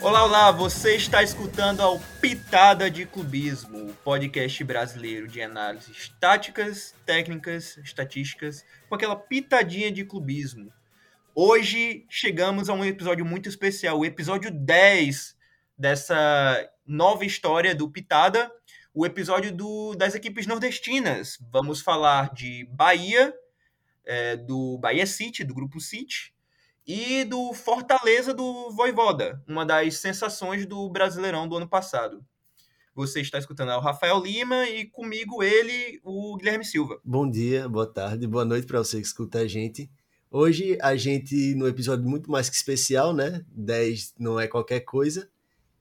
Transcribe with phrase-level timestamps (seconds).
[0.00, 6.94] Olá, olá, você está escutando ao Pitada de Clubismo, o podcast brasileiro de análises táticas,
[7.06, 10.72] técnicas, estatísticas, com aquela pitadinha de clubismo.
[11.34, 15.36] Hoje chegamos a um episódio muito especial, o episódio 10
[15.78, 18.50] dessa nova história do Pitada,
[18.92, 21.38] o episódio do, das equipes nordestinas.
[21.50, 23.32] Vamos falar de Bahia,
[24.04, 26.34] é, do Bahia City, do Grupo City,
[26.84, 32.26] e do Fortaleza do Voivoda, uma das sensações do Brasileirão do ano passado.
[32.94, 37.00] Você está escutando o Rafael Lima e comigo ele, o Guilherme Silva.
[37.02, 39.90] Bom dia, boa tarde, boa noite para você que escuta a gente.
[40.30, 43.42] Hoje a gente, no episódio muito mais que especial, né?
[43.48, 45.26] 10 não é qualquer coisa.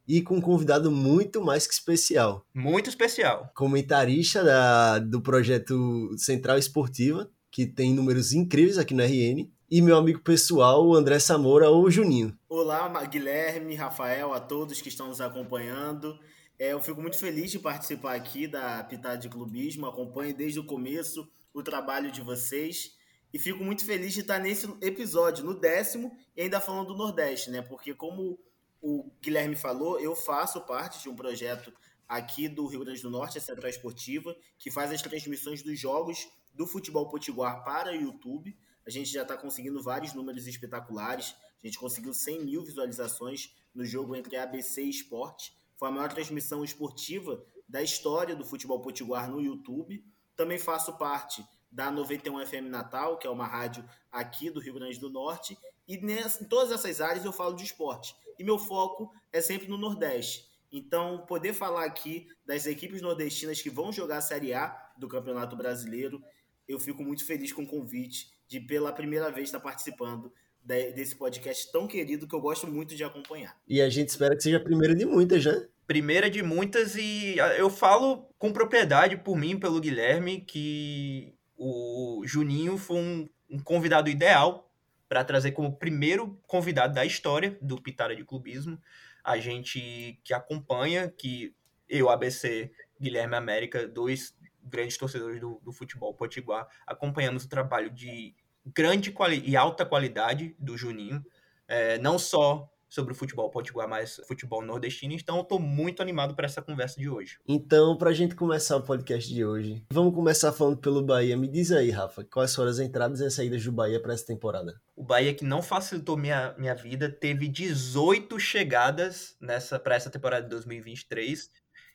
[0.07, 2.45] E com um convidado muito mais que especial.
[2.53, 3.51] Muito especial.
[3.53, 9.97] Comentarista da, do projeto Central Esportiva, que tem números incríveis aqui no RN e meu
[9.97, 12.37] amigo pessoal, o André Samora, ou Juninho.
[12.47, 16.17] Olá, Guilherme, Rafael, a todos que estão nos acompanhando.
[16.61, 20.63] É, eu fico muito feliz de participar aqui da Pitada de Clubismo, acompanho desde o
[20.63, 22.95] começo o trabalho de vocês
[23.33, 27.49] e fico muito feliz de estar nesse episódio, no décimo, e ainda falando do Nordeste,
[27.49, 27.63] né?
[27.63, 28.37] Porque como
[28.79, 31.73] o Guilherme falou, eu faço parte de um projeto
[32.07, 36.29] aqui do Rio Grande do Norte, a Central Esportiva, que faz as transmissões dos jogos
[36.53, 38.55] do futebol potiguar para o YouTube.
[38.85, 41.33] A gente já está conseguindo vários números espetaculares.
[41.63, 45.59] A gente conseguiu 100 mil visualizações no jogo entre ABC e Esporte.
[45.81, 50.05] Foi a maior transmissão esportiva da história do futebol potiguar no YouTube.
[50.35, 54.99] Também faço parte da 91 FM Natal, que é uma rádio aqui do Rio Grande
[54.99, 55.57] do Norte.
[55.87, 58.15] E nessa, em todas essas áreas eu falo de esporte.
[58.37, 60.45] E meu foco é sempre no Nordeste.
[60.71, 65.55] Então, poder falar aqui das equipes nordestinas que vão jogar a Série A do Campeonato
[65.55, 66.23] Brasileiro,
[66.67, 70.31] eu fico muito feliz com o convite de pela primeira vez estar participando
[70.63, 73.59] desse podcast tão querido que eu gosto muito de acompanhar.
[73.67, 75.67] E a gente espera que seja a primeira de muitas, né?
[75.87, 82.77] Primeira de muitas, e eu falo com propriedade por mim, pelo Guilherme, que o Juninho
[82.77, 84.71] foi um, um convidado ideal
[85.09, 88.79] para trazer como primeiro convidado da história do Pitada de Clubismo.
[89.23, 91.53] A gente que acompanha, que
[91.89, 94.33] eu, ABC, Guilherme América, dois
[94.63, 98.33] grandes torcedores do, do futebol potiguar, acompanhamos o trabalho de
[98.65, 101.23] grande e alta qualidade do Juninho,
[101.67, 105.13] é, não só sobre o futebol potiguar, mas futebol nordestino.
[105.13, 107.39] Então, eu estou muito animado para essa conversa de hoje.
[107.47, 111.37] Então, para a gente começar o podcast de hoje, vamos começar falando pelo Bahia.
[111.37, 114.81] Me diz aí, Rafa, quais foram as entradas e saídas do Bahia para essa temporada?
[114.93, 120.43] O Bahia, que não facilitou minha, minha vida, teve 18 chegadas nessa para essa temporada
[120.43, 121.49] de 2023.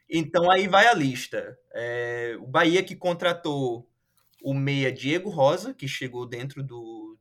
[0.08, 1.58] Então, aí vai a lista.
[1.74, 3.86] É, o Bahia que contratou
[4.42, 7.18] o meia Diego Rosa, que chegou dentro do,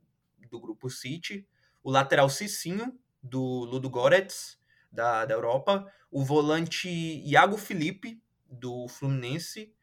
[0.50, 1.46] do grupo City,
[1.84, 2.98] o lateral Cicinho,
[3.30, 4.58] do Ludo Goretz,
[4.90, 9.74] da, da Europa, o volante Iago Felipe, do Fluminense,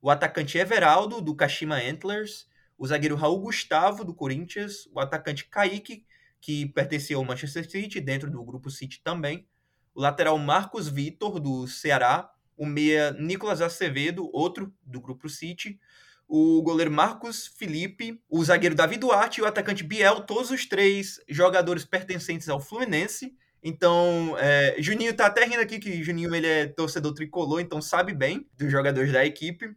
[0.00, 6.04] o atacante Everaldo, do Kashima Antlers, o zagueiro Raul Gustavo, do Corinthians, o atacante Kaique,
[6.40, 9.48] que pertencia ao Manchester City, dentro do grupo City também,
[9.94, 15.80] o lateral Marcos Vitor, do Ceará, o meia Nicolas Acevedo, outro do grupo City,
[16.28, 21.18] o goleiro Marcos Felipe, o zagueiro Davi Duarte e o atacante Biel, todos os três
[21.26, 23.34] jogadores pertencentes ao Fluminense.
[23.62, 28.12] Então, é, Juninho tá até rindo aqui que Juninho ele é torcedor tricolor, então sabe
[28.12, 29.74] bem dos jogadores da equipe.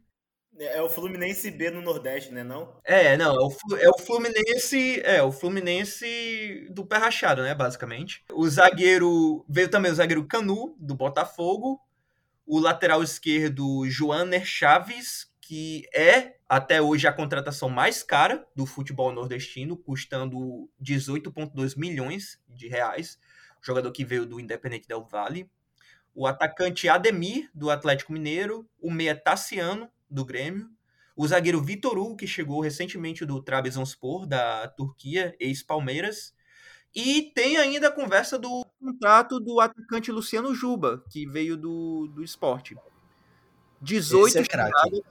[0.59, 2.77] É o Fluminense B no Nordeste, né, não?
[2.83, 8.23] É, não, é o, é o Fluminense, é o Fluminense do pé rachado, né, basicamente.
[8.31, 11.79] O zagueiro, veio também o zagueiro Canu, do Botafogo,
[12.45, 19.11] o lateral esquerdo Joaner Chaves, que é até hoje a contratação mais cara do futebol
[19.11, 23.19] nordestino, custando 18,2 milhões de reais.
[23.61, 25.51] Jogador que veio do Independente Del Vale.
[26.15, 28.65] O atacante Ademir, do Atlético Mineiro.
[28.79, 30.69] O meia Tassiano, do Grêmio.
[31.17, 36.33] O zagueiro Vitor Hugo, que chegou recentemente do Trabzonspor, da Turquia, ex-Palmeiras.
[36.95, 42.23] E tem ainda a conversa do contrato do atacante Luciano Juba, que veio do, do
[42.23, 42.77] esporte.
[43.81, 45.01] 18 Esse é chegadas,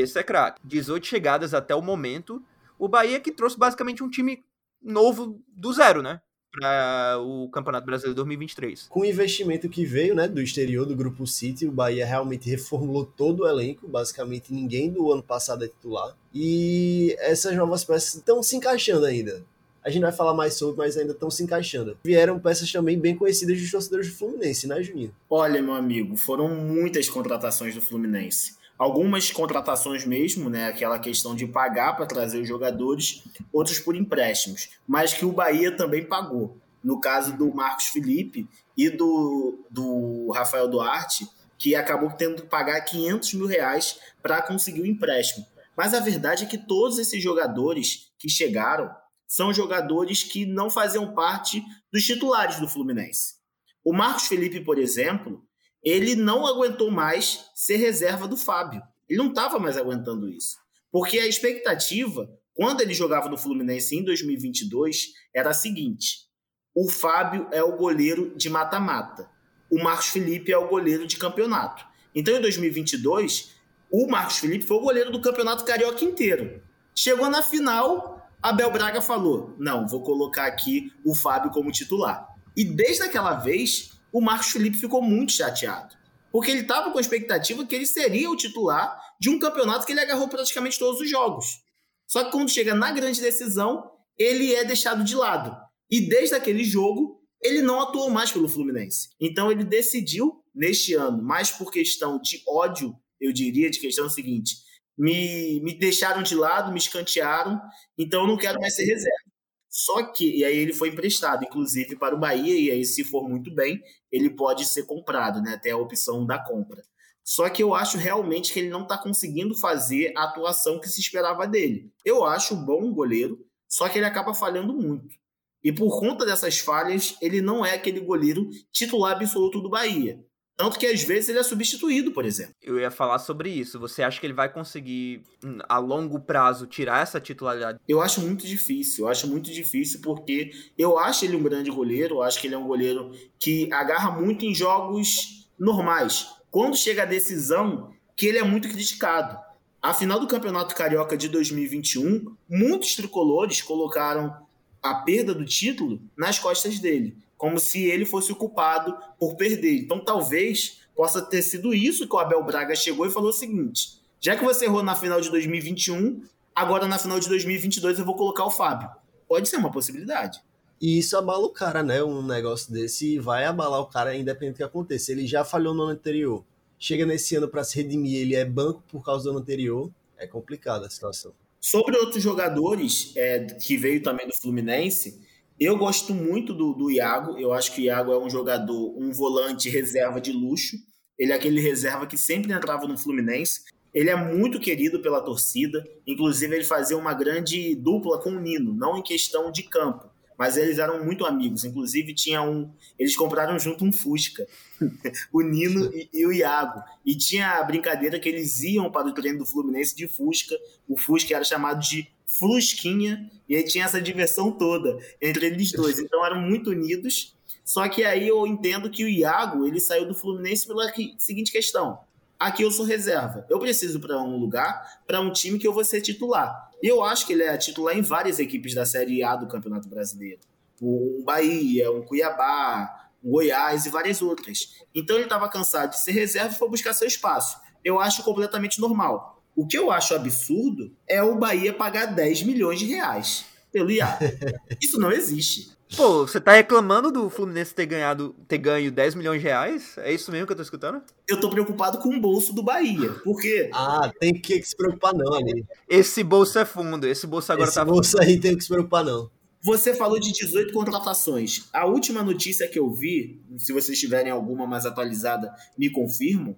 [0.00, 0.60] esse é craque.
[0.64, 2.42] 18 chegadas até o momento.
[2.78, 4.44] O Bahia que trouxe basicamente um time
[4.82, 6.20] novo do zero, né?
[6.58, 8.86] para o Campeonato Brasileiro 2023.
[8.88, 13.04] Com o investimento que veio né, do exterior do Grupo City, o Bahia realmente reformulou
[13.04, 16.16] todo o elenco, basicamente ninguém do ano passado é titular.
[16.34, 19.44] E essas novas peças estão se encaixando ainda.
[19.84, 21.96] A gente vai falar mais sobre, mas ainda estão se encaixando.
[22.02, 25.14] Vieram peças também bem conhecidas dos torcedores do Fluminense, né, Juninho?
[25.30, 28.56] Olha, meu amigo, foram muitas contratações do Fluminense.
[28.78, 30.66] Algumas contratações mesmo, né?
[30.66, 35.74] Aquela questão de pagar para trazer os jogadores, outros por empréstimos, mas que o Bahia
[35.74, 36.58] também pagou.
[36.84, 38.46] No caso do Marcos Felipe
[38.76, 41.26] e do, do Rafael Duarte,
[41.58, 45.46] que acabou tendo que pagar 500 mil reais para conseguir o empréstimo.
[45.76, 48.94] Mas a verdade é que todos esses jogadores que chegaram
[49.26, 51.62] são jogadores que não faziam parte
[51.92, 53.36] dos titulares do Fluminense.
[53.84, 55.45] O Marcos Felipe, por exemplo,
[55.86, 58.82] ele não aguentou mais ser reserva do Fábio.
[59.08, 60.56] Ele não estava mais aguentando isso.
[60.90, 66.26] Porque a expectativa, quando ele jogava no Fluminense em 2022, era a seguinte:
[66.74, 69.30] o Fábio é o goleiro de mata-mata,
[69.70, 71.86] o Marcos Felipe é o goleiro de campeonato.
[72.12, 73.54] Então, em 2022,
[73.88, 76.60] o Marcos Felipe foi o goleiro do campeonato carioca inteiro.
[76.96, 82.26] Chegou na final, Abel Braga falou: não, vou colocar aqui o Fábio como titular.
[82.56, 85.94] E desde aquela vez, o Marcos Felipe ficou muito chateado.
[86.32, 89.92] Porque ele estava com a expectativa que ele seria o titular de um campeonato que
[89.92, 91.60] ele agarrou praticamente todos os jogos.
[92.06, 95.54] Só que quando chega na grande decisão, ele é deixado de lado.
[95.90, 99.10] E desde aquele jogo, ele não atuou mais pelo Fluminense.
[99.20, 104.56] Então ele decidiu, neste ano, mais por questão de ódio, eu diria, de questão seguinte:
[104.96, 107.60] me, me deixaram de lado, me escantearam,
[107.98, 109.30] então eu não quero mais ser reserva.
[109.78, 113.28] Só que, e aí ele foi emprestado, inclusive, para o Bahia, e aí, se for
[113.28, 115.52] muito bem, ele pode ser comprado, né?
[115.52, 116.82] Até a opção da compra.
[117.22, 121.02] Só que eu acho realmente que ele não está conseguindo fazer a atuação que se
[121.02, 121.92] esperava dele.
[122.02, 123.38] Eu acho um bom goleiro,
[123.68, 125.14] só que ele acaba falhando muito.
[125.62, 130.24] E por conta dessas falhas, ele não é aquele goleiro titular absoluto do Bahia.
[130.56, 132.54] Tanto que às vezes ele é substituído, por exemplo.
[132.62, 133.78] Eu ia falar sobre isso.
[133.78, 137.78] Você acha que ele vai conseguir, hum, a longo prazo, tirar essa titularidade?
[137.86, 139.04] Eu acho muito difícil.
[139.04, 142.16] Eu acho muito difícil porque eu acho ele um grande goleiro.
[142.16, 146.26] Eu acho que ele é um goleiro que agarra muito em jogos normais.
[146.50, 149.38] Quando chega a decisão, que ele é muito criticado.
[149.82, 154.34] A final do Campeonato Carioca de 2021, muitos tricolores colocaram
[154.82, 159.78] a perda do título nas costas dele como se ele fosse o culpado por perder.
[159.80, 164.00] Então talvez possa ter sido isso que o Abel Braga chegou e falou o seguinte:
[164.20, 166.22] já que você errou na final de 2021,
[166.54, 168.88] agora na final de 2022 eu vou colocar o Fábio.
[169.28, 170.40] Pode ser uma possibilidade.
[170.80, 172.02] E isso abala o cara, né?
[172.02, 175.10] Um negócio desse vai abalar o cara independente do que aconteça.
[175.10, 176.44] Ele já falhou no ano anterior.
[176.78, 179.90] Chega nesse ano para se redimir, ele é banco por causa do ano anterior.
[180.18, 181.32] É complicada a situação.
[181.60, 185.20] Sobre outros jogadores é, que veio também do Fluminense,
[185.58, 187.38] eu gosto muito do, do Iago.
[187.38, 190.76] Eu acho que o Iago é um jogador, um volante reserva de luxo.
[191.18, 193.62] Ele é aquele reserva que sempre entrava no Fluminense.
[193.92, 195.82] Ele é muito querido pela torcida.
[196.06, 200.58] Inclusive, ele fazia uma grande dupla com o Nino, não em questão de campo, mas
[200.58, 201.64] eles eram muito amigos.
[201.64, 202.70] Inclusive, tinha um.
[202.98, 204.46] Eles compraram junto um Fusca,
[205.32, 206.82] o Nino e, e, o Iago.
[207.06, 210.54] E tinha a brincadeira que eles iam para o treino do Fluminense de Fusca.
[210.86, 215.98] O Fusca era chamado de Flusquinha, e aí tinha essa diversão toda entre eles dois.
[215.98, 217.36] Então eram muito unidos.
[217.64, 221.98] Só que aí eu entendo que o Iago ele saiu do Fluminense pela seguinte questão:
[222.38, 223.46] aqui eu sou reserva.
[223.48, 226.70] Eu preciso para um lugar, para um time que eu vou ser titular.
[226.82, 229.88] E eu acho que ele é titular em várias equipes da Série A do Campeonato
[229.88, 230.40] Brasileiro.
[230.82, 234.74] Um Bahia, um Cuiabá, um Goiás e várias outras.
[234.94, 237.58] Então ele estava cansado de ser reserva e foi buscar seu espaço.
[237.84, 239.35] Eu acho completamente normal.
[239.56, 244.22] O que eu acho absurdo é o Bahia pagar 10 milhões de reais pelo Iago.
[244.80, 245.74] Isso não existe.
[245.96, 249.94] Pô, você tá reclamando do Fluminense ter ganhado, ter ganho 10 milhões de reais?
[249.98, 251.00] É isso mesmo que eu tô escutando?
[251.28, 253.12] Eu tô preocupado com o bolso do Bahia.
[253.22, 253.70] Por quê?
[253.72, 255.64] Ah, tem que se preocupar não, ali.
[255.88, 257.06] Esse bolso é fundo.
[257.06, 259.30] Esse bolso agora Esse tá bolso aí tem que se preocupar não.
[259.62, 261.68] Você falou de 18 contratações.
[261.72, 266.56] A última notícia que eu vi, se vocês tiverem alguma mais atualizada, me confirmam,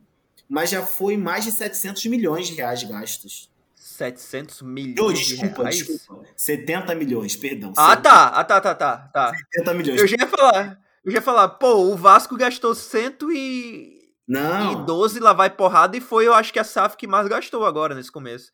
[0.48, 3.50] mas já foi mais de 700 milhões de reais gastos.
[3.74, 5.76] 700 milhões oh, desculpa, de reais?
[5.76, 7.72] Desculpa, 70 milhões, perdão.
[7.76, 8.02] Ah, 70.
[8.02, 8.26] tá.
[8.28, 9.32] Ah, tá, tá, tá, tá.
[9.54, 10.00] 70 milhões.
[10.00, 13.98] Eu já ia falar, eu já ia falar, pô, o Vasco gastou 100 e...
[14.26, 14.82] Não.
[14.82, 17.64] E 12 lá vai porrada e foi, eu acho que a SAF que mais gastou
[17.64, 18.52] agora nesse começo.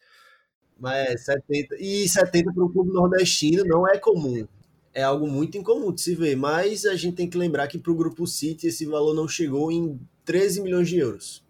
[0.78, 4.46] Mas 70, e 70 para o clube nordestino não é comum.
[4.92, 7.90] É algo muito incomum de se ver, mas a gente tem que lembrar que para
[7.90, 11.43] o Grupo City esse valor não chegou em 13 milhões de euros.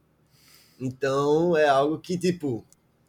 [0.80, 2.64] Então é algo que, tipo,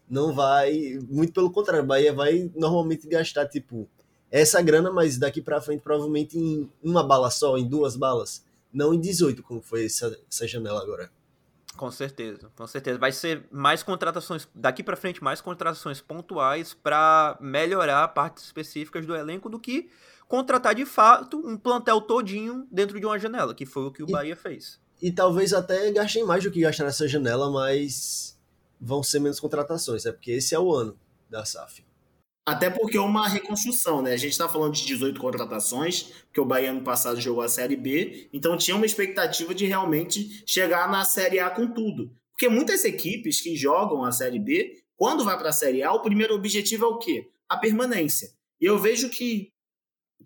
[0.10, 1.00] não vai.
[1.10, 3.90] Muito pelo contrário, a Bahia vai normalmente gastar, tipo.
[4.32, 8.44] essa grana, mas daqui para frente provavelmente em uma bala só, em duas balas,
[8.74, 11.10] não em 18, como foi essa, essa janela agora.
[11.76, 12.98] Com certeza, com certeza.
[12.98, 19.16] Vai ser mais contratações, daqui para frente, mais contratações pontuais para melhorar partes específicas do
[19.16, 19.90] elenco do que
[20.28, 24.10] contratar de fato um plantel todinho dentro de uma janela, que foi o que o
[24.10, 24.80] e, Bahia fez.
[25.02, 28.38] E talvez até gastem mais do que gastar nessa janela, mas
[28.80, 30.98] vão ser menos contratações, é porque esse é o ano
[31.30, 31.84] da SAF.
[32.48, 34.14] Até porque é uma reconstrução, né?
[34.14, 37.76] A gente está falando de 18 contratações, porque o Bahia ano passado jogou a Série
[37.76, 42.12] B, então tinha uma expectativa de realmente chegar na Série A com tudo.
[42.32, 46.02] Porque muitas equipes que jogam a Série B, quando vai para a Série A, o
[46.02, 47.30] primeiro objetivo é o quê?
[47.50, 48.30] A permanência.
[48.62, 49.52] E eu vejo que,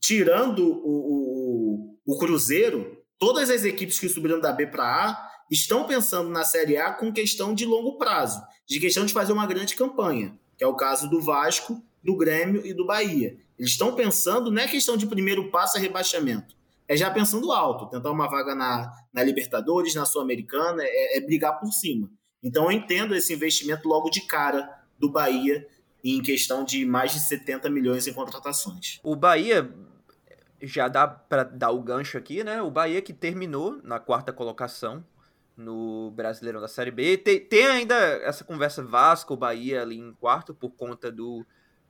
[0.01, 5.85] tirando o, o, o Cruzeiro, todas as equipes que subiram da B para A estão
[5.85, 9.75] pensando na Série A com questão de longo prazo, de questão de fazer uma grande
[9.75, 13.37] campanha, que é o caso do Vasco do Grêmio e do Bahia.
[13.57, 16.55] Eles estão pensando, não é questão de primeiro passo a rebaixamento,
[16.87, 21.59] é já pensando alto, tentar uma vaga na, na Libertadores, na Sul-Americana, é, é brigar
[21.59, 22.09] por cima.
[22.41, 25.67] Então eu entendo esse investimento logo de cara do Bahia
[26.03, 28.99] em questão de mais de 70 milhões em contratações.
[29.03, 29.69] O Bahia
[30.61, 32.61] já dá para dar o gancho aqui, né?
[32.61, 35.05] O Bahia que terminou na quarta colocação
[35.55, 37.17] no Brasileirão da Série B.
[37.17, 41.45] Tem, tem ainda essa conversa Vasco, Bahia ali em quarto por conta do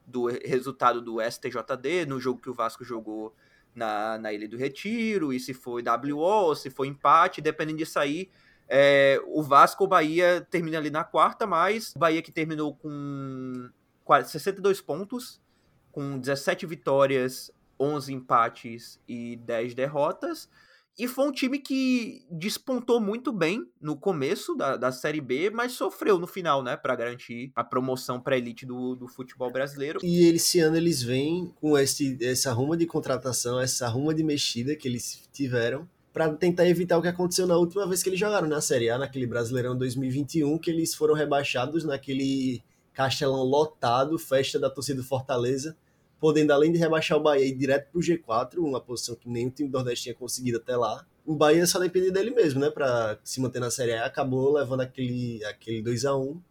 [0.09, 3.33] do resultado do STJD no jogo que o Vasco jogou
[3.75, 8.29] na, na Ilha do Retiro, e se foi WO, se foi empate, dependendo disso aí,
[8.67, 13.69] é, o Vasco Bahia termina ali na quarta, mas o Bahia que terminou com
[14.25, 15.39] 62 pontos,
[15.91, 20.49] com 17 vitórias, 11 empates e 10 derrotas.
[20.99, 25.71] E foi um time que despontou muito bem no começo da, da Série B, mas
[25.71, 30.01] sofreu no final, né, para garantir a promoção para elite do, do futebol brasileiro.
[30.03, 34.75] E esse ano eles vêm com esse, essa ruma de contratação, essa ruma de mexida
[34.75, 38.49] que eles tiveram para tentar evitar o que aconteceu na última vez que eles jogaram
[38.49, 42.61] na Série A, naquele Brasileirão 2021, que eles foram rebaixados naquele
[42.93, 45.77] castelão lotado, festa da torcida do Fortaleza
[46.19, 49.51] podendo além de rebaixar o Bahia ir direto pro G4, uma posição que nem o
[49.51, 51.05] time do Nordeste tinha conseguido até lá.
[51.25, 54.81] O Bahia só dependia dele mesmo, né, para se manter na Série A, acabou levando
[54.81, 56.41] aquele aquele 2 a 1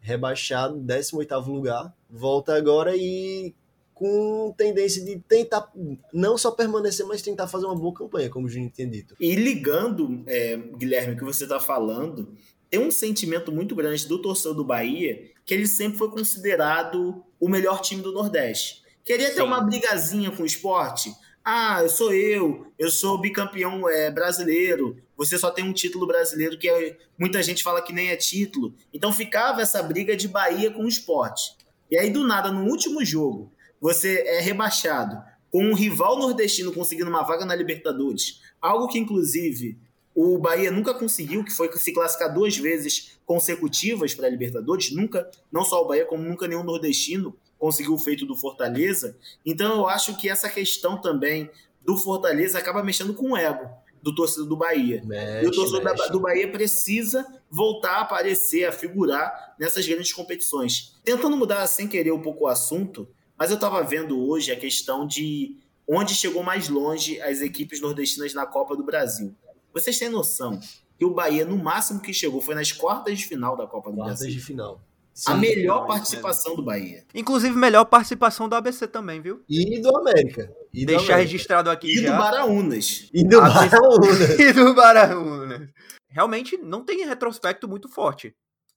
[0.00, 1.94] rebaixado, 18º lugar.
[2.08, 3.54] Volta agora e
[3.92, 5.72] com tendência de tentar
[6.12, 9.16] não só permanecer, mas tentar fazer uma boa campanha, como o Juninho tinha dito.
[9.18, 12.28] E ligando, é, Guilherme, o que você está falando,
[12.68, 17.48] tem um sentimento muito grande do torcedor do Bahia que ele sempre foi considerado o
[17.48, 18.82] melhor time do Nordeste.
[19.06, 19.42] Queria ter Sim.
[19.42, 21.14] uma brigazinha com o esporte?
[21.44, 26.58] Ah, eu sou eu, eu sou bicampeão é, brasileiro, você só tem um título brasileiro
[26.58, 28.74] que é, muita gente fala que nem é título.
[28.92, 31.54] Então ficava essa briga de Bahia com o esporte.
[31.88, 35.22] E aí, do nada, no último jogo, você é rebaixado
[35.52, 38.40] com um rival nordestino conseguindo uma vaga na Libertadores.
[38.60, 39.78] Algo que, inclusive,
[40.16, 44.90] o Bahia nunca conseguiu, que foi se classificar duas vezes consecutivas para a Libertadores.
[44.90, 49.16] Nunca, não só o Bahia, como nunca nenhum nordestino conseguiu o feito do Fortaleza.
[49.44, 51.50] Então eu acho que essa questão também
[51.84, 53.68] do Fortaleza acaba mexendo com o ego
[54.02, 55.02] do torcedor do Bahia.
[55.04, 56.12] Mexe, e o torcedor mexe.
[56.12, 60.96] do Bahia precisa voltar a aparecer, a figurar nessas grandes competições.
[61.04, 65.06] Tentando mudar sem querer um pouco o assunto, mas eu estava vendo hoje a questão
[65.06, 65.56] de
[65.88, 69.34] onde chegou mais longe as equipes nordestinas na Copa do Brasil.
[69.72, 70.60] Vocês têm noção
[70.98, 73.96] que o Bahia, no máximo que chegou, foi nas quartas de final da Copa do
[73.96, 74.26] quartas Brasil.
[74.26, 74.80] Quartas de final.
[75.16, 77.02] Sim, a melhor participação do Bahia.
[77.14, 79.42] Inclusive, melhor participação do ABC também, viu?
[79.48, 80.52] E do América.
[80.74, 81.16] E Deixar América.
[81.16, 82.12] registrado aqui e já.
[82.12, 83.08] do Baraunas.
[83.14, 84.20] E do Baraunas.
[84.38, 85.70] e do Baraunas.
[86.06, 88.36] Realmente não tem retrospecto muito forte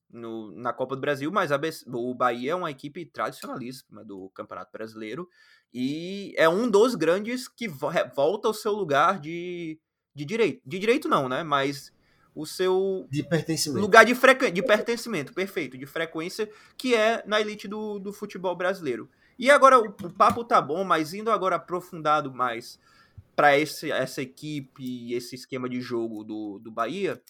[0.10, 4.72] no, na Copa do Brasil, mas ABC, o Bahia é uma equipe tradicionalíssima do Campeonato
[4.72, 5.28] Brasileiro
[5.74, 9.78] e é um dos grandes que volta ao seu lugar de,
[10.16, 10.62] de direito.
[10.66, 11.44] De direito não, né?
[11.44, 11.92] Mas
[12.36, 13.26] o seu de
[13.72, 14.52] lugar de, frequ...
[14.52, 19.10] de pertencimento, perfeito, de frequência, que é na elite do, do futebol brasileiro.
[19.38, 22.80] E agora o, o papo tá bom, mas indo agora aprofundado mais
[23.36, 27.22] para essa equipe, esse esquema de jogo do, do Bahia,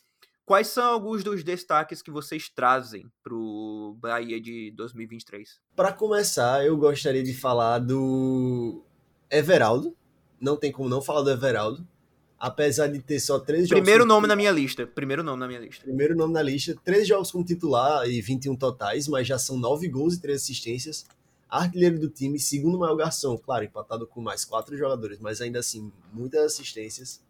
[0.43, 5.59] quais são alguns dos destaques que vocês trazem para o Bahia de 2023?
[5.75, 8.83] Para começar, eu gostaria de falar do
[9.29, 9.95] Everaldo.
[10.41, 11.87] Não tem como não falar do Everaldo
[12.39, 13.81] apesar de ter só três jogos.
[13.81, 14.87] Primeiro nome na minha lista.
[14.87, 15.83] Primeiro nome na minha lista.
[15.83, 16.75] Primeiro nome na lista.
[16.83, 21.05] Três jogos como titular e 21 totais, mas já são nove gols e três assistências.
[21.49, 25.91] Artilheiro do time, segundo maior garçom, claro, empatado com mais quatro jogadores, mas ainda assim,
[26.13, 27.21] muitas assistências.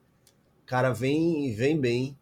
[0.61, 2.17] O cara vem, vem bem,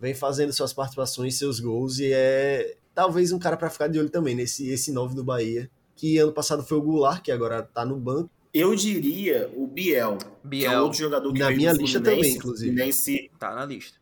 [0.00, 4.08] vem fazendo suas participações, seus gols, e é talvez um cara para ficar de olho
[4.08, 7.84] também nesse esse 9 do Bahia, que ano passado foi o Goulart, que agora tá
[7.84, 10.70] no banco, Eu diria o Biel, Biel.
[10.70, 12.70] que é outro jogador que Na minha lista também, inclusive.
[12.70, 13.98] Fluminense, tá na lista.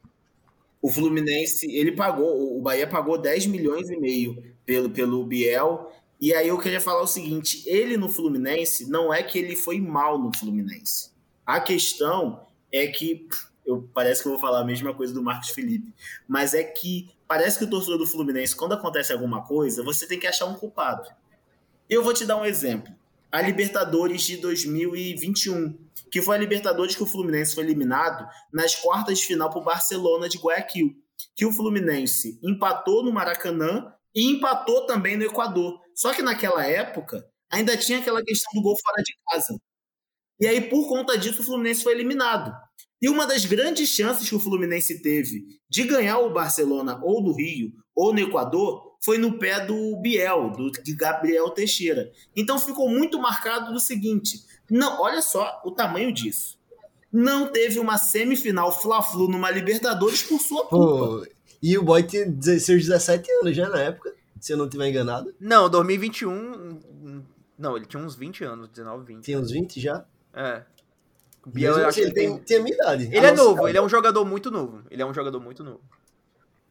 [0.80, 5.90] O Fluminense, ele pagou, o Bahia pagou 10 milhões e meio pelo, pelo Biel.
[6.20, 9.80] E aí eu queria falar o seguinte: ele no Fluminense, não é que ele foi
[9.80, 11.10] mal no Fluminense.
[11.44, 13.26] A questão é que.
[13.66, 15.92] Eu, parece que eu vou falar a mesma coisa do Marcos Felipe.
[16.28, 20.20] Mas é que parece que o torcedor do Fluminense, quando acontece alguma coisa, você tem
[20.20, 21.08] que achar um culpado.
[21.90, 22.94] Eu vou te dar um exemplo.
[23.34, 25.76] A Libertadores de 2021,
[26.08, 29.64] que foi a Libertadores que o Fluminense foi eliminado nas quartas de final para o
[29.64, 30.94] Barcelona de Guayaquil.
[31.34, 35.80] Que o Fluminense empatou no Maracanã e empatou também no Equador.
[35.96, 39.60] Só que naquela época ainda tinha aquela questão do gol fora de casa.
[40.38, 42.54] E aí, por conta disso, o Fluminense foi eliminado.
[43.02, 47.34] E uma das grandes chances que o Fluminense teve de ganhar o Barcelona ou no
[47.34, 52.10] Rio ou no Equador foi no pé do Biel, do de Gabriel Teixeira.
[52.34, 56.58] Então ficou muito marcado do seguinte: não, olha só o tamanho disso.
[57.12, 61.18] Não teve uma semifinal Fla-Flu numa Libertadores por sua culpa.
[61.18, 61.26] Pô,
[61.62, 62.26] e o boy tinha
[62.58, 65.34] seus 17 anos já na época, se eu não estiver enganado.
[65.38, 66.80] Não, 2021.
[67.58, 69.24] Não, ele tinha uns 20 anos, 19, 20.
[69.24, 70.04] Tinha uns 20 já?
[70.34, 70.62] É.
[71.46, 73.04] Biel, eu acho ele que tem, tem a minha idade.
[73.04, 73.68] Ele é novo, idade.
[73.68, 74.82] ele é um jogador muito novo.
[74.90, 75.82] Ele é um jogador muito novo.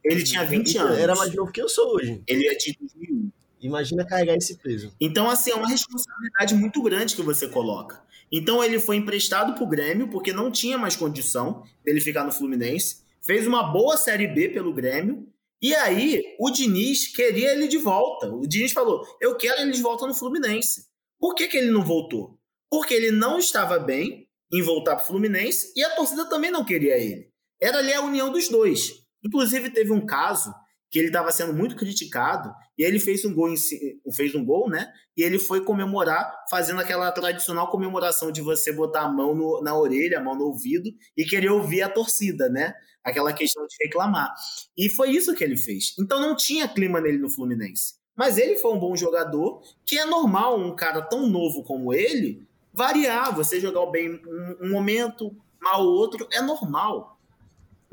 [0.04, 0.98] Ele tinha 20 anos.
[0.98, 2.22] Era mais novo que eu sou hoje.
[2.28, 3.32] Ele é de 2001.
[3.62, 4.94] Imagina carregar esse peso.
[5.00, 8.04] Então, assim, é uma responsabilidade muito grande que você coloca.
[8.30, 12.32] Então, ele foi emprestado para o Grêmio, porque não tinha mais condição dele ficar no
[12.32, 13.04] Fluminense.
[13.22, 15.26] Fez uma boa Série B pelo Grêmio.
[15.62, 18.30] E aí, o Diniz queria ele de volta.
[18.30, 20.88] O Diniz falou: Eu quero ele de volta no Fluminense.
[21.18, 22.38] Por que, que ele não voltou?
[22.70, 26.66] Porque ele não estava bem em voltar para o Fluminense e a torcida também não
[26.66, 27.30] queria ele.
[27.62, 29.03] Era ali a união dos dois.
[29.24, 30.54] Inclusive, teve um caso
[30.94, 33.52] que ele estava sendo muito criticado e ele fez um gol
[34.16, 34.94] fez um gol, né?
[35.18, 39.76] E ele foi comemorar fazendo aquela tradicional comemoração de você botar a mão no, na
[39.76, 42.76] orelha, a mão no ouvido e querer ouvir a torcida, né?
[43.04, 44.32] Aquela questão de reclamar.
[44.78, 45.96] E foi isso que ele fez.
[45.98, 47.96] Então não tinha clima nele no Fluminense.
[48.16, 52.48] Mas ele foi um bom jogador, que é normal um cara tão novo como ele
[52.72, 54.22] variar, você jogar bem
[54.62, 57.13] um momento, mal outro, é normal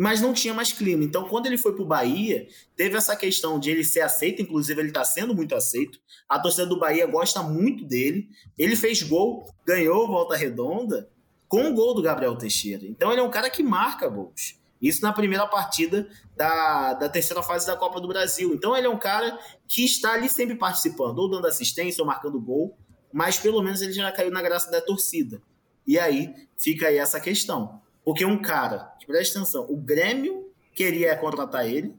[0.00, 1.04] mas não tinha mais clima.
[1.04, 4.80] Então, quando ele foi para o Bahia, teve essa questão de ele ser aceito, inclusive
[4.80, 6.00] ele está sendo muito aceito.
[6.26, 8.30] A torcida do Bahia gosta muito dele.
[8.56, 11.10] Ele fez gol, ganhou volta redonda
[11.46, 12.86] com o gol do Gabriel Teixeira.
[12.86, 14.58] Então, ele é um cara que marca gols.
[14.80, 18.54] Isso na primeira partida da, da terceira fase da Copa do Brasil.
[18.54, 22.40] Então, ele é um cara que está ali sempre participando, ou dando assistência ou marcando
[22.40, 22.74] gol,
[23.12, 25.42] mas pelo menos ele já caiu na graça da torcida.
[25.86, 27.82] E aí fica aí essa questão.
[28.10, 31.94] Porque um cara, presta atenção, o Grêmio queria contratar ele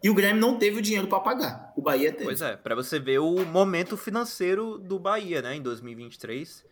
[0.00, 1.72] e o Grêmio não teve o dinheiro para pagar.
[1.76, 2.22] O Bahia teve.
[2.22, 6.64] Pois é, para você ver o momento financeiro do Bahia, né, em 2023.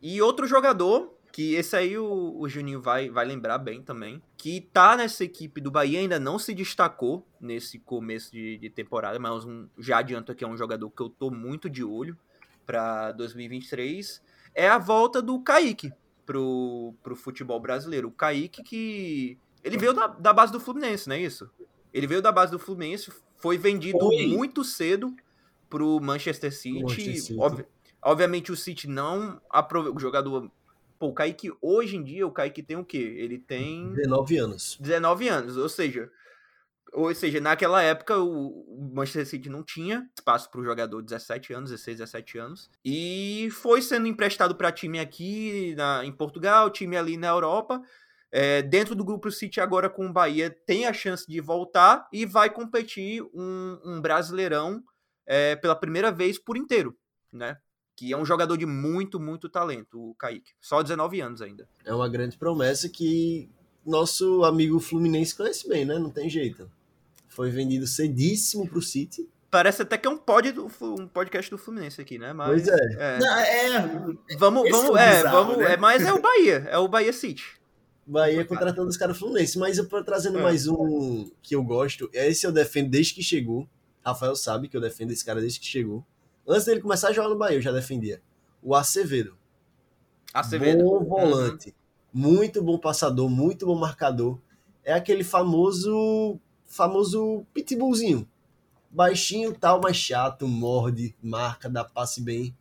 [0.00, 4.62] E outro jogador, que esse aí o, o Juninho vai, vai lembrar bem também, que
[4.72, 9.44] tá nessa equipe do Bahia, ainda não se destacou nesse começo de, de temporada, mas
[9.44, 12.16] um, já adianto que é um jogador que eu tô muito de olho
[12.64, 14.22] para 2023,
[14.54, 15.92] é a volta do Kaique,
[16.26, 18.08] pro, pro futebol brasileiro.
[18.08, 19.38] O Kaique, que.
[19.64, 21.48] Ele veio da, da base do Fluminense, não é isso?
[21.94, 24.26] Ele veio da base do Fluminense, foi vendido foi.
[24.26, 25.14] muito cedo
[25.70, 26.82] pro Manchester City.
[26.82, 27.40] Manchester City.
[27.40, 27.64] Ob,
[28.02, 29.96] obviamente o City não aproveitou.
[29.96, 30.50] O jogador.
[30.98, 33.14] Pô, o Kaique, hoje em dia, o Kaique tem o quê?
[33.18, 33.92] Ele tem.
[33.92, 34.78] 19 anos.
[34.80, 36.10] 19 anos, ou seja,
[36.92, 41.52] ou seja, naquela época o Manchester City não tinha espaço para o jogador de 17
[41.52, 42.70] anos, 16, 17 anos.
[42.84, 47.82] E foi sendo emprestado para time aqui na, em Portugal, time ali na Europa.
[48.30, 52.26] É, dentro do grupo City agora com o Bahia tem a chance de voltar e
[52.26, 54.82] vai competir um, um brasileirão
[55.26, 56.96] é, pela primeira vez por inteiro,
[57.32, 57.56] né?
[57.96, 60.52] Que é um jogador de muito, muito talento, o Kaique.
[60.60, 61.68] Só 19 anos ainda.
[61.84, 63.48] É uma grande promessa que
[63.84, 65.98] nosso amigo Fluminense conhece bem, né?
[65.98, 66.70] Não tem jeito.
[67.36, 69.28] Foi vendido cedíssimo pro City.
[69.50, 72.32] Parece até que é um, pod do, um podcast do Fluminense aqui, né?
[72.32, 72.96] Mas, pois é.
[72.98, 73.18] é.
[73.18, 75.74] Não, é vamos, vamos, é, bizarro, vamos, né?
[75.74, 77.44] é, mas é o Bahia, é o Bahia City.
[78.06, 80.42] Bahia contratando os caras Fluminense, mas eu tô trazendo é.
[80.42, 82.08] mais um que eu gosto.
[82.10, 83.68] Esse eu defendo desde que chegou.
[84.02, 86.02] Rafael sabe que eu defendo esse cara desde que chegou.
[86.48, 88.22] Antes dele começar a jogar no Bahia, eu já defendia.
[88.62, 89.36] O Acevedo.
[90.32, 90.82] Acevedo.
[90.82, 91.68] Bom volante.
[92.14, 92.22] Uhum.
[92.32, 94.40] Muito bom passador, muito bom marcador.
[94.82, 96.40] É aquele famoso
[96.76, 98.28] famoso pitbullzinho.
[98.90, 102.56] Baixinho, tal, mas chato, morde, marca, dá passe bem.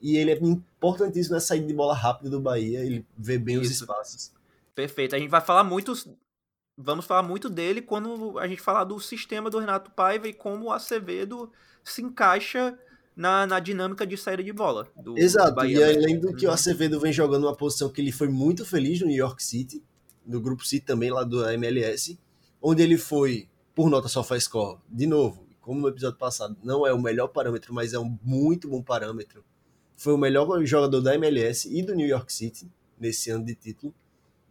[0.00, 3.64] E ele é importantíssimo na saída de bola rápida do Bahia, ele vê bem Isso.
[3.64, 4.32] os espaços.
[4.74, 5.14] Perfeito.
[5.14, 5.92] A gente vai falar muito
[6.82, 10.66] vamos falar muito dele quando a gente falar do sistema do Renato Paiva e como
[10.66, 11.52] o Acevedo
[11.84, 12.78] se encaixa
[13.14, 14.88] na, na dinâmica de saída de bola.
[14.96, 18.00] Do, Exato, do Bahia, e além do que o Acevedo vem jogando uma posição que
[18.00, 19.82] ele foi muito feliz no New York City,
[20.24, 22.18] no grupo City também, lá do MLS,
[22.60, 26.86] onde ele foi, por nota só faz score, de novo, como no episódio passado, não
[26.86, 29.44] é o melhor parâmetro, mas é um muito bom parâmetro.
[29.96, 33.94] Foi o melhor jogador da MLS e do New York City nesse ano de título.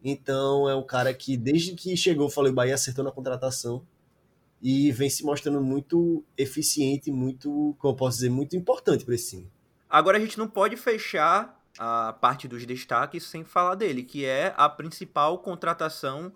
[0.02, 3.84] Então é um cara que, desde que chegou, falei, o Bahia acertou na contratação
[4.62, 9.36] e vem se mostrando muito eficiente, muito, como eu posso dizer, muito importante para esse
[9.36, 9.50] time.
[9.88, 14.54] Agora a gente não pode fechar a parte dos destaques sem falar dele, que é
[14.56, 16.32] a principal contratação,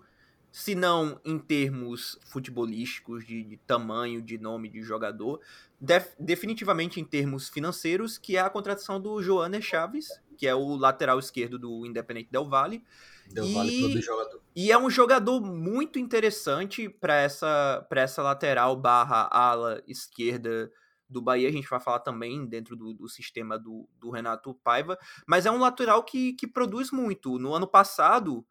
[0.55, 5.41] se não em termos futebolísticos, de, de tamanho, de nome de jogador,
[5.81, 10.77] def, definitivamente em termos financeiros, que é a contratação do Joaner Chaves, que é o
[10.77, 12.81] lateral esquerdo do Independente Del Valle.
[13.27, 14.41] Del Valle e, todo jogador.
[14.55, 20.71] E é um jogador muito interessante para essa, essa lateral barra ala esquerda
[21.09, 24.97] do Bahia, a gente vai falar também dentro do, do sistema do, do, Renato Paiva,
[25.27, 27.37] mas é um lateral que, que produz muito.
[27.37, 28.45] No ano passado,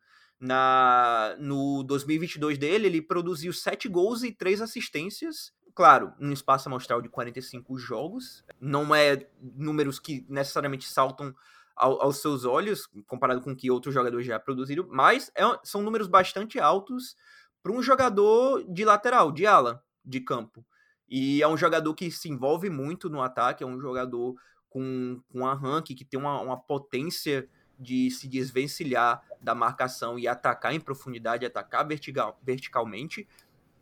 [0.44, 5.52] na no 2022 dele, ele produziu 7 gols e 3 assistências.
[5.74, 8.44] Claro, num espaço amostral de 45 jogos.
[8.60, 11.34] Não é números que necessariamente saltam
[11.74, 15.82] ao, aos seus olhos, comparado com o que outros jogadores já produziram, mas é, são
[15.82, 17.16] números bastante altos
[17.62, 20.64] para um jogador de lateral, de ala, de campo.
[21.08, 24.34] E é um jogador que se envolve muito no ataque, é um jogador
[24.68, 30.74] com, com arranque, que tem uma, uma potência de se desvencilhar da marcação e atacar
[30.74, 33.26] em profundidade, atacar vertical, verticalmente.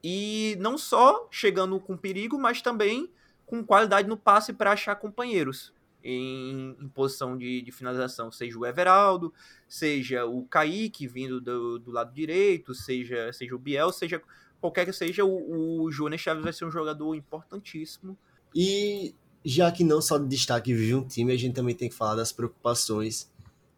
[0.03, 3.11] E não só chegando com perigo, mas também
[3.47, 8.67] com qualidade no passe para achar companheiros em, em posição de, de, finalização, seja o
[8.67, 9.33] Everaldo,
[9.69, 14.21] seja o Kaique vindo do, do lado direito, seja, seja o Biel, seja
[14.61, 18.17] qualquer que seja, o, o Jonas Chaves vai ser um jogador importantíssimo.
[18.55, 21.95] E já que não só de destaque vive um time, a gente também tem que
[21.95, 23.31] falar das preocupações.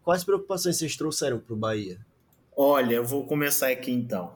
[0.05, 1.97] Quais preocupações vocês trouxeram para o Bahia?
[2.55, 4.35] Olha, eu vou começar aqui então.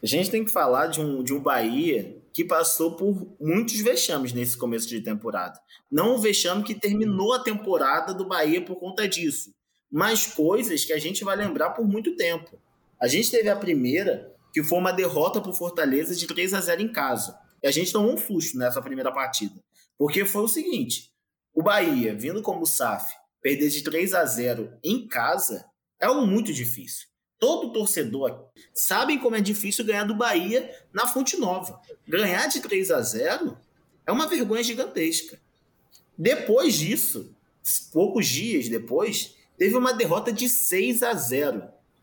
[0.00, 4.32] A gente tem que falar de um, de um Bahia que passou por muitos vexames
[4.32, 5.60] nesse começo de temporada.
[5.90, 9.52] Não o vexame que terminou a temporada do Bahia por conta disso,
[9.90, 12.56] mas coisas que a gente vai lembrar por muito tempo.
[13.00, 16.60] A gente teve a primeira que foi uma derrota para o Fortaleza de 3 a
[16.60, 17.36] 0 em casa.
[17.60, 19.60] E a gente tomou um susto nessa primeira partida.
[19.98, 21.10] Porque foi o seguinte:
[21.52, 25.64] o Bahia, vindo como SAF, perder de 3 a 0 em casa
[25.98, 27.08] é algo muito difícil.
[27.38, 31.80] Todo torcedor sabe como é difícil ganhar do Bahia na Fonte Nova.
[32.06, 33.56] Ganhar de 3 a 0
[34.06, 35.40] é uma vergonha gigantesca.
[36.16, 37.34] Depois disso,
[37.92, 41.62] poucos dias depois, teve uma derrota de 6 a 0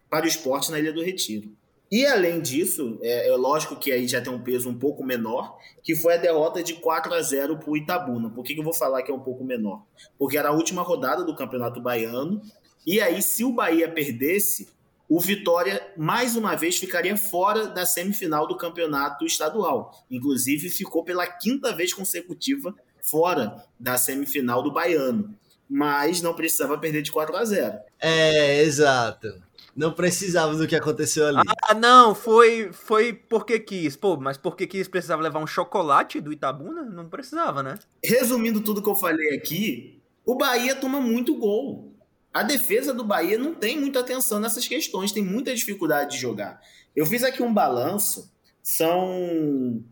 [0.09, 1.55] para o esporte na Ilha do Retiro.
[1.91, 5.57] E além disso, é, é, lógico que aí já tem um peso um pouco menor,
[5.81, 8.29] que foi a derrota de 4 a 0 para o Itabuna.
[8.29, 9.83] Por que, que eu vou falar que é um pouco menor?
[10.17, 12.41] Porque era a última rodada do Campeonato Baiano,
[12.85, 14.67] e aí se o Bahia perdesse,
[15.09, 20.05] o Vitória mais uma vez ficaria fora da semifinal do Campeonato Estadual.
[20.11, 25.33] Inclusive ficou pela quinta vez consecutiva fora da semifinal do Baiano.
[25.69, 27.77] Mas não precisava perder de 4 a 0.
[27.99, 29.41] É, exato.
[29.77, 31.37] Não precisava do que aconteceu ali.
[31.61, 33.95] Ah, não, foi foi porque quis.
[33.95, 36.81] Pô, mas porque quis precisava levar um chocolate do Itabuna?
[36.81, 37.77] Não precisava, né?
[38.03, 41.93] Resumindo tudo que eu falei aqui, o Bahia toma muito gol.
[42.33, 46.59] A defesa do Bahia não tem muita atenção nessas questões, tem muita dificuldade de jogar.
[46.95, 48.31] Eu fiz aqui um balanço,
[48.63, 49.83] são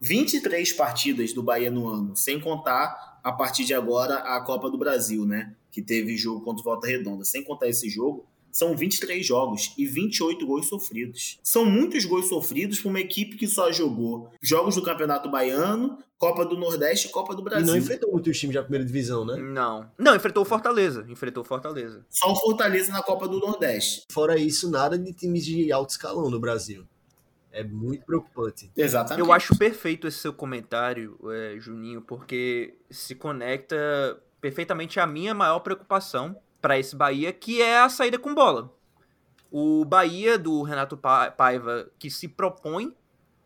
[0.00, 4.76] 23 partidas do Bahia no ano, sem contar a partir de agora a Copa do
[4.76, 5.54] Brasil, né?
[5.70, 7.24] Que teve jogo contra o Volta Redonda.
[7.24, 11.38] Sem contar esse jogo, são 23 jogos e 28 gols sofridos.
[11.42, 16.44] São muitos gols sofridos para uma equipe que só jogou jogos do Campeonato Baiano, Copa
[16.44, 17.66] do Nordeste e Copa do Brasil.
[17.66, 19.36] E não enfrentou muitos times da primeira divisão, né?
[19.36, 19.90] Não.
[19.96, 21.06] Não, enfrentou o Fortaleza.
[21.08, 22.04] Enfrentou o Fortaleza.
[22.10, 24.04] Só o Fortaleza na Copa do Nordeste.
[24.12, 26.86] Fora isso, nada de times de alto escalão no Brasil.
[27.52, 28.70] É muito preocupante.
[28.76, 29.26] Exatamente.
[29.26, 33.76] Eu acho perfeito esse seu comentário, é, Juninho, porque se conecta
[34.40, 38.74] perfeitamente à minha maior preocupação para esse Bahia, que é a saída com bola.
[39.50, 42.94] O Bahia do Renato Paiva, que se propõe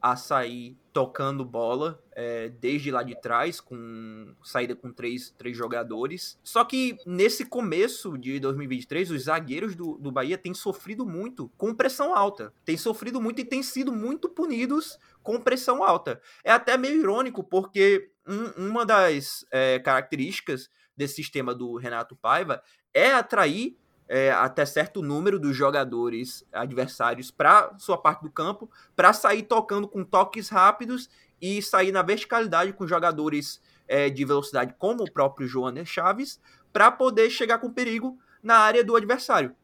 [0.05, 6.39] a sair tocando bola é, desde lá de trás, com saída com três, três jogadores.
[6.45, 11.75] Só que nesse começo de 2023, os zagueiros do, do Bahia têm sofrido muito com
[11.75, 12.53] pressão alta.
[12.67, 16.21] Têm sofrido muito e têm sido muito punidos com pressão alta.
[16.45, 22.63] É até meio irônico, porque um, uma das é, características desse sistema do Renato Paiva
[22.95, 23.77] é atrair
[24.09, 29.89] é, até certo número dos jogadores adversários para sua parte do campo, para sair tocando
[29.89, 31.09] com toques rápidos
[31.41, 36.41] e sair na verticalidade com jogadores é, de velocidade, como o próprio Joanes Chaves,
[36.73, 39.55] para poder chegar com perigo na área do adversário.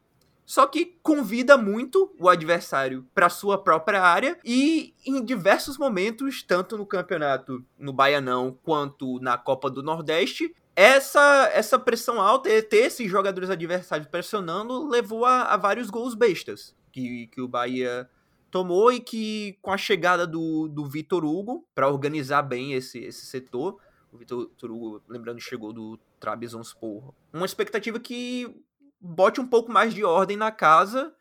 [0.45, 6.77] Só que convida muito o adversário para sua própria área e em diversos momentos, tanto
[6.77, 13.09] no campeonato no Baianão quanto na Copa do Nordeste, essa essa pressão alta, ter esses
[13.09, 18.09] jogadores adversários pressionando, levou a, a vários gols bestas que, que o Bahia
[18.49, 23.25] tomou e que com a chegada do, do Vitor Hugo para organizar bem esse, esse
[23.25, 23.79] setor,
[24.11, 27.13] o Vitor Hugo, lembrando, chegou do Trabzonspor.
[27.33, 28.53] Uma expectativa que
[28.99, 31.13] bote um pouco mais de ordem na casa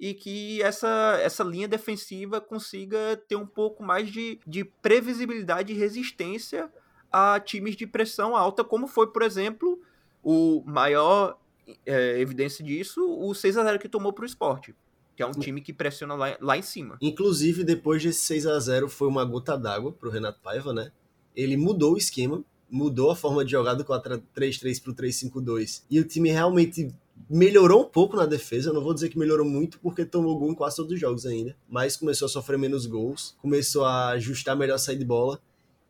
[0.00, 5.76] e que essa, essa linha defensiva consiga ter um pouco mais de, de previsibilidade e
[5.76, 6.72] resistência
[7.12, 9.80] a times de pressão alta, como foi, por exemplo,
[10.22, 11.38] o maior
[11.86, 14.74] é, evidência disso, o 6 a 0 que tomou para o esporte
[15.18, 16.96] que é um time que pressiona lá, lá em cima.
[17.02, 20.92] Inclusive, depois desse 6 a 0 foi uma gota d'água pro Renato Paiva, né?
[21.34, 25.82] Ele mudou o esquema, mudou a forma de jogar do 4-3-3 pro 3-5-2.
[25.90, 26.94] E o time realmente
[27.28, 28.70] melhorou um pouco na defesa.
[28.70, 31.26] Eu não vou dizer que melhorou muito, porque tomou gol em quase todos os jogos
[31.26, 31.56] ainda.
[31.68, 35.40] Mas começou a sofrer menos gols, começou a ajustar melhor a saída de bola.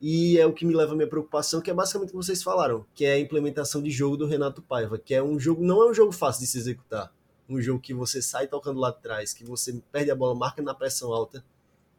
[0.01, 2.43] E é o que me leva à minha preocupação, que é basicamente o que vocês
[2.43, 5.83] falaram, que é a implementação de jogo do Renato Paiva, que é um jogo, não
[5.83, 7.13] é um jogo fácil de se executar
[7.49, 10.75] um jogo que você sai tocando lá atrás, que você perde a bola, marca na
[10.75, 11.43] pressão alta,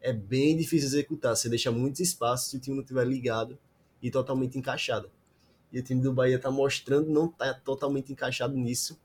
[0.00, 1.36] é bem difícil executar.
[1.36, 3.58] Você deixa muitos espaços se o time não estiver ligado
[4.00, 5.10] e totalmente encaixado.
[5.72, 8.98] E o time do Bahia está mostrando não está totalmente encaixado nisso,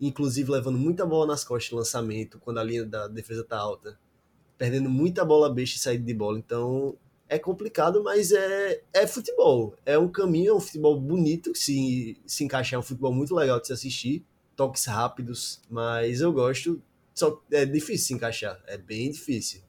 [0.00, 3.98] inclusive levando muita bola nas costas de lançamento, quando a linha da defesa está alta,
[4.58, 6.38] perdendo muita bola besta e saída de bola.
[6.38, 6.96] Então
[7.28, 9.74] é complicado, mas é, é futebol.
[9.84, 13.60] É um caminho, é um futebol bonito, se, se encaixar, é um futebol muito legal
[13.60, 14.24] de se assistir
[14.56, 16.82] toques rápidos, mas eu gosto.
[17.14, 19.62] Só é difícil se encaixar, é bem difícil.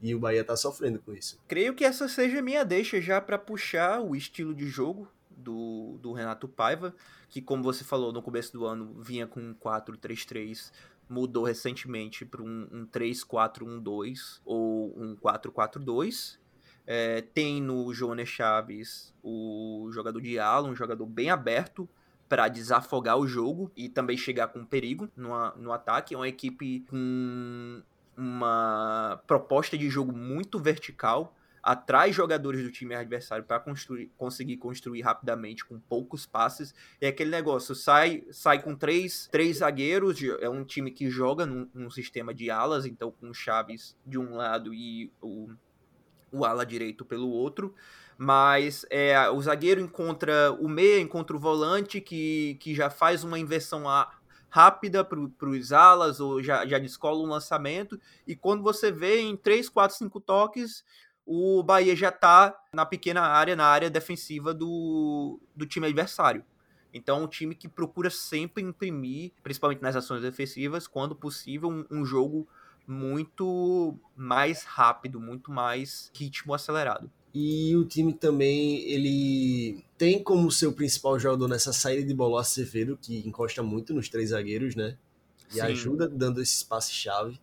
[0.00, 1.38] E o Bahia tá sofrendo com isso.
[1.48, 5.98] Creio que essa seja a minha deixa já para puxar o estilo de jogo do,
[6.00, 6.94] do Renato Paiva,
[7.28, 10.70] que como você falou no começo do ano vinha com um 4-3-3,
[11.08, 16.38] mudou recentemente para um, um 3-4-1-2 ou um 4-4-2.
[16.86, 21.88] É, tem no Jonas Chaves o jogador de ala, um jogador bem aberto,
[22.28, 26.14] para desafogar o jogo e também chegar com perigo no, no ataque.
[26.14, 27.82] É uma equipe com
[28.16, 35.00] uma proposta de jogo muito vertical, atrai jogadores do time adversário para construir, conseguir construir
[35.00, 36.74] rapidamente com poucos passes.
[37.00, 41.68] É aquele negócio, sai, sai com três, três zagueiros, é um time que joga num,
[41.72, 45.48] num sistema de alas, então com o Chaves de um lado e o,
[46.34, 47.74] o ala direito pelo outro
[48.16, 53.38] mas é, o zagueiro encontra o meia, encontra o volante que, que já faz uma
[53.38, 54.08] inversão a,
[54.48, 55.18] rápida para
[55.48, 59.96] os alas ou já, já descola um lançamento e quando você vê em 3, 4,
[59.96, 60.84] 5 toques
[61.26, 66.44] o Bahia já está na pequena área, na área defensiva do, do time adversário.
[66.92, 72.04] Então, um time que procura sempre imprimir, principalmente nas ações defensivas, quando possível, um, um
[72.04, 72.46] jogo
[72.86, 77.10] muito mais rápido, muito mais ritmo acelerado.
[77.34, 82.96] E o time também, ele tem como seu principal jogador nessa saída de bola Acevedo,
[82.96, 84.96] que encosta muito nos três zagueiros, né?
[85.50, 85.60] E Sim.
[85.62, 87.40] ajuda dando esse espaço-chave.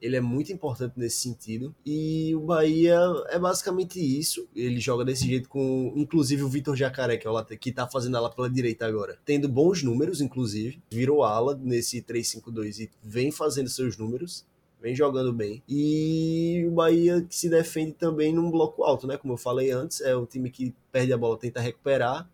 [0.00, 1.74] Ele é muito importante nesse sentido.
[1.84, 4.46] E o Bahia é basicamente isso.
[4.54, 8.16] Ele joga desse jeito com, inclusive, o Vitor Jacaré, que, é o que tá fazendo
[8.16, 9.18] ela pela direita agora.
[9.24, 10.80] Tendo bons números, inclusive.
[10.88, 14.44] Virou ala nesse 3-5-2 e vem fazendo seus números
[14.80, 15.62] vem jogando bem.
[15.68, 19.16] E o Bahia que se defende também num bloco alto, né?
[19.16, 22.28] Como eu falei antes, é o time que perde a bola, tenta recuperar.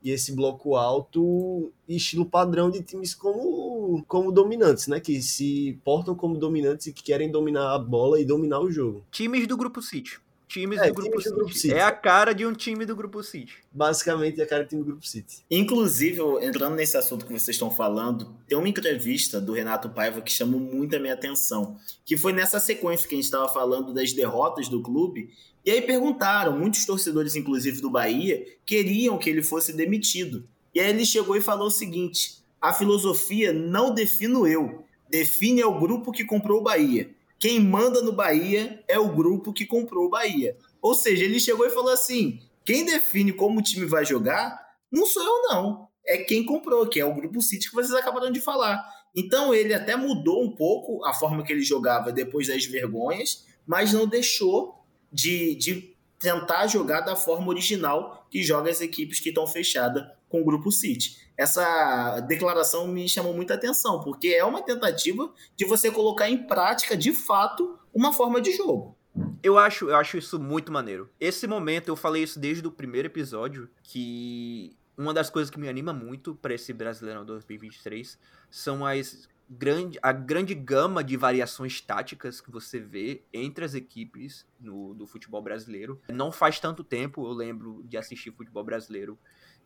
[0.00, 5.00] E esse bloco alto, estilo padrão de times como, como dominantes, né?
[5.00, 9.04] Que se portam como dominantes e que querem dominar a bola e dominar o jogo.
[9.10, 11.74] Times do Grupo City times, é, do, grupo do, Grupo City.
[11.74, 13.52] É a cara de um time do Grupo City.
[13.70, 15.44] Basicamente é a cara do time do Grupo City.
[15.50, 20.32] Inclusive, entrando nesse assunto que vocês estão falando, tem uma entrevista do Renato Paiva que
[20.32, 24.12] chamou muito a minha atenção, que foi nessa sequência que a gente estava falando das
[24.12, 25.30] derrotas do clube,
[25.64, 30.48] e aí perguntaram, muitos torcedores, inclusive do Bahia, queriam que ele fosse demitido.
[30.74, 35.66] E aí ele chegou e falou o seguinte: a filosofia não defino eu, define é
[35.66, 40.06] o grupo que comprou o Bahia quem manda no Bahia é o grupo que comprou
[40.06, 40.56] o Bahia.
[40.80, 45.06] Ou seja, ele chegou e falou assim: quem define como o time vai jogar não
[45.06, 45.88] sou eu, não.
[46.04, 48.82] É quem comprou, que é o Grupo City que vocês acabaram de falar.
[49.14, 53.92] Então ele até mudou um pouco a forma que ele jogava depois das vergonhas, mas
[53.92, 59.46] não deixou de, de tentar jogar da forma original que joga as equipes que estão
[59.46, 65.32] fechadas com o Grupo City essa declaração me chamou muita atenção, porque é uma tentativa
[65.56, 68.96] de você colocar em prática, de fato, uma forma de jogo.
[69.40, 71.08] Eu acho, eu acho isso muito maneiro.
[71.20, 75.68] Esse momento, eu falei isso desde o primeiro episódio, que uma das coisas que me
[75.68, 78.18] anima muito para esse Brasileirão 2023
[78.50, 84.44] são as grande, a grande gama de variações táticas que você vê entre as equipes
[84.60, 86.00] no, do futebol brasileiro.
[86.08, 89.18] Não faz tanto tempo, eu lembro de assistir futebol brasileiro,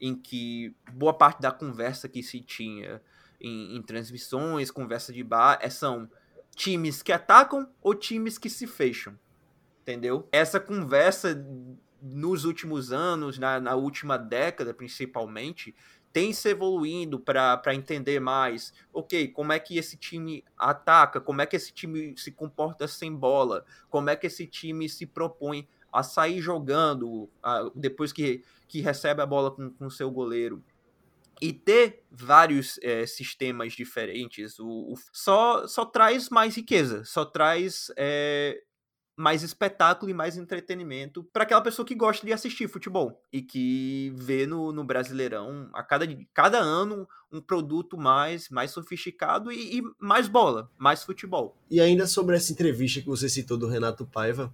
[0.03, 3.01] em que boa parte da conversa que se tinha
[3.41, 6.11] em, em transmissões, conversa de bar, é, são
[6.57, 9.17] times que atacam ou times que se fecham.
[9.81, 10.29] Entendeu?
[10.33, 11.41] Essa conversa
[12.03, 15.73] nos últimos anos, na, na última década principalmente,
[16.13, 21.47] tem se evoluindo para entender mais, ok, como é que esse time ataca, como é
[21.47, 26.03] que esse time se comporta sem bola, como é que esse time se propõe a
[26.03, 30.63] sair jogando a, depois que, que recebe a bola com o seu goleiro.
[31.41, 37.91] E ter vários é, sistemas diferentes o, o, só, só traz mais riqueza, só traz
[37.97, 38.63] é,
[39.17, 44.13] mais espetáculo e mais entretenimento para aquela pessoa que gosta de assistir futebol e que
[44.17, 49.83] vê no, no Brasileirão a cada, cada ano um produto mais, mais sofisticado e, e,
[49.99, 51.57] mais bola, mais futebol.
[51.71, 54.53] E ainda sobre essa entrevista que você citou do Renato Paiva,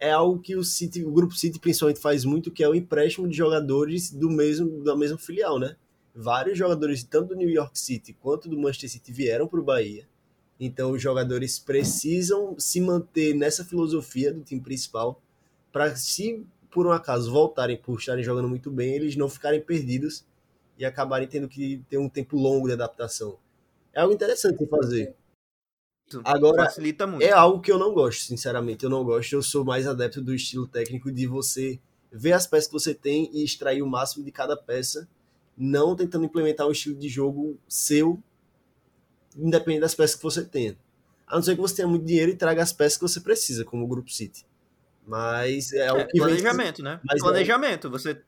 [0.00, 3.28] é algo que o City, o grupo City principalmente faz muito, que é o empréstimo
[3.28, 5.76] de jogadores do mesmo da mesma filial, né?
[6.14, 10.06] Vários jogadores tanto do New York City quanto do Manchester City vieram para o Bahia
[10.60, 15.22] então, os jogadores precisam se manter nessa filosofia do time principal
[15.70, 20.24] para, se por um acaso voltarem por estarem jogando muito bem, eles não ficarem perdidos
[20.76, 23.38] e acabarem tendo que ter um tempo longo de adaptação.
[23.92, 25.14] É algo interessante fazer.
[26.24, 26.68] Agora,
[27.20, 28.84] é algo que eu não gosto, sinceramente.
[28.84, 29.32] Eu não gosto.
[29.32, 31.78] Eu sou mais adepto do estilo técnico de você
[32.10, 35.08] ver as peças que você tem e extrair o máximo de cada peça,
[35.56, 38.18] não tentando implementar um estilo de jogo seu
[39.36, 40.76] independente das peças que você tenha.
[41.26, 43.64] A não ser que você tenha muito dinheiro e traga as peças que você precisa,
[43.64, 44.46] como o Grupo City.
[45.06, 46.84] Mas é o é, que planejamento, vem...
[46.84, 47.00] né?
[47.04, 47.90] Mas é planejamento, é...
[47.90, 48.22] você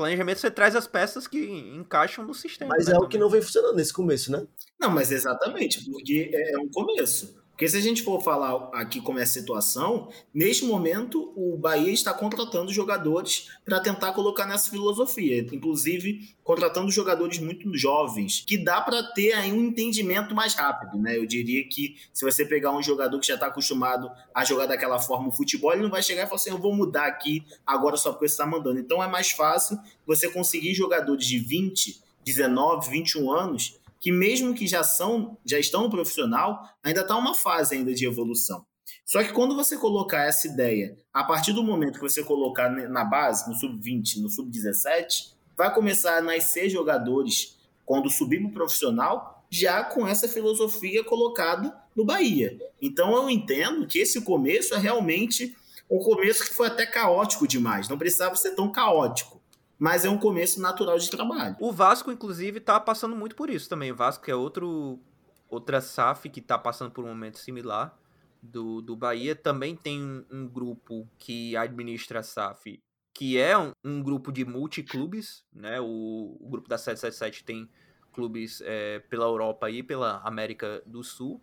[0.00, 1.38] planejamento você traz as peças que
[1.76, 2.74] encaixam no sistema.
[2.74, 4.46] Mas né, é o que não vem funcionando nesse começo, né?
[4.80, 7.38] Não, mas exatamente, porque é um começo.
[7.60, 11.92] Porque se a gente for falar aqui como é a situação, neste momento o Bahia
[11.92, 18.80] está contratando jogadores para tentar colocar nessa filosofia, inclusive contratando jogadores muito jovens, que dá
[18.80, 21.18] para ter aí um entendimento mais rápido, né?
[21.18, 24.98] Eu diria que se você pegar um jogador que já está acostumado a jogar daquela
[24.98, 27.98] forma o futebol, ele não vai chegar e falar assim, eu vou mudar aqui agora
[27.98, 28.80] só porque você está mandando.
[28.80, 34.66] Então é mais fácil você conseguir jogadores de 20, 19, 21 anos que mesmo que
[34.66, 38.64] já são, já estão no profissional, ainda está uma fase ainda de evolução.
[39.04, 43.04] Só que quando você colocar essa ideia, a partir do momento que você colocar na
[43.04, 49.44] base, no sub-20, no sub-17, vai começar a nascer jogadores quando subir para o profissional,
[49.50, 52.56] já com essa filosofia colocada no Bahia.
[52.80, 55.56] Então eu entendo que esse começo é realmente
[55.90, 57.88] um começo que foi até caótico demais.
[57.88, 59.39] Não precisava ser tão caótico
[59.80, 61.56] mas é um começo natural de trabalho.
[61.58, 63.90] O Vasco, inclusive, tá passando muito por isso também.
[63.90, 65.00] O Vasco é outro
[65.48, 67.98] outra SAF que tá passando por um momento similar
[68.42, 69.34] do, do Bahia.
[69.34, 72.78] Também tem um, um grupo que administra a SAF,
[73.14, 75.80] que é um, um grupo de multiclubes, né?
[75.80, 77.68] O, o, grupo da 777 tem
[78.12, 81.40] clubes é, pela Europa e pela América do Sul.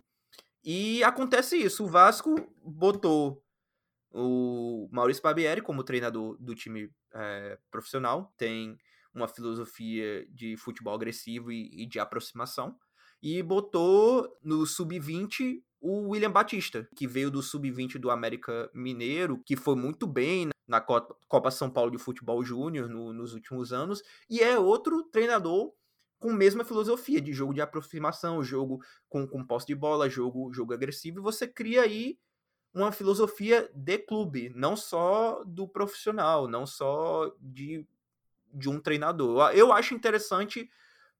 [0.64, 3.42] E acontece isso, o Vasco botou
[4.12, 8.78] o Maurício Barbieri como treinador do time é, profissional, tem
[9.14, 12.76] uma filosofia de futebol agressivo e, e de aproximação,
[13.22, 19.56] e botou no sub-20 o William Batista, que veio do sub-20 do América Mineiro, que
[19.56, 24.40] foi muito bem na Copa São Paulo de Futebol Júnior no, nos últimos anos, e
[24.40, 25.72] é outro treinador
[26.18, 30.52] com a mesma filosofia de jogo de aproximação, jogo com, com posse de bola, jogo,
[30.52, 32.18] jogo agressivo, e você cria aí
[32.74, 37.84] uma filosofia de clube, não só do profissional, não só de,
[38.52, 39.50] de um treinador.
[39.52, 40.70] Eu acho interessante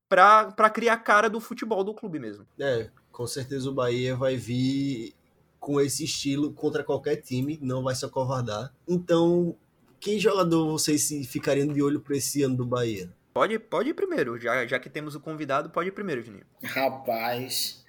[0.08, 2.46] para criar a cara do futebol do clube mesmo.
[2.58, 5.14] É, com certeza o Bahia vai vir
[5.58, 8.72] com esse estilo contra qualquer time, não vai se acovardar.
[8.87, 9.56] Então,
[10.00, 13.12] quem jogador vocês ficariam de olho para esse ano do Bahia?
[13.34, 16.46] Pode, pode ir primeiro, já, já que temos o convidado, pode ir primeiro, Juninho.
[16.62, 17.84] Rapaz,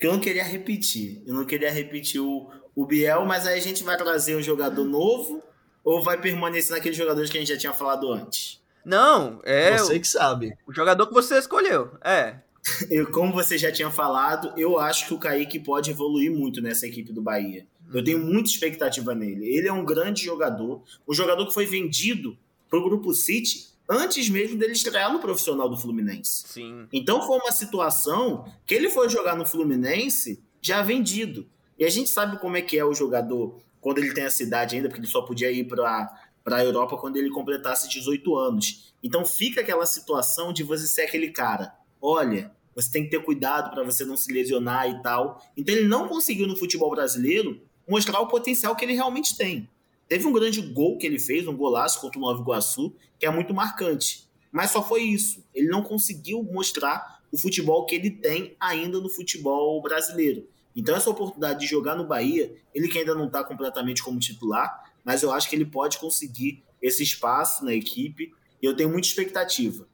[0.00, 1.22] porque eu não queria repetir.
[1.26, 4.84] Eu não queria repetir o, o Biel, mas aí a gente vai trazer um jogador
[4.84, 5.42] novo
[5.84, 8.60] ou vai permanecer naqueles jogadores que a gente já tinha falado antes?
[8.84, 9.76] Não, é.
[9.76, 10.56] Você que sabe.
[10.66, 11.90] O jogador que você escolheu.
[12.02, 12.36] É.
[12.90, 16.86] Eu, como você já tinha falado, eu acho que o Kaique pode evoluir muito nessa
[16.86, 17.66] equipe do Bahia.
[17.92, 19.48] Eu tenho muita expectativa nele.
[19.48, 22.36] Ele é um grande jogador, um jogador que foi vendido
[22.68, 26.44] para o Grupo City antes mesmo dele estrear no profissional do Fluminense.
[26.46, 26.86] Sim.
[26.92, 31.48] Então foi uma situação que ele foi jogar no Fluminense já vendido.
[31.80, 34.76] E a gente sabe como é que é o jogador quando ele tem a cidade
[34.76, 38.94] ainda, porque ele só podia ir para para a Europa quando ele completasse 18 anos.
[39.02, 43.70] Então fica aquela situação de você ser aquele cara, olha, você tem que ter cuidado
[43.70, 45.42] para você não se lesionar e tal.
[45.56, 49.68] Então ele não conseguiu no futebol brasileiro mostrar o potencial que ele realmente tem.
[50.08, 53.30] Teve um grande gol que ele fez, um golaço contra o Nova Iguaçu, que é
[53.30, 54.26] muito marcante.
[54.50, 55.44] Mas só foi isso.
[55.54, 60.48] Ele não conseguiu mostrar o futebol que ele tem ainda no futebol brasileiro.
[60.74, 64.92] Então essa oportunidade de jogar no Bahia, ele que ainda não está completamente como titular,
[65.04, 69.08] mas eu acho que ele pode conseguir esse espaço na equipe e eu tenho muita
[69.08, 69.86] expectativa.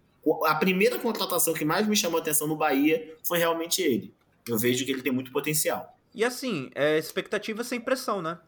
[0.44, 4.12] A primeira contratação que mais me chamou a atenção no Bahia foi realmente ele.
[4.48, 5.96] Eu vejo que ele tem muito potencial.
[6.14, 8.38] E assim, é expectativa sem pressão, né?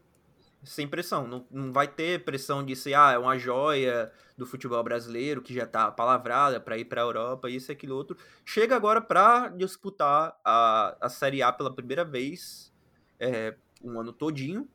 [0.63, 1.27] Sem pressão.
[1.27, 5.53] Não, não vai ter pressão de ser, ah, é uma joia do futebol brasileiro que
[5.53, 8.17] já tá palavrada para ir para a Europa, isso e aquilo outro.
[8.45, 12.73] Chega agora para disputar a, a Série A pela primeira vez,
[13.19, 14.67] é, um ano todinho,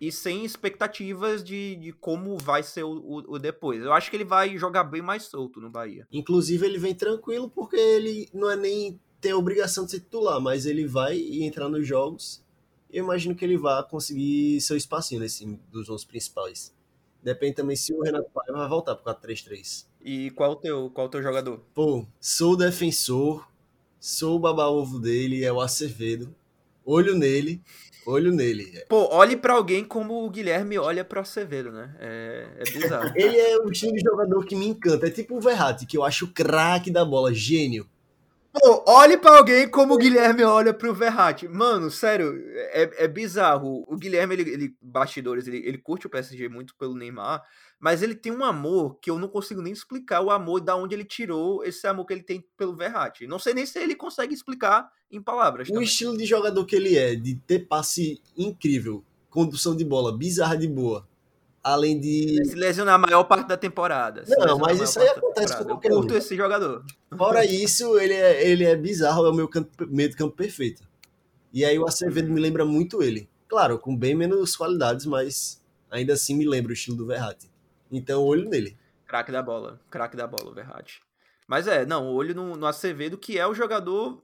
[0.00, 3.82] e sem expectativas de, de como vai ser o, o, o, depois.
[3.82, 6.06] Eu acho que ele vai jogar bem mais solto no Bahia.
[6.12, 10.40] Inclusive, ele vem tranquilo porque ele não é nem ter a obrigação de ser titular,
[10.40, 12.43] mas ele vai entrar nos jogos.
[12.94, 16.72] Eu imagino que ele vai conseguir seu espacinho nesse dos 11 principais.
[17.20, 19.86] Depende também se o Renato Paiva vai voltar pro 4-3-3.
[20.00, 21.60] E qual o teu, qual o teu jogador?
[21.74, 23.48] Pô, sou defensor,
[23.98, 26.32] sou o baba-ovo dele, é o Acevedo.
[26.84, 27.60] Olho nele.
[28.06, 28.84] Olho nele.
[28.88, 31.96] Pô, olhe para alguém como o Guilherme olha para o Acevedo, né?
[31.98, 33.10] É, é bizarro.
[33.16, 35.08] ele é o time de jogador que me encanta.
[35.08, 37.88] É tipo o Verratti, que eu acho craque da bola, gênio.
[38.56, 41.48] Pô, olhe para alguém como o Guilherme olha pro Verratti.
[41.48, 42.40] Mano, sério,
[42.72, 43.84] é, é bizarro.
[43.88, 47.42] O Guilherme, ele, ele bastidores, ele, ele curte o PSG muito pelo Neymar,
[47.80, 50.94] mas ele tem um amor que eu não consigo nem explicar o amor da onde
[50.94, 53.26] ele tirou esse amor que ele tem pelo Verratti.
[53.26, 55.68] Não sei nem se ele consegue explicar em palavras.
[55.68, 55.84] O também.
[55.84, 60.68] estilo de jogador que ele é, de ter passe incrível, condução de bola bizarra de
[60.68, 61.08] boa,
[61.64, 62.44] além de.
[62.44, 64.22] Se lesionar a maior parte da temporada.
[64.28, 66.16] Não, mas isso aí acontece com qualquer Eu curto um.
[66.18, 66.84] esse jogador.
[67.16, 70.82] Fora isso, ele é, ele é bizarro, é o meu campo, meio de campo perfeito.
[71.52, 73.28] E aí o Acevedo me lembra muito ele.
[73.48, 77.50] Claro, com bem menos qualidades, mas ainda assim me lembra o estilo do Verratti.
[77.90, 78.76] Então, olho nele.
[79.06, 81.00] Craque da bola, craque da bola, o Verratti.
[81.46, 84.22] Mas é, não, olho no, no Acevedo, que é o jogador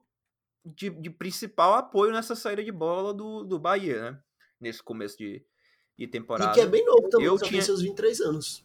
[0.65, 4.19] de, de, principal apoio nessa saída de bola do, do Bahia, né?
[4.61, 5.45] Nesse começo de,
[6.01, 6.51] de temporada.
[6.51, 8.65] E que é bem novo também, eu só tinha seus 23 anos.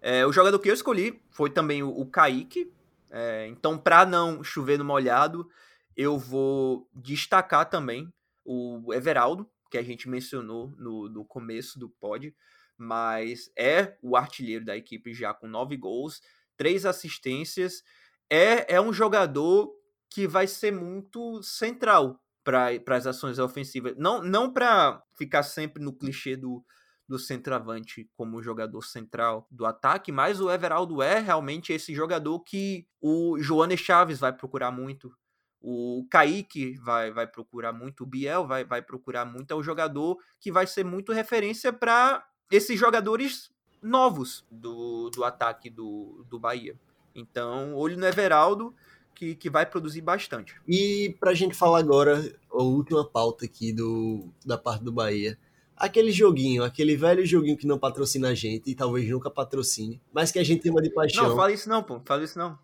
[0.00, 2.70] É, o jogador que eu escolhi foi também o, o Kaique.
[3.10, 5.48] É, então, para não chover no molhado,
[5.96, 8.12] eu vou destacar também
[8.44, 12.34] o Everaldo, que a gente mencionou no, no começo do pod,
[12.76, 16.20] mas é o artilheiro da equipe já com nove gols,
[16.58, 17.82] três assistências.
[18.28, 19.72] É, é um jogador
[20.10, 23.94] que vai ser muito central para as ações ofensivas.
[23.98, 26.64] Não, não para ficar sempre no clichê do,
[27.08, 32.86] do centroavante como jogador central do ataque, mas o Everaldo é realmente esse jogador que
[33.00, 35.12] o Joane Chaves vai procurar muito.
[35.60, 39.50] O Kaique vai, vai procurar muito, o Biel vai, vai procurar muito.
[39.50, 43.50] É o jogador que vai ser muito referência para esses jogadores
[43.82, 46.78] novos do, do ataque do, do Bahia.
[47.12, 48.72] Então, olho no Everaldo
[49.16, 50.54] que, que vai produzir bastante.
[50.68, 55.38] E para a gente falar agora, a última pauta aqui do, da parte do Bahia.
[55.74, 60.32] Aquele joguinho, aquele velho joguinho que não patrocina a gente e talvez nunca patrocine, mas
[60.32, 61.28] que a gente ama de paixão.
[61.28, 62.00] Não, fala isso não, pô.
[62.04, 62.58] Fala isso não.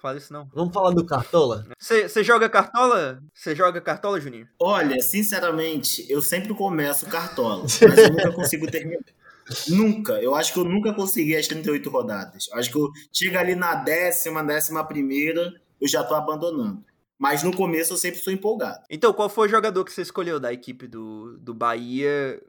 [0.00, 0.48] Fala isso não.
[0.52, 1.64] Vamos falar do Cartola?
[1.78, 3.22] Você joga Cartola?
[3.32, 4.48] Você joga Cartola, Juninho?
[4.60, 9.00] Olha, sinceramente, eu sempre começo Cartola, mas eu nunca consigo terminar.
[9.68, 10.14] Nunca.
[10.20, 12.48] Eu acho que eu nunca consegui as 38 rodadas.
[12.52, 16.84] Acho que eu chego ali na décima, décima primeira, eu já tô abandonando.
[17.18, 18.84] Mas no começo eu sempre sou empolgado.
[18.90, 22.42] Então, qual foi o jogador que você escolheu da equipe do, do Bahia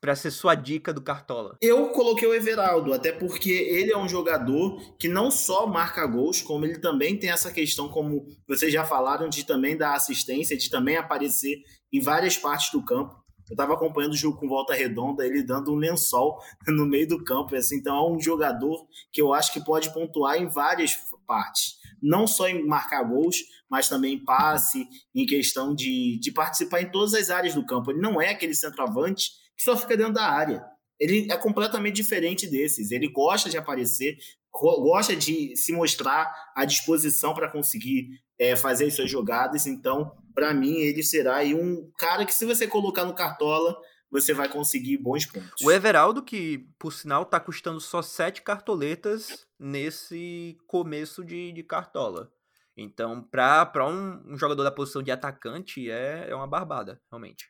[0.00, 1.56] para ser sua dica do Cartola?
[1.60, 6.40] Eu coloquei o Everaldo, até porque ele é um jogador que não só marca gols,
[6.42, 10.70] como ele também tem essa questão, como vocês já falaram, de também dar assistência, de
[10.70, 11.62] também aparecer
[11.92, 13.16] em várias partes do campo.
[13.50, 17.24] Eu estava acompanhando o jogo com volta redonda, ele dando um lençol no meio do
[17.24, 17.56] campo.
[17.56, 20.96] Assim, então é um jogador que eu acho que pode pontuar em várias
[21.26, 23.38] partes não só em marcar gols,
[23.68, 27.90] mas também em passe, em questão de, de participar em todas as áreas do campo.
[27.90, 30.62] Ele não é aquele centroavante que só fica dentro da área.
[31.00, 32.90] Ele é completamente diferente desses.
[32.90, 34.16] Ele gosta de aparecer,
[34.52, 39.66] gosta de se mostrar à disposição para conseguir é, fazer as suas jogadas.
[39.66, 43.76] Então, para mim, ele será um cara que, se você colocar no cartola,
[44.20, 45.60] você vai conseguir bons pontos.
[45.60, 52.30] O Everaldo, que por sinal tá custando só sete cartoletas nesse começo de, de cartola.
[52.76, 57.48] Então, para um, um, jogador da posição de atacante, é, é uma barbada, realmente.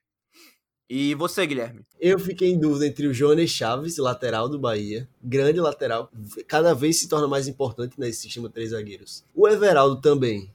[0.89, 1.83] E você, Guilherme?
[1.99, 6.11] Eu fiquei em dúvida entre o Jones Chaves, lateral do Bahia, grande lateral,
[6.47, 9.25] cada vez se torna mais importante nesse sistema de três zagueiros.
[9.35, 10.54] O Everaldo também.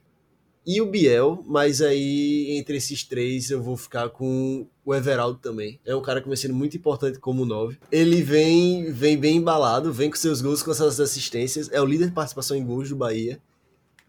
[0.66, 5.80] E o Biel, mas aí entre esses três eu vou ficar com o Everaldo também.
[5.86, 7.78] É um cara que vem sendo muito importante como nove.
[7.92, 11.70] Ele vem, vem bem embalado, vem com seus gols, com suas assistências.
[11.72, 13.42] É o líder de participação em gols do Bahia.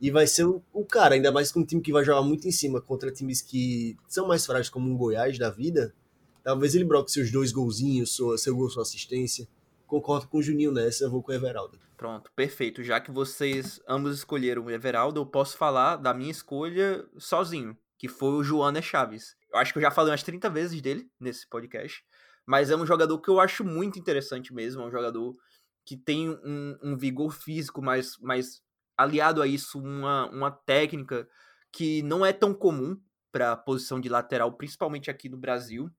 [0.00, 2.48] E vai ser o, o, cara, ainda mais com um time que vai jogar muito
[2.48, 5.94] em cima contra times que são mais frágeis, como um Goiás da vida.
[6.42, 9.46] Talvez ele broque seus dois golzinhos, sua, seu gol, sua assistência.
[9.90, 11.76] Concordo com o Juninho nessa, eu vou com o Everaldo.
[11.96, 12.80] Pronto, perfeito.
[12.80, 18.06] Já que vocês ambos escolheram o Everaldo, eu posso falar da minha escolha sozinho, que
[18.06, 19.34] foi o Joana Chaves.
[19.52, 22.04] Eu acho que eu já falei umas 30 vezes dele nesse podcast,
[22.46, 24.80] mas é um jogador que eu acho muito interessante mesmo.
[24.80, 25.36] É um jogador
[25.84, 28.62] que tem um, um vigor físico, mas, mas
[28.96, 31.28] aliado a isso, uma, uma técnica
[31.72, 32.96] que não é tão comum
[33.32, 35.90] para a posição de lateral, principalmente aqui no Brasil.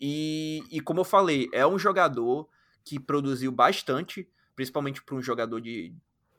[0.00, 2.48] E, e como eu falei, é um jogador
[2.88, 4.26] que produziu bastante,
[4.56, 5.94] principalmente para um jogador de,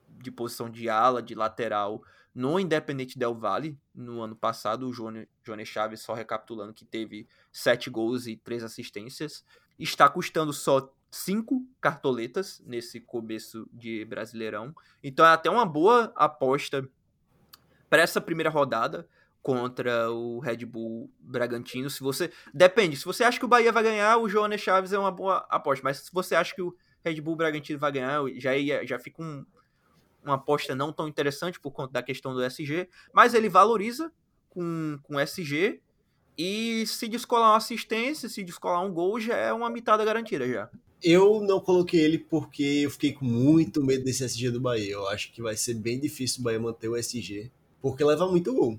[0.08, 4.92] de posição de ala, de lateral, no Independente Del Valle, no ano passado, o
[5.44, 9.46] Jones Chaves, só recapitulando, que teve sete gols e três assistências,
[9.78, 14.74] está custando só cinco cartoletas nesse começo de Brasileirão.
[15.04, 16.90] Então é até uma boa aposta
[17.88, 19.08] para essa primeira rodada
[19.42, 21.90] contra o Red Bull Bragantino.
[21.90, 25.00] Se você depende, se você acha que o Bahia vai ganhar, o Jonas Chaves é
[25.00, 28.56] uma boa aposta, mas se você acha que o Red Bull Bragantino vai ganhar, já
[28.56, 29.46] ia, já fica um,
[30.24, 34.12] uma aposta não tão interessante por conta da questão do SG, mas ele valoriza
[34.50, 35.82] com com SG
[36.38, 40.70] e se descolar uma assistência, se descolar um gol, já é uma mitada garantida já.
[41.02, 44.92] Eu não coloquei ele porque eu fiquei com muito medo desse SG do Bahia.
[44.92, 47.50] Eu acho que vai ser bem difícil o Bahia manter o SG,
[47.82, 48.78] porque leva muito gol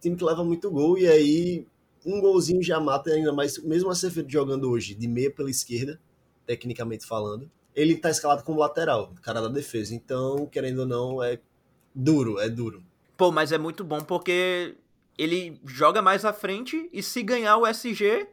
[0.00, 1.66] time que leva muito gol e aí
[2.04, 6.00] um golzinho já mata ainda mais, mesmo a Acevedo jogando hoje de meia pela esquerda,
[6.46, 9.94] tecnicamente falando, ele tá escalado como lateral, cara da defesa.
[9.94, 11.38] Então, querendo ou não, é
[11.94, 12.82] duro, é duro.
[13.16, 14.76] Pô, mas é muito bom porque
[15.16, 18.26] ele joga mais à frente e se ganhar o SG,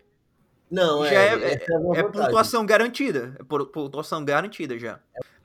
[0.70, 3.36] não, já é, é, é, é pontuação garantida.
[3.40, 5.00] É pontuação garantida já.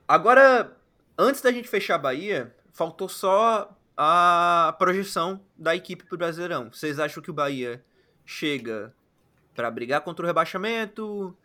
[0.06, 0.76] Agora,
[1.18, 6.70] antes da gente fechar a Bahia, faltou só a projeção da equipe para o Brasileirão.
[6.72, 7.84] Vocês acham que o Bahia
[8.24, 8.94] chega
[9.54, 11.36] para brigar contra o rebaixamento?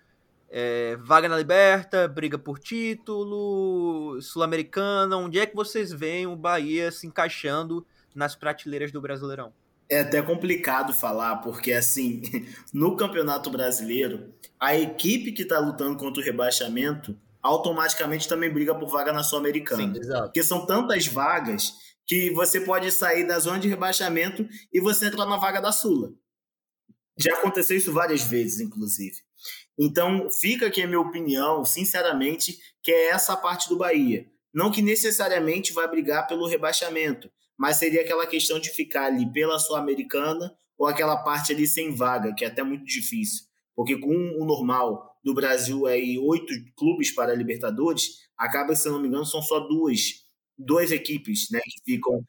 [0.50, 5.18] É, vaga na Liberta, briga por título, Sul-Americana.
[5.18, 7.86] Onde é que vocês veem o Bahia se encaixando
[8.16, 9.52] nas prateleiras do Brasileirão?
[9.90, 12.22] É até complicado falar, porque assim,
[12.74, 18.90] no Campeonato Brasileiro, a equipe que está lutando contra o rebaixamento automaticamente também briga por
[18.90, 19.92] vaga na Sul-Americana.
[20.24, 25.26] Porque são tantas vagas que você pode sair da zona de rebaixamento e você entrar
[25.26, 26.14] na vaga da Sula.
[27.18, 29.16] Já aconteceu isso várias vezes, inclusive.
[29.78, 34.28] Então, fica aqui a minha opinião, sinceramente, que é essa parte do Bahia.
[34.54, 39.60] Não que necessariamente vai brigar pelo rebaixamento, mas seria aquela questão de ficar ali pela
[39.60, 43.46] Sul-Americana ou aquela parte ali sem vaga, que é até muito difícil.
[43.76, 49.02] Porque com o normal do Brasil aí oito clubes para a Libertadores, acaba, se não
[49.02, 50.25] me engano, são só duas
[50.58, 52.24] duas equipes, né, que ficam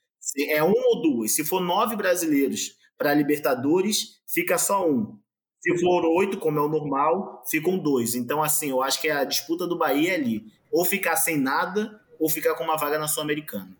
[0.49, 1.33] é um ou duas.
[1.33, 5.19] Se for nove brasileiros para Libertadores, fica só um.
[5.61, 8.15] Se for oito, como é o normal, ficam dois.
[8.15, 10.45] Então, assim, eu acho que a disputa do Bahia é ali.
[10.71, 13.77] Ou ficar sem nada, ou ficar com uma vaga na Sul-Americana.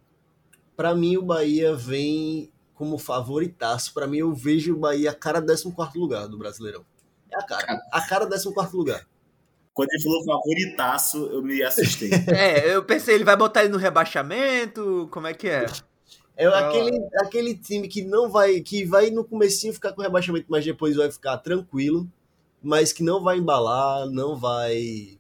[0.77, 3.93] Para mim, o Bahia vem como favoritaço.
[3.95, 6.85] Para mim, eu vejo o Bahia a cara 14 lugar do Brasileirão.
[7.33, 7.81] É a cara.
[7.93, 9.07] A cara 14 lugar.
[9.77, 12.09] Quando ele falou favoritaço, eu me assustei.
[12.35, 15.07] é, eu pensei, ele vai botar ele no rebaixamento?
[15.13, 15.67] Como é que é?
[16.35, 20.65] É aquele, aquele time que não vai, que vai no comecinho ficar com rebaixamento, mas
[20.65, 22.11] depois vai ficar tranquilo,
[22.63, 25.19] mas que não vai embalar, não vai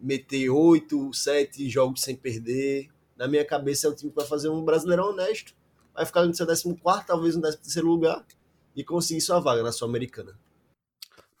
[0.00, 2.88] meter oito, sete jogos sem perder.
[3.14, 5.54] Na minha cabeça é o time que vai fazer um brasileirão honesto,
[5.94, 6.74] vai ficar no seu 14,
[7.06, 8.24] talvez no 13 lugar,
[8.74, 10.32] e conseguir sua vaga na Sul-Americana.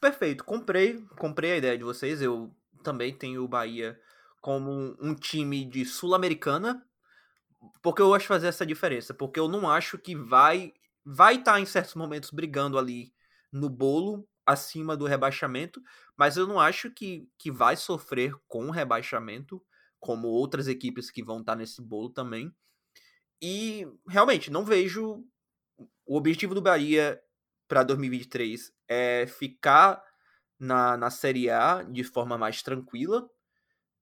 [0.02, 2.20] Perfeito, comprei, comprei a ideia de vocês.
[2.20, 3.96] Eu também tenho o Bahia
[4.40, 6.84] como um time de Sul-Americana,
[7.80, 10.72] porque eu de fazer essa diferença, porque eu não acho que vai
[11.04, 13.14] vai estar tá em certos momentos brigando ali
[13.52, 15.80] no bolo acima do rebaixamento,
[16.16, 19.64] mas eu não acho que, que vai sofrer com o rebaixamento,
[20.00, 22.52] como outras equipes que vão estar tá nesse bolo também.
[23.40, 25.24] E realmente não vejo
[26.04, 27.22] o objetivo do Bahia
[27.72, 30.04] para 2023 é ficar
[30.60, 33.26] na, na Série A de forma mais tranquila.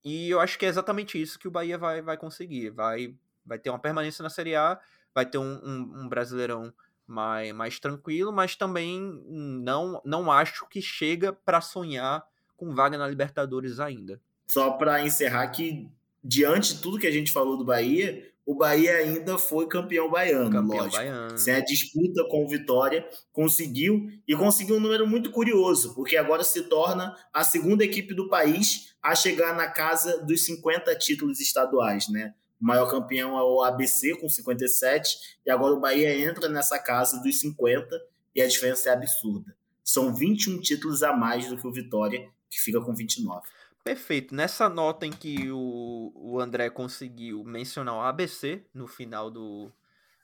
[0.05, 2.71] E eu acho que é exatamente isso que o Bahia vai, vai conseguir.
[2.71, 3.14] Vai,
[3.47, 4.77] vai ter uma permanência na Série A,
[5.14, 6.75] vai ter um, um, um brasileirão
[7.07, 13.07] mais, mais tranquilo, mas também não, não acho que chega para sonhar com vaga na
[13.07, 14.21] Libertadores ainda.
[14.49, 15.89] Só para encerrar que
[16.25, 20.51] diante de tudo que a gente falou do Bahia, o Bahia ainda foi campeão baiano,
[20.51, 20.96] campeão lógico.
[20.96, 21.38] Baiano.
[21.38, 26.42] Sem a disputa com o Vitória, conseguiu e conseguiu um número muito curioso, porque agora
[26.42, 32.09] se torna a segunda equipe do país a chegar na casa dos 50 títulos estaduais,
[32.09, 32.34] né?
[32.61, 37.22] O maior campeão é o ABC com 57 e agora o Bahia entra nessa casa
[37.22, 37.96] dos 50
[38.34, 39.57] e a diferença é absurda.
[39.84, 43.46] São 21 títulos a mais do que o Vitória, que fica com 29.
[43.83, 44.35] Perfeito.
[44.35, 49.72] Nessa nota em que o, o André conseguiu mencionar o ABC no final do,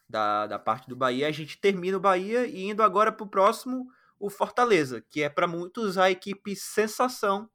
[0.08, 3.28] da, da parte do Bahia, a gente termina o Bahia e indo agora para o
[3.28, 3.90] próximo,
[4.20, 7.48] o Fortaleza, que é para muitos a equipe sensação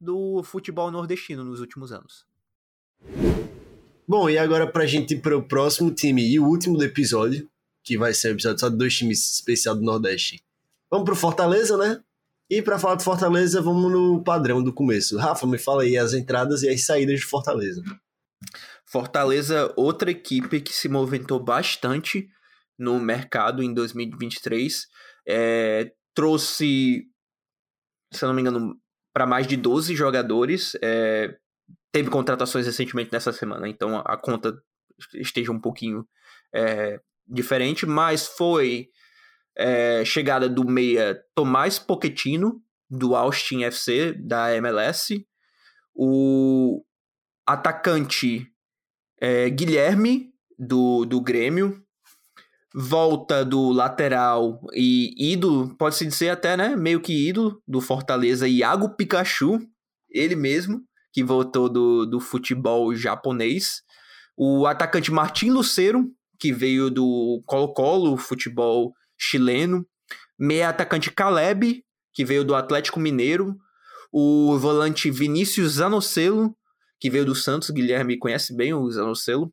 [0.00, 2.26] do futebol nordestino nos últimos anos.
[4.06, 6.84] Bom, e agora para a gente ir para o próximo time e o último do
[6.84, 7.48] episódio,
[7.82, 10.42] que vai ser um episódio só de dois times especial do Nordeste.
[10.90, 12.02] Vamos para o Fortaleza, né?
[12.50, 15.16] E para falar de Fortaleza, vamos no padrão do começo.
[15.16, 17.80] Rafa, me fala aí as entradas e as saídas de Fortaleza.
[18.84, 22.28] Fortaleza, outra equipe que se movimentou bastante
[22.76, 24.88] no mercado em 2023.
[25.28, 27.04] É, trouxe,
[28.12, 28.76] se eu não me engano,
[29.14, 30.76] para mais de 12 jogadores.
[30.82, 31.36] É,
[31.92, 34.60] teve contratações recentemente nessa semana, então a conta
[35.14, 36.04] esteja um pouquinho
[36.52, 38.88] é, diferente, mas foi
[39.60, 45.22] é, chegada do meia Tomás Pochettino, do Austin FC, da MLS,
[45.94, 46.82] o
[47.46, 48.46] atacante
[49.20, 51.84] é, Guilherme, do, do Grêmio,
[52.74, 58.96] volta do lateral e ídolo, pode-se dizer até, né, meio que ídolo do Fortaleza, Iago
[58.96, 59.58] Pikachu,
[60.08, 60.82] ele mesmo,
[61.12, 63.82] que voltou do, do futebol japonês,
[64.36, 66.08] o atacante Martim Lucero,
[66.38, 69.86] que veio do Colo-Colo, futebol chileno,
[70.38, 73.56] meia atacante Caleb, que veio do Atlético Mineiro,
[74.10, 76.56] o volante Vinícius Zanocelo,
[76.98, 79.52] que veio do Santos, Guilherme conhece bem o Zanocelo.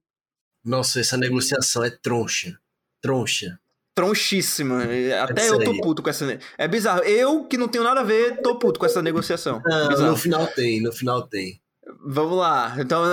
[0.63, 2.57] Nossa, essa negociação é troncha.
[3.01, 3.59] Troncha.
[3.93, 4.83] Tronchíssima.
[5.23, 6.39] Até é eu tô puto com essa.
[6.57, 7.01] É bizarro.
[7.03, 9.61] Eu, que não tenho nada a ver, tô puto com essa negociação.
[9.99, 11.59] No final tem, no final tem.
[12.05, 12.75] Vamos lá.
[12.77, 13.03] Então,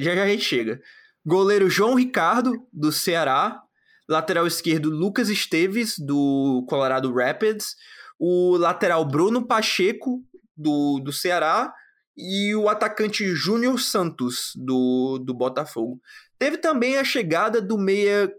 [0.00, 0.80] já já a gente chega.
[1.24, 3.62] Goleiro João Ricardo, do Ceará.
[4.08, 7.74] Lateral esquerdo, Lucas Esteves, do Colorado Rapids.
[8.18, 10.22] O lateral Bruno Pacheco,
[10.56, 11.72] do, do Ceará.
[12.16, 16.00] E o atacante Júnior Santos, do, do Botafogo.
[16.38, 18.32] Teve também a chegada do meia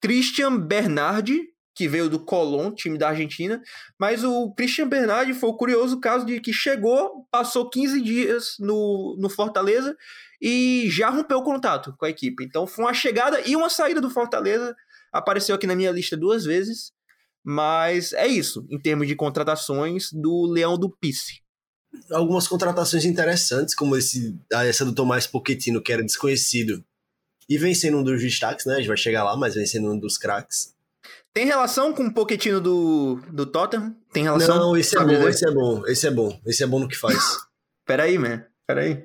[0.00, 3.62] Christian Bernardi, que veio do Colón, time da Argentina,
[3.98, 9.16] mas o Christian Bernardi foi o curioso caso de que chegou, passou 15 dias no,
[9.18, 9.96] no Fortaleza
[10.40, 12.44] e já rompeu o contato com a equipe.
[12.44, 14.74] Então foi uma chegada e uma saída do Fortaleza
[15.12, 16.92] apareceu aqui na minha lista duas vezes,
[17.44, 21.40] mas é isso, em termos de contratações do Leão do Pice.
[22.10, 26.84] Algumas contratações interessantes, como esse, essa do Tomás Pochettino, que era desconhecido,
[27.48, 28.74] e vem sendo um dos destaques, né?
[28.74, 30.72] A gente vai chegar lá, mas vem sendo um dos craques.
[31.32, 33.96] Tem relação com o Pochettino do, do Tottenham?
[34.12, 34.56] Tem relação?
[34.56, 36.96] Não, esse é bom, esse é bom, esse é bom, esse é bom no que
[36.96, 37.18] faz.
[37.86, 39.04] Peraí, man, peraí.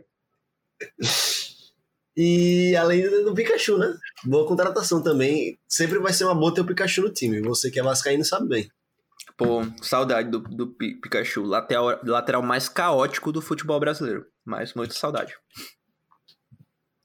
[2.15, 3.97] E além do Pikachu, né?
[4.25, 5.57] Boa contratação também.
[5.67, 7.41] Sempre vai ser uma boa ter o Pikachu no time.
[7.41, 8.71] Você que é vascaíno sabe bem.
[9.37, 11.43] Pô, saudade do, do Pikachu.
[11.43, 14.25] Lateral, lateral mais caótico do futebol brasileiro.
[14.43, 15.35] Mas muita saudade.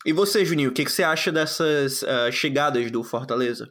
[0.05, 3.71] E você, Juninho, o que, que você acha dessas uh, chegadas do Fortaleza?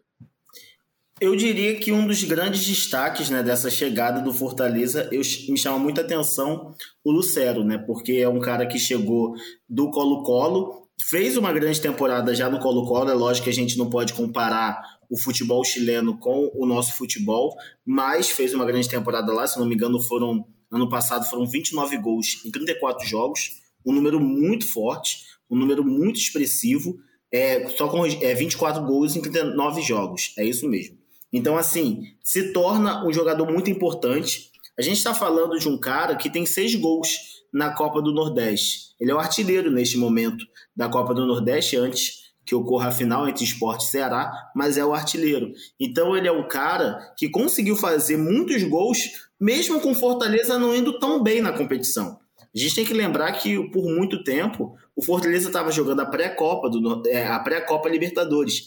[1.19, 5.77] Eu diria que um dos grandes destaques né, dessa chegada do Fortaleza eu, me chama
[5.77, 6.73] muita atenção
[7.03, 7.77] o Lucero, né?
[7.77, 9.33] Porque é um cara que chegou
[9.67, 13.09] do Colo-Colo fez uma grande temporada já no Colo-Colo.
[13.09, 17.55] É lógico que a gente não pode comparar o futebol chileno com o nosso futebol,
[17.85, 19.47] mas fez uma grande temporada lá.
[19.47, 24.19] Se não me engano, foram ano passado foram 29 gols em 34 jogos, um número
[24.19, 26.99] muito forte, um número muito expressivo.
[27.31, 30.33] É, só com é, 24 gols em 39 jogos.
[30.37, 30.97] É isso mesmo.
[31.31, 34.49] Então, assim, se torna um jogador muito importante.
[34.77, 38.89] A gente está falando de um cara que tem seis gols na Copa do Nordeste.
[38.99, 40.45] Ele é o artilheiro neste momento
[40.75, 44.83] da Copa do Nordeste, antes que ocorra a final entre Esporte e Ceará, mas é
[44.83, 45.53] o artilheiro.
[45.79, 48.97] Então ele é o cara que conseguiu fazer muitos gols,
[49.39, 52.19] mesmo com Fortaleza não indo tão bem na competição.
[52.39, 56.71] A gente tem que lembrar que por muito tempo o Fortaleza estava jogando a pré-copa
[57.05, 58.65] é, a pré-copa Libertadores.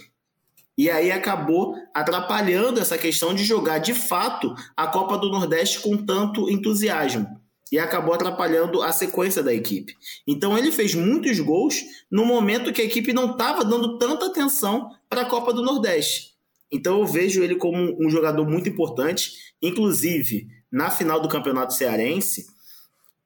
[0.79, 5.97] E aí acabou atrapalhando essa questão de jogar de fato a Copa do Nordeste com
[5.97, 7.42] tanto entusiasmo
[7.73, 9.97] e acabou atrapalhando a sequência da equipe.
[10.27, 14.91] Então ele fez muitos gols no momento que a equipe não estava dando tanta atenção
[15.09, 16.33] para a Copa do Nordeste.
[16.71, 19.33] Então eu vejo ele como um jogador muito importante.
[19.63, 22.47] Inclusive, na final do Campeonato Cearense,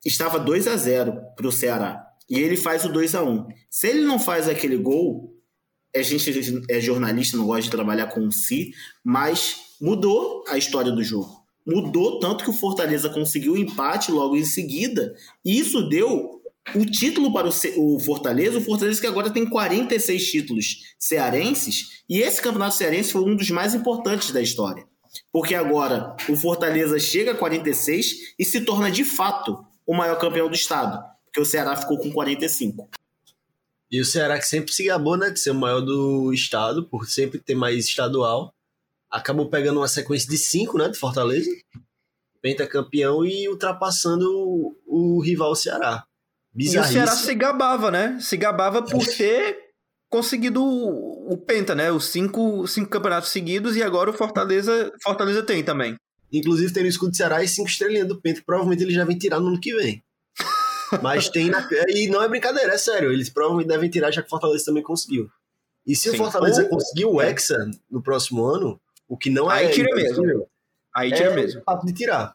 [0.05, 2.07] estava 2 a 0 para o Ceará.
[2.31, 5.37] E ele faz o 2 a 1 Se ele não faz aquele gol,
[5.95, 8.73] a gente é jornalista, não gosta de trabalhar com si,
[9.03, 11.36] mas mudou a história do jogo.
[11.67, 15.15] Mudou tanto que o Fortaleza conseguiu o empate logo em seguida.
[15.45, 16.41] E isso deu
[16.75, 18.59] o título para o, Fortaleza.
[18.59, 22.03] O Fortaleza que agora tem 46 títulos cearenses.
[22.09, 24.85] E esse campeonato cearense foi um dos mais importantes da história.
[25.33, 30.49] Porque agora o Fortaleza chega a 46 e se torna de fato o maior campeão
[30.49, 31.03] do estado.
[31.25, 32.89] Porque o Ceará ficou com 45.
[33.91, 37.07] E o Ceará, que sempre se gabou né, de ser o maior do estado, por
[37.09, 38.53] sempre ter mais estadual,
[39.17, 41.51] acabou pegando uma sequência de cinco né, de Fortaleza,
[42.43, 46.05] pentacampeão e ultrapassando o, o rival Ceará.
[46.55, 48.19] E o Ceará se gabava, né?
[48.21, 49.59] Se gabava por ter
[50.09, 51.91] conseguido o, o Penta, né?
[51.91, 55.97] Os cinco, cinco campeonatos seguidos e agora o Fortaleza, Fortaleza tem também.
[56.33, 59.19] Inclusive tem no escudo do Ceará e cinco estrelinhas do Penta, provavelmente ele já vem
[59.19, 60.03] tirar no ano que vem.
[61.03, 61.69] Mas tem na...
[61.89, 63.13] E não é brincadeira, é sério.
[63.13, 65.29] Eles provavelmente devem tirar, já que o Fortaleza também conseguiu.
[65.87, 66.17] E se Sim.
[66.17, 66.69] o Fortaleza Ou...
[66.69, 67.31] conseguir o é.
[67.31, 69.67] Hexa no próximo ano, o que não é.
[69.67, 70.47] Aí tira mesmo.
[70.95, 71.63] Aí tira é mesmo.
[71.63, 72.35] Papo de tirar.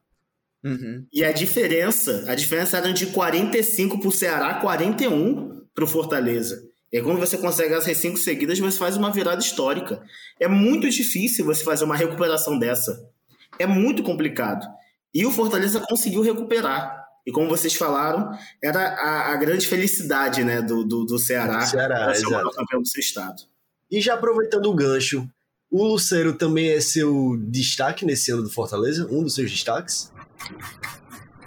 [0.63, 1.05] Uhum.
[1.11, 6.69] E a diferença, a diferença era de 45 pro Ceará, 41 pro Fortaleza.
[6.91, 10.03] E quando você consegue essas cinco seguidas, você faz uma virada histórica.
[10.39, 13.09] É muito difícil você fazer uma recuperação dessa.
[13.57, 14.67] É muito complicado.
[15.13, 17.01] E o Fortaleza conseguiu recuperar.
[17.25, 22.13] E como vocês falaram, era a, a grande felicidade né, do, do, do Ceará, Ceará
[22.13, 23.43] ser o campeão do seu estado.
[23.89, 25.29] E já aproveitando o gancho,
[25.71, 29.07] o Lucero também é seu destaque nesse ano do Fortaleza?
[29.09, 30.11] Um dos seus destaques?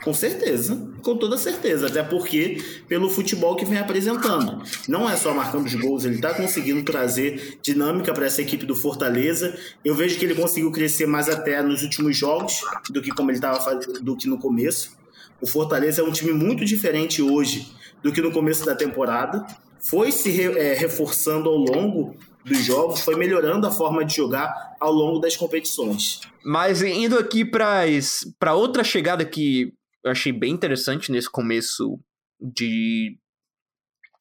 [0.02, 4.62] Com certeza, com toda certeza, até porque pelo futebol que vem apresentando.
[4.88, 8.74] Não é só marcando os gols, ele está conseguindo trazer dinâmica para essa equipe do
[8.74, 9.58] Fortaleza.
[9.84, 12.60] Eu vejo que ele conseguiu crescer mais até nos últimos jogos
[12.90, 14.96] do que como ele estava fazendo do que no começo.
[15.40, 17.72] O Fortaleza é um time muito diferente hoje
[18.02, 19.46] do que no começo da temporada.
[19.80, 22.14] Foi se re, é, reforçando ao longo
[22.44, 26.20] dos jogos, foi melhorando a forma de jogar ao longo das competições.
[26.44, 29.72] Mas indo aqui para outra chegada que
[30.04, 31.98] eu achei bem interessante nesse começo
[32.38, 33.18] de,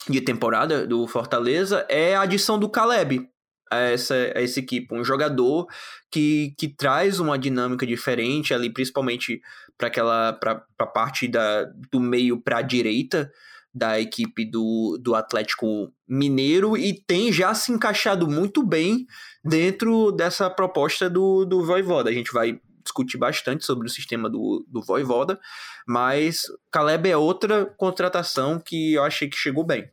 [0.10, 3.28] de temporada do Fortaleza é a adição do Caleb
[3.70, 4.96] a essa, a essa equipe.
[4.96, 5.68] Um jogador
[6.10, 9.42] que, que traz uma dinâmica diferente ali, principalmente
[9.78, 13.30] para aquela para a parte da, do meio para a direita
[13.74, 19.08] da equipe do, do Atlético Mineiro e tem já se encaixado muito bem
[19.44, 22.10] dentro dessa proposta do, do Voivoda.
[22.10, 25.40] A gente vai discutir bastante sobre o sistema do, do Voivoda,
[25.88, 29.90] mas Caleb é outra contratação que eu achei que chegou bem.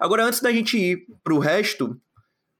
[0.00, 2.00] Agora, antes da gente ir para o resto,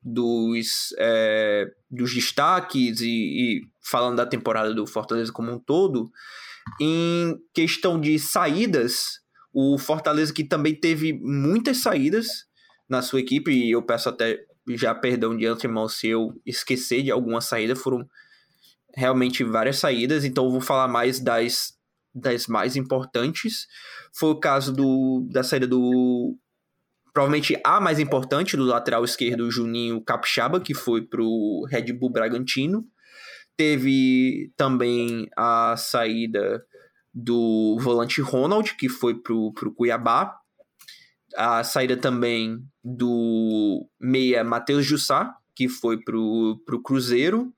[0.07, 6.11] dos, é, dos destaques e, e, falando da temporada do Fortaleza como um todo,
[6.81, 9.21] em questão de saídas,
[9.59, 12.27] o Fortaleza que também teve muitas saídas
[12.87, 14.39] na sua equipe, e eu peço até
[14.69, 18.07] já perdão de antemão se eu esquecer de alguma saída, foram
[18.95, 21.73] realmente várias saídas, então eu vou falar mais das,
[22.15, 23.67] das mais importantes.
[24.13, 26.37] Foi o caso do, da saída do
[27.15, 32.13] provavelmente a mais importante do lateral esquerdo, Juninho Capixaba, que foi para o Red Bull
[32.13, 32.87] Bragantino.
[33.57, 36.63] Teve também a saída
[37.17, 40.39] do volante Ronald, que foi para o Cuiabá.
[41.35, 47.53] A saída também do meia Matheus Jussá, que foi para o Cruzeiro.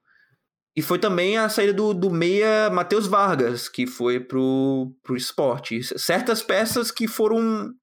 [0.77, 5.83] E foi também a saída do, do meia Matheus Vargas, que foi para o esporte.
[5.99, 7.75] Certas peças que foram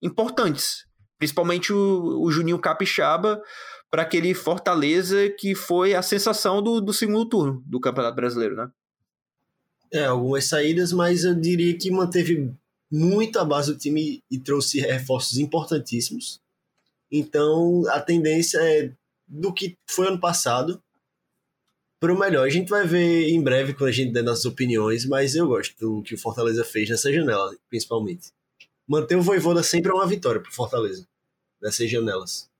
[0.00, 0.84] importantes
[1.24, 3.40] principalmente o, o Juninho Capixaba,
[3.90, 8.68] para aquele Fortaleza que foi a sensação do, do segundo turno do Campeonato Brasileiro, né?
[9.94, 12.52] É, algumas saídas, mas eu diria que manteve
[12.90, 16.40] muito a base do time e trouxe reforços importantíssimos.
[17.12, 18.92] Então, a tendência é
[19.26, 20.82] do que foi ano passado
[22.00, 22.44] para o melhor.
[22.44, 25.78] A gente vai ver em breve quando a gente der nossas opiniões, mas eu gosto
[25.78, 28.32] do que o Fortaleza fez nessa janela, principalmente.
[28.88, 31.06] Manter o Voivoda sempre é uma vitória para o Fortaleza
[31.62, 32.50] dessas janelas.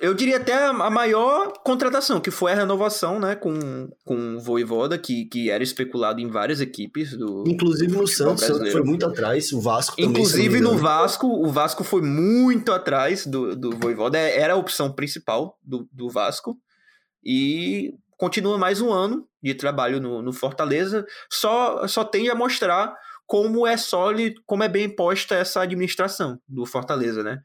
[0.00, 4.98] Eu diria até a maior contratação, que foi a renovação, né, com, com o Voivoda,
[4.98, 9.52] que, que era especulado em várias equipes do Inclusive no Santos, Santos foi muito atrás,
[9.52, 10.10] o Vasco também.
[10.10, 14.92] Inclusive no Vasco, o Vasco foi muito atrás do, do Voivoda, é, era a opção
[14.92, 16.56] principal do, do Vasco,
[17.24, 22.94] e continua mais um ano de trabalho no, no Fortaleza, só, só tende a mostrar
[23.26, 27.38] como é sólido, como é bem posta essa administração do Fortaleza, né?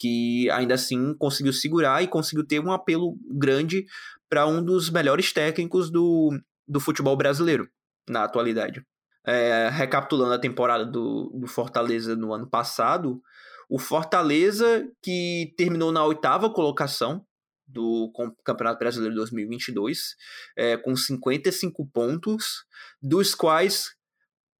[0.00, 3.84] Que ainda assim conseguiu segurar e conseguiu ter um apelo grande
[4.30, 6.30] para um dos melhores técnicos do,
[6.66, 7.68] do futebol brasileiro
[8.08, 8.82] na atualidade.
[9.26, 13.20] É, recapitulando a temporada do, do Fortaleza no ano passado,
[13.68, 17.24] o Fortaleza, que terminou na oitava colocação
[17.68, 18.10] do
[18.42, 20.16] Campeonato Brasileiro 2022,
[20.56, 22.64] é, com 55 pontos,
[23.00, 23.94] dos quais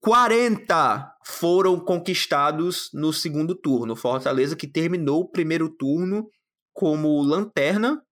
[0.00, 3.94] 40 foram conquistados no segundo turno.
[3.94, 6.28] Fortaleza que terminou o primeiro turno
[6.72, 8.02] como lanterna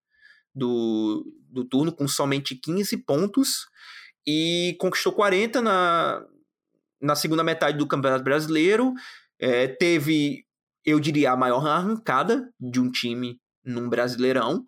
[0.55, 3.67] do, do turno com somente 15 pontos
[4.27, 6.23] e conquistou 40 na,
[7.01, 8.93] na segunda metade do Campeonato Brasileiro.
[9.41, 10.45] É, teve,
[10.85, 14.65] eu diria, a maior arrancada de um time num Brasileirão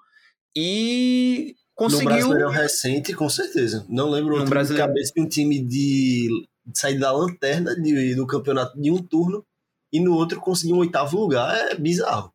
[0.57, 2.05] e conseguiu.
[2.05, 3.85] No Brasileirão recente, com certeza.
[3.89, 4.87] Não lembro outro brasileiro...
[4.87, 9.45] de cabeça de um time de sair da lanterna de, do campeonato de um turno
[9.93, 12.33] e no outro conseguir um oitavo lugar é bizarro.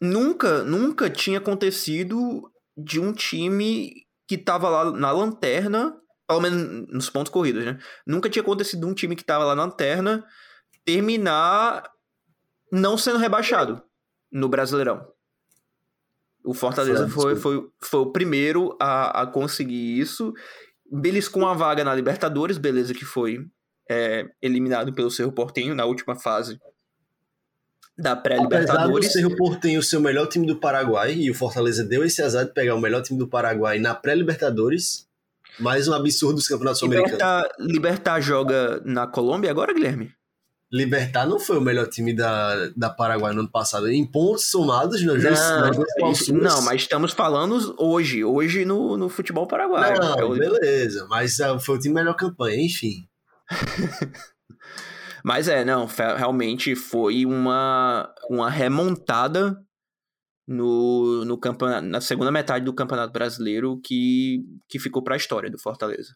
[0.00, 5.96] Nunca, nunca tinha acontecido de um time que tava lá na lanterna,
[6.26, 7.78] pelo menos nos pontos corridos, né?
[8.06, 10.24] Nunca tinha acontecido um time que tava lá na lanterna
[10.84, 11.90] terminar
[12.70, 13.82] não sendo rebaixado
[14.30, 15.06] no Brasileirão.
[16.44, 20.34] O Fortaleza foi, foi, foi o primeiro a, a conseguir isso.
[20.90, 23.46] Beliscou uma vaga na Libertadores, beleza que foi
[23.88, 26.58] é, eliminado pelo Cerro Portenho na última fase
[27.96, 28.70] da pré-Libertadores.
[28.70, 32.22] Apesar do Cerro Portenho ser o melhor time do Paraguai, e o Fortaleza deu esse
[32.22, 35.06] azar de pegar o melhor time do Paraguai na pré-Libertadores,
[35.60, 37.44] mais um absurdo dos campeonatos americanos.
[37.60, 40.12] Libertar, joga na Colômbia agora, Guilherme?
[40.72, 43.88] Libertar não foi o melhor time da, da Paraguai no ano passado.
[43.88, 49.46] Em pontos somados, nós não, isso, não, mas estamos falando hoje, hoje no, no futebol
[49.46, 50.00] paraguaio.
[50.00, 50.30] Não, é o...
[50.30, 53.06] beleza, mas uh, foi o time melhor campanha, enfim.
[55.24, 59.58] Mas é, não, realmente foi uma, uma remontada
[60.46, 65.50] no, no campeonato, na segunda metade do Campeonato Brasileiro que, que ficou para a história
[65.50, 66.14] do Fortaleza.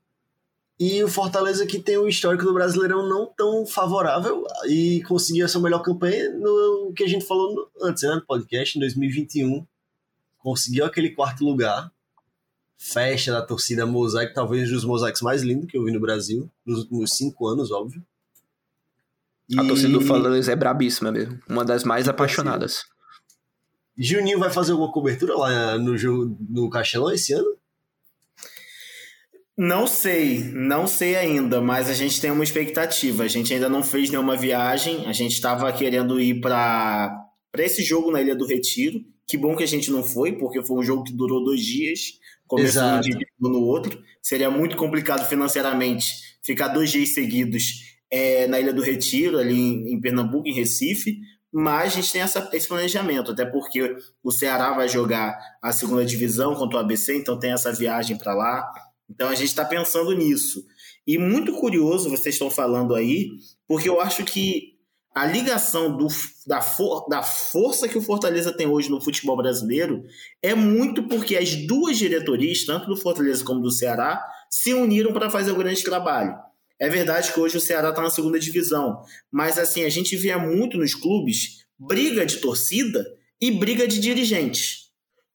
[0.79, 5.59] E o Fortaleza que tem um histórico do Brasileirão não tão favorável e conseguiu essa
[5.59, 9.67] melhor campanha no que a gente falou antes, né, no podcast, em 2021.
[10.39, 11.91] Conseguiu aquele quarto lugar
[12.79, 16.49] festa da torcida Mosaico, talvez um dos mosaicos mais lindos que eu vi no Brasil,
[16.65, 18.03] nos últimos cinco anos, óbvio.
[19.49, 19.59] E...
[19.59, 22.85] A torcida do Fortaleza é brabíssima mesmo, uma das mais apaixonadas.
[23.97, 27.59] Juninho vai fazer alguma cobertura lá no jogo no Castelão esse ano?
[29.57, 33.25] Não sei, não sei ainda, mas a gente tem uma expectativa.
[33.25, 38.13] A gente ainda não fez nenhuma viagem, a gente estava querendo ir para esse jogo
[38.13, 39.01] na Ilha do Retiro.
[39.27, 42.21] Que bom que a gente não foi, porque foi um jogo que durou dois dias
[42.49, 44.03] começando um dia no outro.
[44.21, 49.93] Seria muito complicado financeiramente ficar dois dias seguidos é, na Ilha do Retiro, ali em,
[49.93, 51.21] em, Pernambuco, em Recife.
[51.53, 56.05] Mas a gente tem essa, esse planejamento, até porque o Ceará vai jogar a segunda
[56.05, 58.69] divisão contra o ABC, então tem essa viagem para lá.
[59.09, 60.65] Então a gente está pensando nisso.
[61.07, 63.31] E muito curioso vocês estão falando aí,
[63.67, 64.78] porque eu acho que
[65.19, 66.07] a ligação do,
[66.47, 70.05] da, for, da força que o Fortaleza tem hoje no futebol brasileiro
[70.41, 75.29] é muito porque as duas diretorias, tanto do Fortaleza como do Ceará, se uniram para
[75.29, 76.37] fazer o grande trabalho.
[76.79, 80.37] É verdade que hoje o Ceará está na segunda divisão, mas assim, a gente vê
[80.37, 83.05] muito nos clubes briga de torcida
[83.41, 84.93] e briga de dirigentes.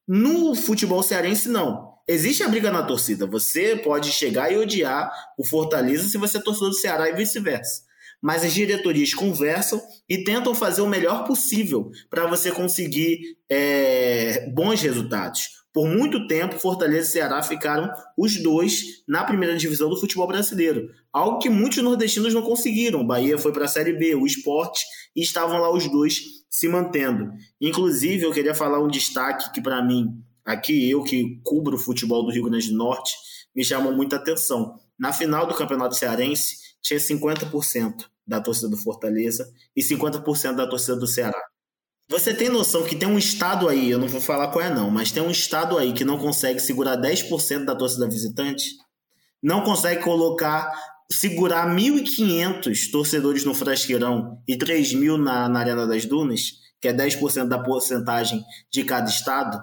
[0.08, 1.92] No futebol cearense, não.
[2.08, 3.26] Existe a briga na torcida.
[3.26, 7.84] Você pode chegar e odiar o Fortaleza se você é torcedor do Ceará e vice-versa
[8.24, 14.82] mas as diretorias conversam e tentam fazer o melhor possível para você conseguir é, bons
[14.82, 15.62] resultados.
[15.74, 20.88] Por muito tempo, Fortaleza e Ceará ficaram os dois na primeira divisão do futebol brasileiro,
[21.12, 23.06] algo que muitos nordestinos não conseguiram.
[23.06, 27.30] Bahia foi para a Série B, o esporte, e estavam lá os dois se mantendo.
[27.60, 32.24] Inclusive, eu queria falar um destaque que, para mim, aqui eu que cubro o futebol
[32.24, 33.16] do Rio Grande do Norte,
[33.54, 34.76] me chamou muita atenção.
[34.98, 40.96] Na final do Campeonato Cearense, tinha 50% da torcida do Fortaleza e 50% da torcida
[40.96, 41.42] do Ceará.
[42.10, 44.92] Você tem noção que tem um estado aí, eu não vou falar qual é não,
[44.92, 48.72] mas tem um estado aí que não consegue segurar 10% da torcida visitante?
[49.42, 50.72] Não consegue colocar,
[51.12, 56.94] segurar 1.500 torcedores no Frasqueirão e 3 mil na, na Arena das Dunas, que é
[56.94, 59.60] 10% da porcentagem de cada estado?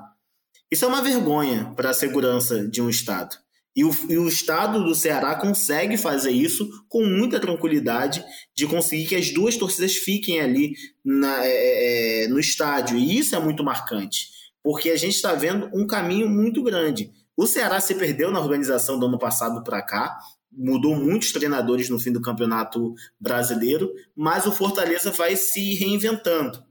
[0.70, 3.36] Isso é uma vergonha para a segurança de um estado.
[3.80, 8.22] E o, e o estado do Ceará consegue fazer isso com muita tranquilidade,
[8.54, 12.98] de conseguir que as duas torcidas fiquem ali na, é, é, é no estádio.
[12.98, 14.28] E isso é muito marcante,
[14.62, 17.10] porque a gente está vendo um caminho muito grande.
[17.34, 20.14] O Ceará se perdeu na organização do ano passado para cá,
[20.52, 26.62] mudou muitos treinadores no fim do campeonato brasileiro, mas o Fortaleza vai se reinventando.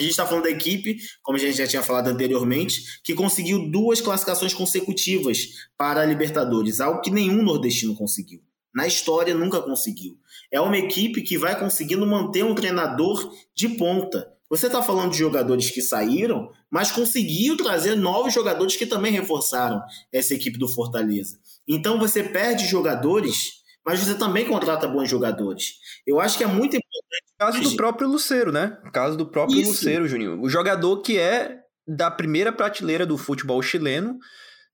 [0.00, 3.70] A gente está falando da equipe, como a gente já tinha falado anteriormente, que conseguiu
[3.70, 8.40] duas classificações consecutivas para a Libertadores, algo que nenhum nordestino conseguiu.
[8.74, 10.16] Na história, nunca conseguiu.
[10.50, 14.26] É uma equipe que vai conseguindo manter um treinador de ponta.
[14.48, 19.82] Você está falando de jogadores que saíram, mas conseguiu trazer novos jogadores que também reforçaram
[20.10, 21.38] essa equipe do Fortaleza.
[21.68, 25.74] Então você perde jogadores mas você também contrata bons jogadores.
[26.06, 27.34] Eu acho que é muito importante.
[27.38, 28.78] Caso do próprio Luceiro, né?
[28.92, 29.70] Caso do próprio Isso.
[29.70, 30.40] Luceiro, Juninho.
[30.42, 34.18] O jogador que é da primeira prateleira do futebol chileno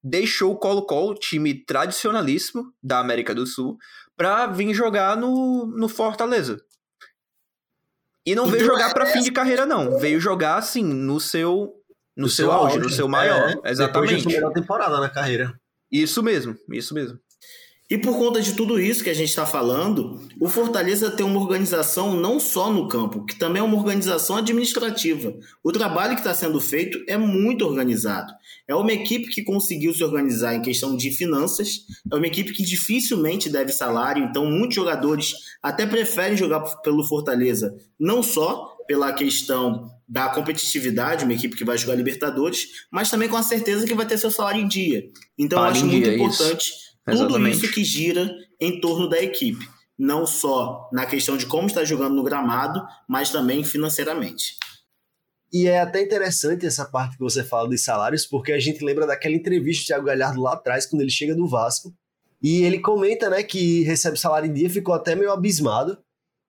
[0.02, 3.76] deixou o Colo-Colo, time tradicionalíssimo da América do Sul,
[4.16, 6.60] para vir jogar no, no Fortaleza.
[8.24, 9.98] E não então, veio jogar para é fim de carreira, não.
[9.98, 11.72] Veio jogar, assim, no seu
[12.16, 13.50] no seu, seu auge, auge, no seu maior.
[13.64, 14.08] É, exatamente.
[14.08, 15.54] Depois de melhor temporada na carreira.
[15.90, 17.18] Isso mesmo, isso mesmo.
[17.88, 21.40] E por conta de tudo isso que a gente está falando, o Fortaleza tem uma
[21.40, 25.32] organização não só no campo, que também é uma organização administrativa.
[25.62, 28.32] O trabalho que está sendo feito é muito organizado.
[28.66, 32.64] É uma equipe que conseguiu se organizar em questão de finanças, é uma equipe que
[32.64, 39.92] dificilmente deve salário, então muitos jogadores até preferem jogar pelo Fortaleza, não só pela questão
[40.08, 44.06] da competitividade, uma equipe que vai jogar Libertadores, mas também com a certeza que vai
[44.06, 45.08] ter seu salário em dia.
[45.38, 46.72] Então eu acho muito importante.
[46.72, 48.28] Isso tudo isso que gira
[48.60, 53.30] em torno da equipe, não só na questão de como está jogando no gramado, mas
[53.30, 54.56] também financeiramente.
[55.52, 59.06] E é até interessante essa parte que você fala dos salários, porque a gente lembra
[59.06, 61.94] daquela entrevista do Thiago Galhardo lá atrás, quando ele chega do Vasco,
[62.42, 65.98] e ele comenta, né, que recebe salário em dia, ficou até meio abismado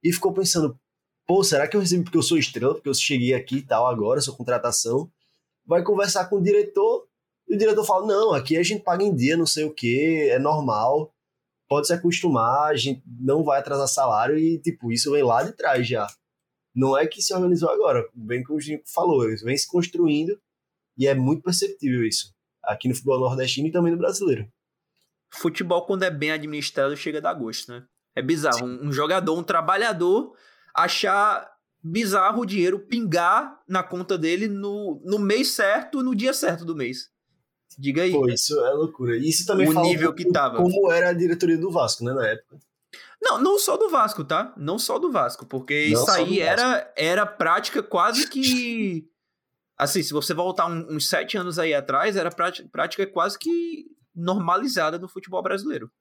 [0.04, 0.78] e ficou pensando,
[1.26, 3.88] pô, será que eu recebo porque eu sou estrela, porque eu cheguei aqui e tal
[3.88, 5.10] agora, sou contratação?
[5.66, 7.07] Vai conversar com o diretor,
[7.48, 10.30] e o diretor fala: não, aqui a gente paga em dia, não sei o que,
[10.30, 11.14] é normal,
[11.68, 15.54] pode se acostumar, a gente não vai atrasar salário e, tipo, isso vem lá de
[15.54, 16.08] trás já.
[16.76, 20.40] Não é que se organizou agora, bem como o Gico falou, vem se construindo
[20.98, 22.34] e é muito perceptível isso,
[22.64, 24.48] aqui no futebol nordestino e também no brasileiro.
[25.34, 27.86] Futebol, quando é bem administrado, chega a dar gosto, né?
[28.16, 28.66] É bizarro.
[28.66, 30.34] Um, um jogador, um trabalhador,
[30.74, 31.52] achar
[31.84, 36.76] bizarro o dinheiro pingar na conta dele no, no mês certo, no dia certo do
[36.76, 37.10] mês.
[37.78, 38.12] Diga aí.
[38.12, 39.16] Pô, isso é loucura.
[39.16, 40.58] Isso também o fala nível que tava.
[40.58, 42.58] como era a diretoria do Vasco, né, na época.
[43.22, 44.54] Não, não só do Vasco, tá?
[44.58, 49.08] Não só do Vasco, porque não isso aí era, era prática quase que.
[49.78, 54.98] Assim, se você voltar uns sete anos aí atrás, era prática, prática quase que normalizada
[54.98, 55.92] no futebol brasileiro.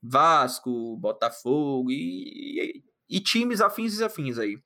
[0.00, 4.56] Vasco, Botafogo e, e, e times afins e afins aí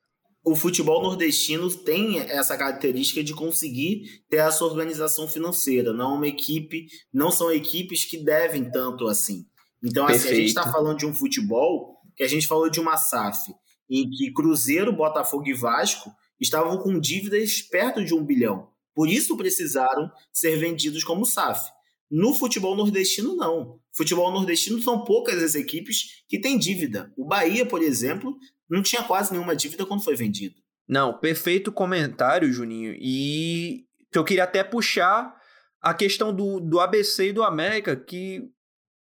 [0.43, 5.93] o futebol nordestino tem essa característica de conseguir ter essa organização financeira.
[5.93, 9.45] Não é uma equipe, não são equipes que devem tanto assim.
[9.83, 12.97] Então, assim, a gente está falando de um futebol que a gente falou de uma
[12.97, 13.53] SAF,
[13.89, 18.69] em que Cruzeiro, Botafogo e Vasco estavam com dívidas perto de um bilhão.
[18.93, 21.69] Por isso precisaram ser vendidos como SAF.
[22.09, 23.79] No futebol nordestino, não.
[23.95, 27.13] Futebol nordestino são poucas as equipes que têm dívida.
[27.15, 28.35] O Bahia, por exemplo,
[28.69, 30.55] não tinha quase nenhuma dívida quando foi vendido.
[30.87, 32.95] Não, perfeito comentário, Juninho.
[32.99, 35.35] E eu queria até puxar
[35.81, 38.41] a questão do, do ABC e do América, que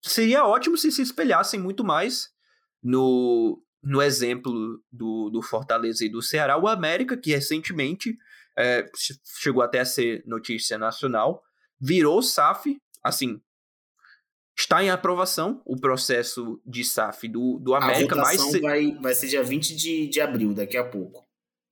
[0.03, 2.29] seria ótimo se se espelhassem muito mais
[2.83, 4.53] no, no exemplo
[4.91, 6.57] do, do Fortaleza e do Ceará.
[6.59, 8.17] O América, que recentemente
[8.59, 8.87] é,
[9.41, 11.43] chegou até a ser notícia nacional,
[11.81, 13.41] virou SAF, assim,
[14.59, 18.15] Está em aprovação o processo de SAF do, do América.
[18.15, 18.61] A votação ser...
[18.61, 21.27] vai, vai ser dia 20 de, de abril, daqui a pouco.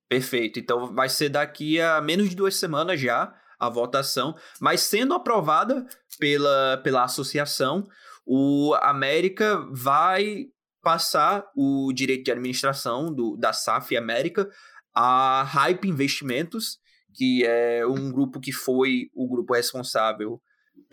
[0.08, 0.58] Perfeito.
[0.58, 5.86] Então vai ser daqui a menos de duas semanas já a votação, mas sendo aprovada
[6.18, 7.88] pela, pela associação,
[8.26, 10.46] o América vai
[10.82, 14.48] passar o direito de administração do, da SAF América
[14.94, 16.78] a Hype Investimentos,
[17.14, 20.40] que é um grupo que foi o grupo responsável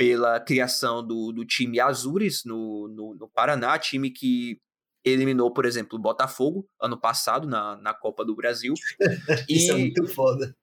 [0.01, 4.59] pela criação do, do time Azures no, no, no, Paraná, time que
[5.05, 8.73] eliminou, por exemplo, o Botafogo ano passado na, na Copa do Brasil.
[9.47, 10.55] Isso é muito foda.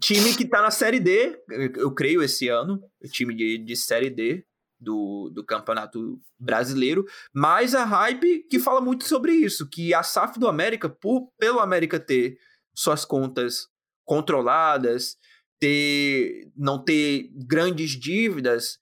[0.00, 1.40] Time que tá na Série D,
[1.76, 4.44] eu creio, esse ano, time de, de Série D
[4.80, 10.40] do, do Campeonato Brasileiro, mas a hype que fala muito sobre isso, que a SAF
[10.40, 12.36] do América, por, pelo América ter
[12.74, 13.68] suas contas
[14.04, 15.16] controladas,
[15.58, 18.78] ter, não ter grandes dívidas,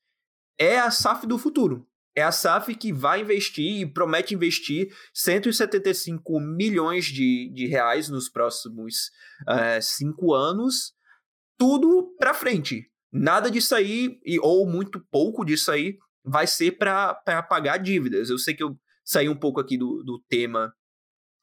[0.59, 1.87] é a SAF do futuro.
[2.15, 8.29] É a SAF que vai investir e promete investir 175 milhões de, de reais nos
[8.29, 9.11] próximos
[9.43, 10.95] uh, cinco anos,
[11.59, 12.91] tudo para frente.
[13.13, 17.15] Nada disso aí, ou muito pouco disso aí, vai ser para
[17.49, 18.31] pagar dívidas.
[18.31, 20.75] Eu sei que eu saí um pouco aqui do, do tema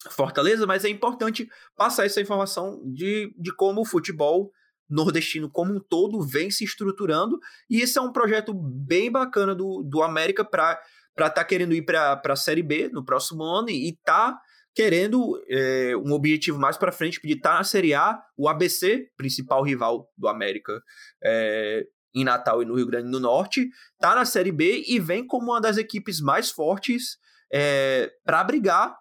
[0.09, 4.51] Fortaleza, mas é importante passar essa informação de, de como o futebol
[4.89, 9.83] nordestino como um todo vem se estruturando, e esse é um projeto bem bacana do,
[9.83, 10.79] do América para
[11.11, 14.37] estar tá querendo ir para a Série B no próximo ano e tá
[14.75, 19.07] querendo é, um objetivo mais para frente de estar tá na Série A, o ABC,
[19.15, 20.81] principal rival do América
[21.23, 23.69] é, em Natal e no Rio Grande do Norte,
[23.99, 27.17] tá na Série B e vem como uma das equipes mais fortes
[27.51, 28.95] é, para brigar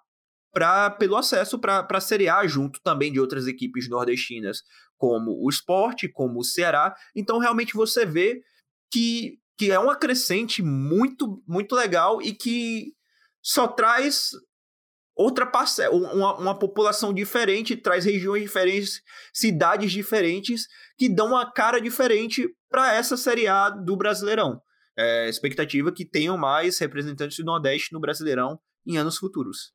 [0.53, 4.63] pra, pelo acesso para a Série A, junto também de outras equipes nordestinas,
[5.03, 6.95] como o Esporte, como o Ceará.
[7.13, 8.41] Então, realmente, você vê
[8.89, 12.93] que, que é uma crescente muito, muito legal e que
[13.43, 14.31] só traz
[15.17, 19.03] outra parcela, uma, uma população diferente, traz regiões diferentes,
[19.35, 24.63] cidades diferentes, que dão uma cara diferente para essa Série A do Brasileirão.
[24.97, 29.73] É, expectativa que tenham mais representantes do Nordeste no Brasileirão em anos futuros.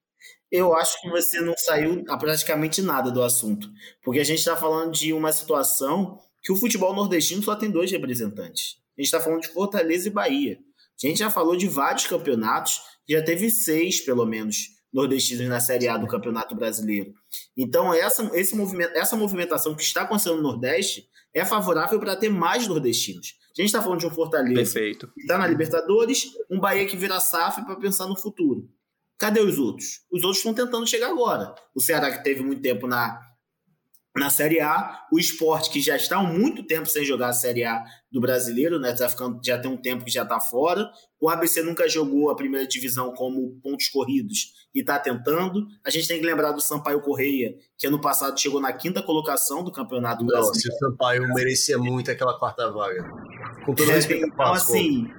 [0.52, 3.70] Eu acho que você não saiu a praticamente nada do assunto,
[4.04, 7.92] porque a gente está falando de uma situação que o futebol nordestino só tem dois
[7.92, 8.78] representantes.
[8.98, 10.58] A gente está falando de Fortaleza e Bahia.
[11.04, 15.88] A gente já falou de vários campeonatos, já teve seis, pelo menos, nordestinos na Série
[15.88, 17.14] A do Campeonato Brasileiro.
[17.56, 22.30] Então, essa, esse movimento, essa movimentação que está acontecendo no Nordeste é favorável para ter
[22.30, 23.36] mais nordestinos.
[23.58, 25.08] A gente está falando de um Fortaleza Perfeito.
[25.14, 28.70] que está na Libertadores, um Bahia que vira SAF para pensar no futuro.
[29.18, 30.02] Cadê os outros?
[30.12, 31.56] Os outros estão tentando chegar agora.
[31.76, 33.20] O Ceará, que teve muito tempo na,
[34.16, 37.64] na Série A, o esporte que já está há muito tempo sem jogar a Série
[37.64, 38.94] A do brasileiro, né?
[38.94, 40.90] Tá ficando, já tem um tempo que já está fora.
[41.20, 45.66] O ABC nunca jogou a primeira divisão como pontos corridos e está tentando.
[45.86, 49.64] A gente tem que lembrar do Sampaio Correia, que ano passado chegou na quinta colocação
[49.64, 50.76] do Campeonato Não, Brasileiro.
[50.76, 53.04] o Sampaio merecia muito aquela quarta vaga.
[53.66, 55.12] Com todo é, então, assim,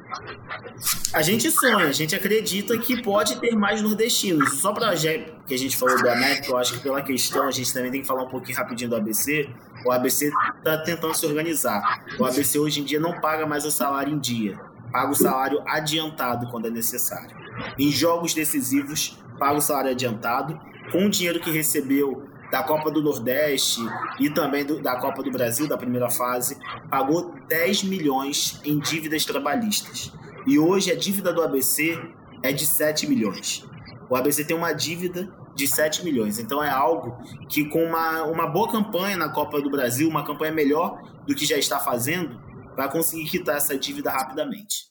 [1.13, 4.61] a gente sonha, a gente acredita que pode ter mais nordestinos.
[4.61, 4.95] Só para
[5.47, 8.01] que a gente falou do América, eu acho que pela questão a gente também tem
[8.01, 9.51] que falar um pouquinho rapidinho do ABC.
[9.85, 12.05] O ABC está tentando se organizar.
[12.19, 14.59] O ABC hoje em dia não paga mais o salário em dia,
[14.93, 17.37] paga o salário adiantado quando é necessário.
[17.79, 20.59] Em jogos decisivos, paga o salário adiantado
[20.91, 23.81] com o dinheiro que recebeu da Copa do Nordeste
[24.19, 26.57] e também do, da Copa do Brasil, da primeira fase,
[26.91, 30.13] pagou 10 milhões em dívidas trabalhistas.
[30.47, 32.01] E hoje a dívida do ABC
[32.43, 33.67] é de 7 milhões.
[34.09, 36.39] O ABC tem uma dívida de 7 milhões.
[36.39, 40.53] Então é algo que, com uma, uma boa campanha na Copa do Brasil, uma campanha
[40.53, 42.41] melhor do que já está fazendo,
[42.77, 44.87] vai conseguir quitar essa dívida rapidamente.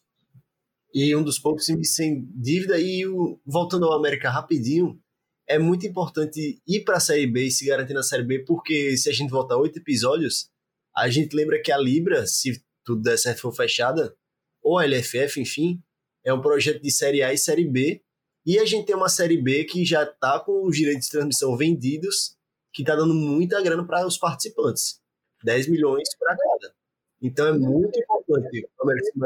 [0.93, 2.77] E um dos poucos times sem dívida.
[2.79, 4.99] E o, voltando ao América rapidinho,
[5.47, 8.97] é muito importante ir para a Série B e se garantir na Série B, porque
[8.97, 10.49] se a gente voltar oito episódios,
[10.93, 14.13] a gente lembra que a Libra, se tudo der certo for fechada,
[14.61, 15.81] ou a LFF, enfim,
[16.25, 18.01] é um projeto de Série A e Série B,
[18.47, 21.57] e a gente tem uma Série B que já está com os direitos de transmissão
[21.57, 22.37] vendidos,
[22.73, 25.01] que está dando muita grana para os participantes.
[25.43, 26.73] 10 milhões para cada.
[27.21, 28.69] Então é muito importante.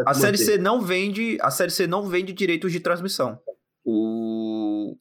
[0.07, 3.39] A Série C não vende, a Série C não vende direitos de transmissão.
[3.85, 4.97] O,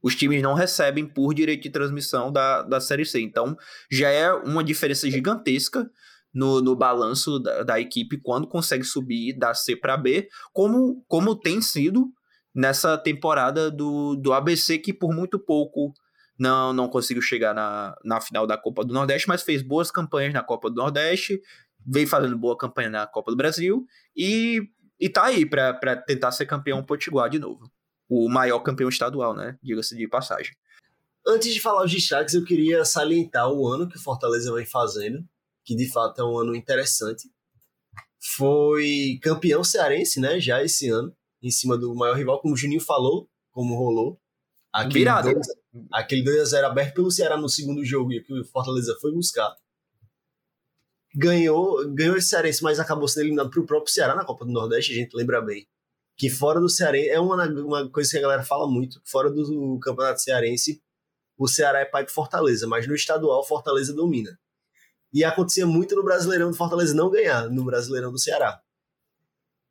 [0.00, 3.20] os times não recebem por direito de transmissão da, da Série C.
[3.20, 3.56] Então
[3.90, 5.90] já é uma diferença gigantesca
[6.32, 11.34] no, no balanço da, da equipe quando consegue subir da C para B, como, como
[11.34, 12.12] tem sido
[12.56, 15.92] nessa temporada do, do ABC, que por muito pouco
[16.38, 20.32] não, não conseguiu chegar na, na final da Copa do Nordeste, mas fez boas campanhas
[20.32, 21.38] na Copa do Nordeste,
[21.86, 23.86] veio fazendo boa campanha na Copa do Brasil
[24.16, 24.62] e,
[24.98, 27.70] e tá aí para tentar ser campeão potiguar de novo.
[28.08, 29.58] O maior campeão estadual, né?
[29.62, 30.56] Diga-se de passagem.
[31.26, 35.22] Antes de falar os destaques, eu queria salientar o ano que o Fortaleza vem fazendo,
[35.62, 37.28] que de fato é um ano interessante.
[38.36, 40.40] Foi campeão cearense, né?
[40.40, 41.14] Já esse ano
[41.46, 44.20] em cima do maior rival, como o Juninho falou, como rolou.
[44.72, 45.32] Aquele Virado.
[45.32, 45.46] 2,
[45.92, 49.54] aquele 2x0 aberto pelo Ceará no segundo jogo e que o Fortaleza foi buscar.
[51.14, 54.52] Ganhou, ganhou esse Cearense, mas acabou sendo eliminado para o próprio Ceará na Copa do
[54.52, 55.66] Nordeste, a gente lembra bem.
[56.18, 59.78] Que fora do Cearense, é uma, uma coisa que a galera fala muito, fora do
[59.78, 60.82] Campeonato Cearense,
[61.38, 64.38] o Ceará é pai do Fortaleza, mas no estadual Fortaleza domina.
[65.12, 68.60] E acontecia muito no Brasileirão do Fortaleza não ganhar no Brasileirão do Ceará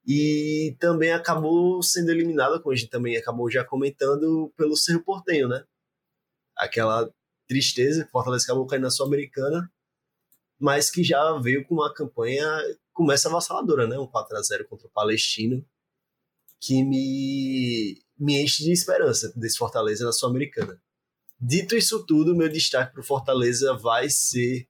[0.08, 5.48] e também acabou sendo eliminada, como a gente também acabou já comentando, pelo Cerro Portenho,
[5.48, 5.64] né?
[6.56, 7.12] Aquela
[7.48, 9.72] tristeza Fortaleza acabou caindo na Sul-Americana,
[10.60, 12.46] mas que já veio com uma campanha,
[12.94, 13.98] começa avassaladora, né?
[13.98, 15.66] Um 4 a 0 contra o Palestino,
[16.62, 20.80] que me, me enche de esperança desse Fortaleza na Sul-Americana.
[21.40, 24.68] Dito isso tudo, meu destaque para o Fortaleza vai ser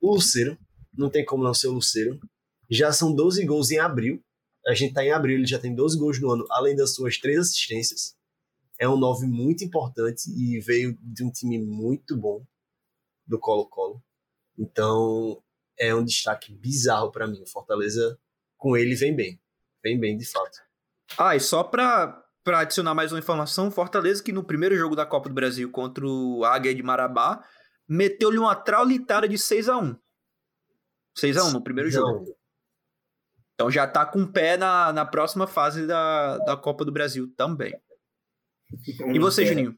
[0.00, 0.58] o Luceiro.
[0.92, 2.20] Não tem como não ser o Luceiro.
[2.68, 4.22] Já são 12 gols em abril,
[4.66, 7.18] a gente está em abril, ele já tem 12 gols no ano, além das suas
[7.18, 8.14] três assistências.
[8.78, 12.44] é um 9 muito importante e veio de um time muito bom
[13.26, 14.02] do Colo-Colo.
[14.58, 15.42] Então,
[15.78, 17.40] é um destaque bizarro para mim.
[17.42, 18.18] O Fortaleza,
[18.56, 19.40] com ele, vem bem.
[19.82, 20.58] Vem bem, de fato.
[21.16, 25.28] Ah, e só para adicionar mais uma informação, Fortaleza que no primeiro jogo da Copa
[25.28, 27.44] do Brasil contra o Águia de Marabá,
[27.88, 29.96] meteu-lhe uma traulitada de 6 a 1
[31.18, 32.00] 6 a 1 no primeiro Não.
[32.00, 32.36] jogo.
[33.54, 37.32] Então já tá com o pé na, na próxima fase da, da Copa do Brasil
[37.36, 37.74] também.
[39.12, 39.76] E você, Juninho?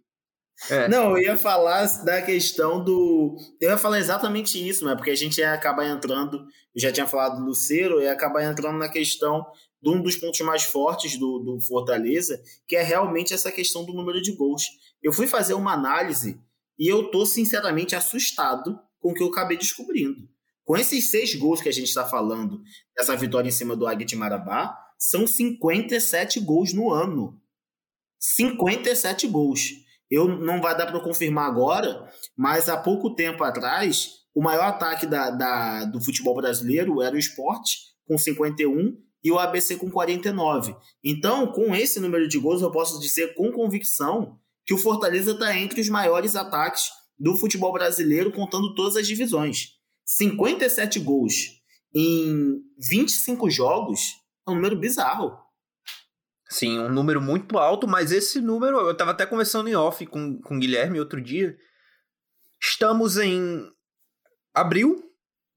[0.71, 0.89] É.
[0.89, 3.37] Não, eu ia falar da questão do.
[3.61, 4.95] Eu ia falar exatamente isso, né?
[4.95, 6.47] Porque a gente ia acabar entrando.
[6.75, 9.45] Eu já tinha falado do Lucero, ia acabar entrando na questão
[9.83, 13.93] de um dos pontos mais fortes do, do Fortaleza, que é realmente essa questão do
[13.93, 14.63] número de gols.
[15.03, 16.41] Eu fui fazer uma análise
[16.79, 20.29] e eu tô sinceramente assustado com o que eu acabei descobrindo.
[20.65, 22.62] Com esses seis gols que a gente está falando,
[22.97, 27.39] dessa vitória em cima do Águia de Marabá, são 57 gols no ano.
[28.19, 29.70] 57 gols.
[30.11, 35.07] Eu não vai dar para confirmar agora, mas há pouco tempo atrás, o maior ataque
[35.07, 40.77] da, da, do futebol brasileiro era o esporte, com 51, e o ABC com 49.
[41.03, 45.57] Então, com esse número de gols, eu posso dizer com convicção que o Fortaleza está
[45.59, 49.74] entre os maiores ataques do futebol brasileiro, contando todas as divisões.
[50.05, 51.62] 57 gols
[51.94, 54.01] em 25 jogos
[54.47, 55.39] é um número bizarro.
[56.48, 60.40] Sim, um número muito alto, mas esse número, eu estava até conversando em off com,
[60.40, 61.56] com o Guilherme outro dia.
[62.60, 63.68] Estamos em
[64.52, 65.02] abril,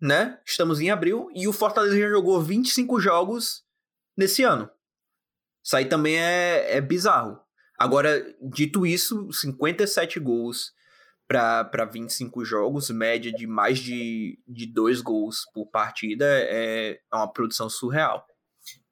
[0.01, 0.39] né?
[0.45, 3.63] Estamos em abril e o Fortaleza já jogou 25 jogos
[4.17, 4.69] nesse ano.
[5.63, 7.39] Isso aí também é, é bizarro.
[7.77, 10.71] Agora, dito isso, 57 gols
[11.27, 17.31] para 25 jogos, média de mais de, de dois gols por partida, é, é uma
[17.31, 18.25] produção surreal.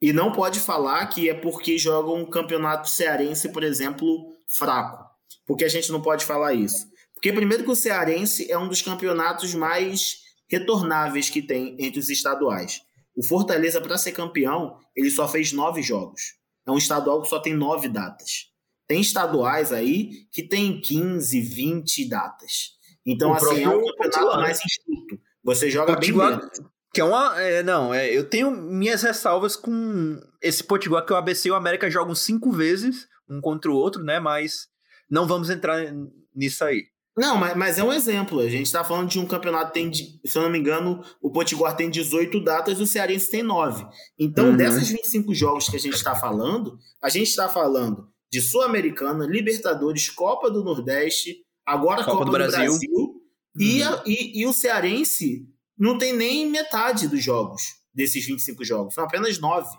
[0.02, 5.04] E não pode falar que é porque joga um campeonato cearense, por exemplo, fraco.
[5.46, 6.88] Porque a gente não pode falar isso.
[7.14, 10.18] Porque, primeiro, que o cearense é um dos campeonatos mais
[10.50, 12.82] retornáveis que tem entre os estaduais.
[13.16, 16.36] O Fortaleza, para ser campeão, ele só fez nove jogos.
[16.68, 18.52] É um estadual que só tem nove datas.
[18.88, 22.76] Tem estaduais aí que tem 15, 20 datas.
[23.06, 25.20] Então, o assim, é um campeonato mais enxuto.
[25.44, 26.50] Você joga bem dentro.
[26.94, 27.40] Que é uma.
[27.42, 31.56] É, não, é, eu tenho minhas ressalvas com esse Potiguar que o ABC e o
[31.56, 34.20] América jogam cinco vezes, um contra o outro, né?
[34.20, 34.68] Mas
[35.10, 35.94] não vamos entrar
[36.34, 36.86] nisso aí.
[37.18, 38.40] Não, mas, mas é um exemplo.
[38.40, 41.32] A gente está falando de um campeonato que tem, se eu não me engano, o
[41.32, 43.86] Potiguar tem 18 datas, o Cearense tem 9.
[44.18, 44.58] Então, uhum.
[44.58, 50.10] dessas 25 jogos que a gente está falando, a gente está falando de Sul-Americana, Libertadores,
[50.10, 53.22] Copa do Nordeste, agora Copa, Copa do, do, Brasil, Brasil uhum.
[53.56, 55.48] e, a, e, e o Cearense
[55.78, 57.62] não tem nem metade dos jogos,
[57.94, 59.76] desses 25 jogos, são apenas nove.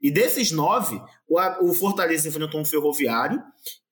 [0.00, 3.42] E desses nove, o, o Fortaleza enfrentou um ferroviário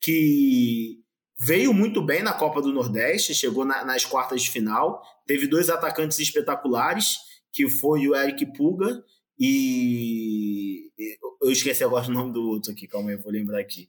[0.01, 0.99] que
[1.39, 5.69] veio muito bem na Copa do Nordeste, chegou na, nas quartas de final, teve dois
[5.69, 7.19] atacantes espetaculares,
[7.53, 9.03] que foi o Eric Puga
[9.39, 10.91] e.
[11.41, 13.89] Eu esqueci agora o nome do outro aqui, calma aí, eu vou lembrar aqui.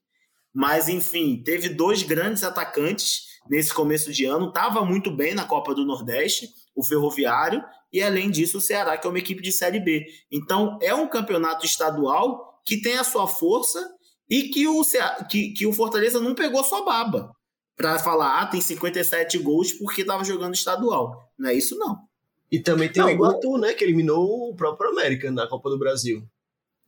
[0.60, 5.74] Mas, enfim, teve dois grandes atacantes nesse começo de ano, estava muito bem na Copa
[5.74, 7.64] do Nordeste o Ferroviário
[7.94, 10.06] e, além disso, o Ceará, que é uma equipe de Série B.
[10.30, 13.90] Então, é um campeonato estadual que tem a sua força
[14.30, 17.32] e que o, Ceará, que, que o Fortaleza não pegou sua baba
[17.78, 21.32] para falar, ah, tem 57 gols porque estava jogando estadual.
[21.38, 22.00] Não é isso, não.
[22.52, 25.80] E também tem não, o Iguatu, né, que eliminou o próprio América na Copa do
[25.80, 26.22] Brasil.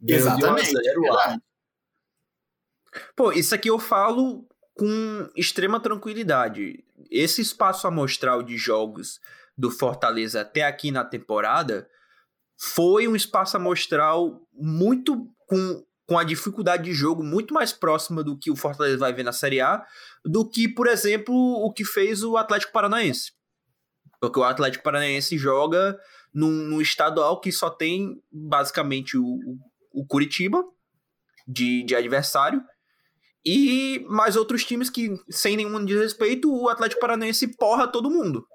[0.06, 0.74] Exatamente.
[3.16, 6.84] Pô, isso aqui eu falo com extrema tranquilidade.
[7.10, 9.20] Esse espaço amostral de jogos
[9.58, 11.88] do Fortaleza até aqui na temporada
[12.58, 18.38] foi um espaço amostral muito com, com a dificuldade de jogo muito mais próxima do
[18.38, 19.86] que o Fortaleza vai ver na Série A
[20.24, 23.32] do que, por exemplo, o que fez o Atlético Paranaense.
[24.20, 26.00] Porque o Atlético Paranaense joga
[26.34, 29.40] num, num estadual que só tem basicamente o,
[29.92, 30.64] o Curitiba
[31.48, 32.64] de, de adversário
[33.46, 38.46] e mais outros times que, sem nenhum desrespeito, o Atlético Paranaense porra todo mundo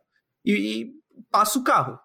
[0.45, 0.91] e, e
[1.31, 1.99] passa o carro.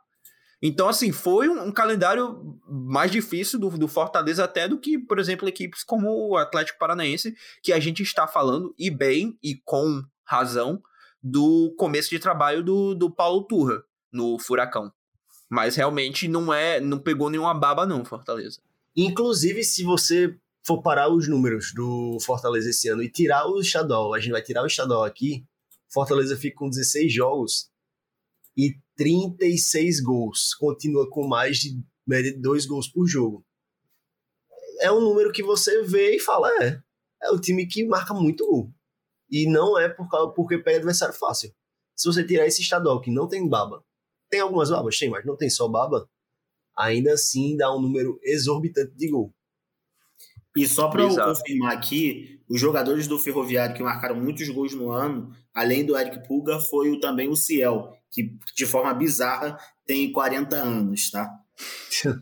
[0.61, 5.17] Então, assim, foi um, um calendário mais difícil do, do, Fortaleza até do que, por
[5.17, 10.03] exemplo, equipes como o Atlético Paranaense, que a gente está falando, e bem, e com
[10.23, 10.81] razão,
[11.21, 14.91] do começo de trabalho do, do Paulo Turra no Furacão.
[15.49, 18.61] Mas realmente não é, não pegou nenhuma baba não, Fortaleza.
[18.95, 24.13] Inclusive, se você for parar os números do Fortaleza esse ano e tirar o estadual,
[24.13, 25.45] a gente vai tirar o estadual aqui,
[25.91, 27.69] Fortaleza fica com 16 jogos
[28.55, 30.53] e 36 gols.
[30.55, 33.45] Continua com mais de média de dois gols por jogo.
[34.79, 36.81] É um número que você vê e fala, é,
[37.23, 38.73] é o time que marca muito gol.
[39.29, 41.53] E não é por causa, porque pega adversário fácil.
[41.95, 43.83] Se você tirar esse estadual que não tem baba,
[44.29, 46.09] tem algumas babas, tem, mas não tem só baba,
[46.75, 49.33] ainda assim dá um número exorbitante de gol.
[50.55, 54.91] E só para eu confirmar aqui, os jogadores do Ferroviário que marcaram muitos gols no
[54.91, 60.11] ano, além do Eric Pulga, foi o, também o Ciel, que de forma bizarra tem
[60.11, 61.29] 40 anos, tá?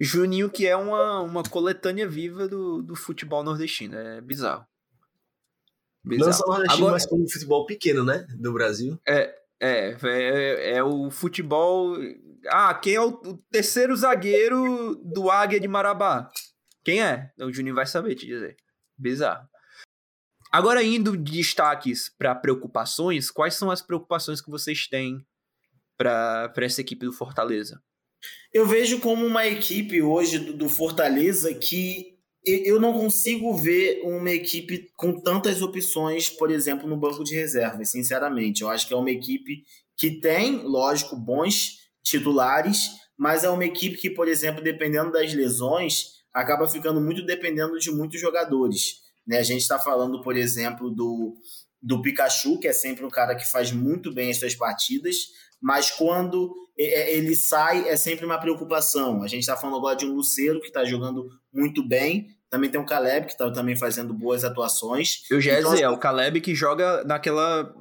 [0.00, 4.64] Juninho, que é uma, uma coletânea viva do, do futebol nordestino, é bizarro.
[6.02, 6.30] bizarro.
[6.30, 8.26] Não só nordestino, Agora, mas como futebol pequeno, né?
[8.38, 8.98] Do Brasil.
[9.06, 11.96] É, é, é, é o futebol.
[12.48, 16.30] Ah, quem é o, o terceiro zagueiro do Águia de Marabá?
[16.84, 17.30] Quem é?
[17.38, 18.56] O Juninho vai saber te dizer.
[18.96, 19.48] Bizarro.
[20.52, 25.24] Agora, indo de destaques para preocupações, quais são as preocupações que vocês têm
[25.96, 27.80] para essa equipe do Fortaleza?
[28.52, 34.30] Eu vejo como uma equipe hoje do, do Fortaleza que eu não consigo ver uma
[34.30, 38.62] equipe com tantas opções, por exemplo, no banco de reservas, sinceramente.
[38.62, 39.62] Eu acho que é uma equipe
[39.96, 46.19] que tem, lógico, bons titulares, mas é uma equipe que, por exemplo, dependendo das lesões,
[46.32, 49.00] acaba ficando muito dependendo de muitos jogadores.
[49.26, 49.38] Né?
[49.38, 51.34] A gente está falando, por exemplo, do,
[51.82, 55.16] do Pikachu, que é sempre um cara que faz muito bem as suas partidas,
[55.60, 59.22] mas quando é, é, ele sai é sempre uma preocupação.
[59.22, 62.80] A gente está falando agora de um Luceiro que está jogando muito bem, também tem
[62.80, 65.22] o Caleb que está também fazendo boas atuações.
[65.30, 67.72] E o Jesse então, é o Caleb que joga naquela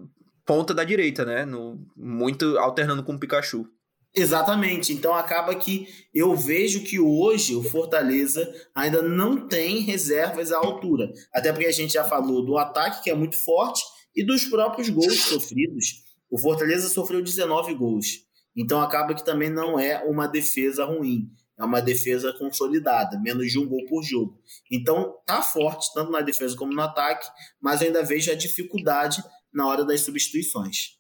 [0.46, 1.46] ponta da direita, né?
[1.46, 3.68] No, muito alternando com o Pikachu.
[4.16, 4.92] Exatamente.
[4.92, 11.12] Então acaba que eu vejo que hoje o Fortaleza ainda não tem reservas à altura.
[11.34, 13.84] Até porque a gente já falou do ataque, que é muito forte,
[14.16, 16.04] e dos próprios gols sofridos.
[16.30, 18.28] O Fortaleza sofreu 19 gols.
[18.56, 21.30] Então acaba que também não é uma defesa ruim.
[21.58, 24.40] É uma defesa consolidada, menos de um gol por jogo.
[24.72, 27.28] Então tá forte, tanto na defesa como no ataque,
[27.62, 29.22] mas eu ainda vejo a dificuldade
[29.54, 30.99] na hora das substituições.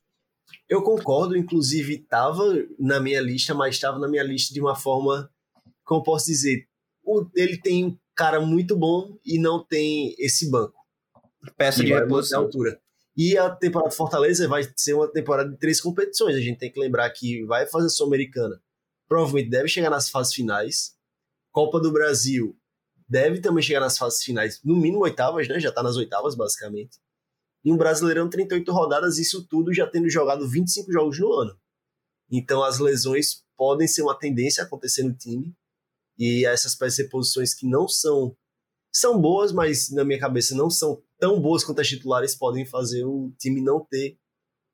[0.69, 2.43] Eu concordo, inclusive estava
[2.77, 5.29] na minha lista, mas estava na minha lista de uma forma,
[5.83, 6.67] como posso dizer,
[7.35, 10.79] ele tem um cara muito bom e não tem esse banco.
[11.57, 12.43] Peça de reposição.
[12.43, 12.79] altura.
[13.17, 16.35] E a temporada de Fortaleza vai ser uma temporada de três competições.
[16.35, 18.61] A gente tem que lembrar que vai fazer a Sul-Americana.
[19.07, 20.93] Provavelmente deve chegar nas fases finais.
[21.51, 22.55] Copa do Brasil
[23.07, 25.59] deve também chegar nas fases finais, no mínimo oitavas, né?
[25.59, 26.99] Já está nas oitavas, basicamente.
[27.64, 31.60] E um Brasileirão 38 rodadas, isso tudo já tendo jogado 25 jogos no ano.
[32.31, 35.53] Então as lesões podem ser uma tendência a acontecer no time.
[36.18, 36.77] E essas
[37.10, 38.36] posições que não são
[38.91, 43.06] são boas, mas na minha cabeça não são tão boas quanto as titulares podem fazer
[43.06, 44.18] o time não ter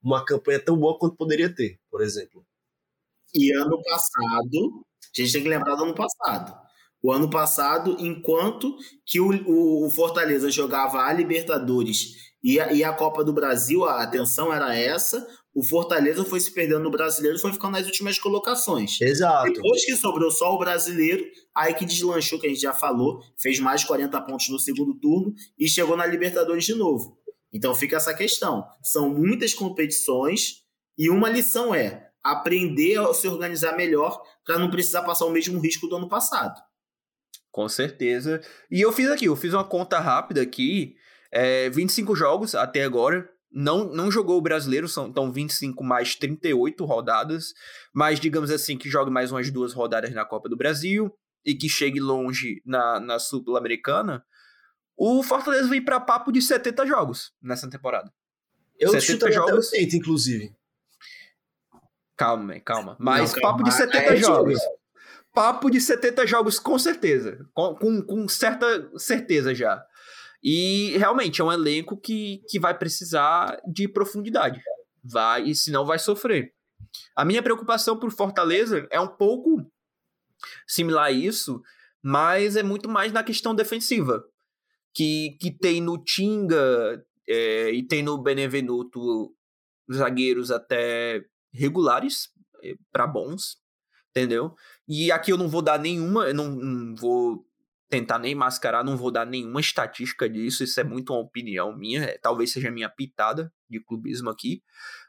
[0.02, 2.45] uma campanha tão boa quanto poderia ter, por exemplo.
[3.34, 4.86] E ano passado,
[5.18, 6.57] a gente tem que lembrar do ano passado.
[7.02, 8.76] O ano passado, enquanto
[9.06, 14.03] que o, o Fortaleza jogava a Libertadores e a, e a Copa do Brasil, a
[14.03, 15.27] atenção era essa.
[15.51, 19.01] O Fortaleza foi se perdendo no brasileiro e foi ficando nas últimas colocações.
[19.01, 19.51] Exato.
[19.51, 23.59] Depois que sobrou só o brasileiro, aí que deslanchou, que a gente já falou, fez
[23.59, 27.17] mais de 40 pontos no segundo turno e chegou na Libertadores de novo.
[27.51, 28.63] Então fica essa questão.
[28.84, 30.61] São muitas competições
[30.95, 35.59] e uma lição é aprender a se organizar melhor para não precisar passar o mesmo
[35.59, 36.61] risco do ano passado.
[37.51, 38.39] Com certeza.
[38.69, 40.95] E eu fiz aqui, eu fiz uma conta rápida aqui
[41.31, 43.30] é, 25 jogos até agora.
[43.52, 47.53] Não, não jogou o brasileiro, são então 25 mais 38 rodadas.
[47.93, 51.11] Mas digamos assim que jogue mais umas duas rodadas na Copa do Brasil
[51.45, 54.26] e que chegue longe na, na Sul-Americana.
[54.97, 58.11] O Fortaleza vem para papo de 70 jogos nessa temporada.
[58.80, 60.56] Eu 70 jogos, 80, inclusive.
[62.18, 62.95] Calma, calma.
[62.99, 63.57] Mas não, calma.
[63.57, 64.60] papo de 70 é, jogos.
[65.34, 67.45] Papo de 70 jogos, com certeza.
[67.53, 69.85] Com, com, com certa certeza já.
[70.47, 74.61] E realmente é um elenco que, que vai precisar de profundidade.
[75.03, 76.53] Vai, e senão vai sofrer.
[77.15, 79.65] A minha preocupação por Fortaleza é um pouco
[80.67, 81.63] similar a isso,
[81.99, 84.23] mas é muito mais na questão defensiva.
[84.93, 89.35] Que, que tem no Tinga é, e tem no Benevenuto
[89.91, 92.30] zagueiros até regulares
[92.63, 93.57] é, para bons,
[94.11, 94.53] entendeu?
[94.88, 97.45] E aqui eu não vou dar nenhuma, eu não, não vou
[97.95, 102.03] tentar nem mascarar, não vou dar nenhuma estatística disso, isso é muito uma opinião minha,
[102.03, 104.61] é, talvez seja minha pitada de clubismo aqui,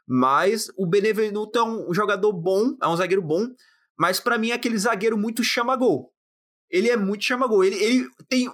[0.07, 3.45] mas o Benevenuto é um jogador bom, é um zagueiro bom,
[3.99, 6.13] mas para mim é aquele zagueiro muito chama-gol.
[6.69, 8.49] Ele é muito chama-gol, ele, ele tem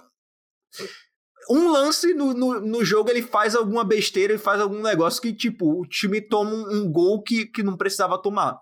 [1.48, 5.32] um lance no, no, no, jogo, ele faz alguma besteira, ele faz algum negócio que,
[5.32, 8.58] tipo, o time toma um, um gol que, que não precisava tomar.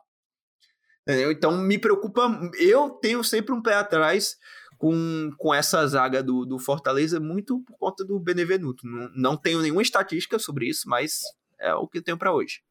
[1.03, 1.33] Entendeu?
[1.33, 2.29] Então me preocupa,
[2.59, 4.37] eu tenho sempre um pé atrás
[4.83, 8.85] com, com essa zaga do, do Fortaleza, muito por conta do Benevenuto.
[8.85, 11.21] Não, não tenho nenhuma estatística sobre isso, mas
[11.61, 12.63] é o que eu tenho para hoje.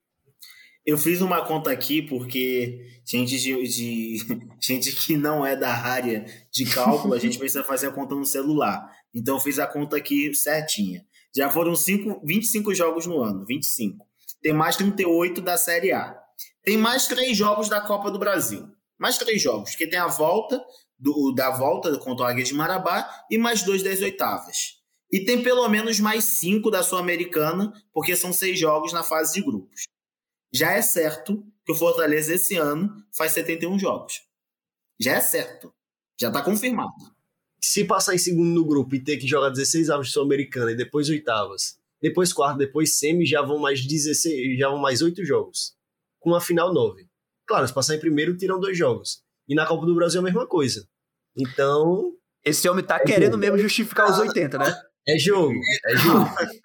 [0.86, 4.18] Eu fiz uma conta aqui porque gente de, de,
[4.60, 8.26] gente que não é da área de cálculo, a gente precisa fazer a conta no
[8.26, 8.92] celular.
[9.16, 11.06] Então eu fiz a conta aqui certinha.
[11.34, 14.06] Já foram cinco, 25 jogos no ano, 25.
[14.42, 16.14] Tem mais 38 da Série A.
[16.62, 18.68] Tem mais três jogos da Copa do Brasil.
[19.00, 20.62] Mais três jogos, porque tem a volta
[21.02, 24.80] do, da volta contra o Águia de Marabá e mais dois das oitavas.
[25.12, 29.42] E tem pelo menos mais cinco da Sul-Americana, porque são seis jogos na fase de
[29.42, 29.92] grupos
[30.54, 34.22] já é certo que o Fortaleza esse ano faz 71 jogos.
[35.00, 35.74] Já é certo.
[36.20, 36.92] Já está confirmado.
[37.64, 40.76] Se passar em segundo no grupo e ter que jogar 16 avos de Sul-Americana e
[40.76, 45.76] depois oitavas, depois quarto, depois semi, já vão mais 16, já vão mais 8 jogos.
[46.20, 47.08] Com a final 9.
[47.48, 49.24] Claro, se passar em primeiro, tiram dois jogos.
[49.48, 50.88] E na Copa do Brasil é a mesma coisa.
[51.38, 52.14] Então.
[52.44, 53.38] Esse homem tá é querendo jogo.
[53.38, 54.76] mesmo justificar os 80, né?
[55.08, 56.30] É jogo, é jogo.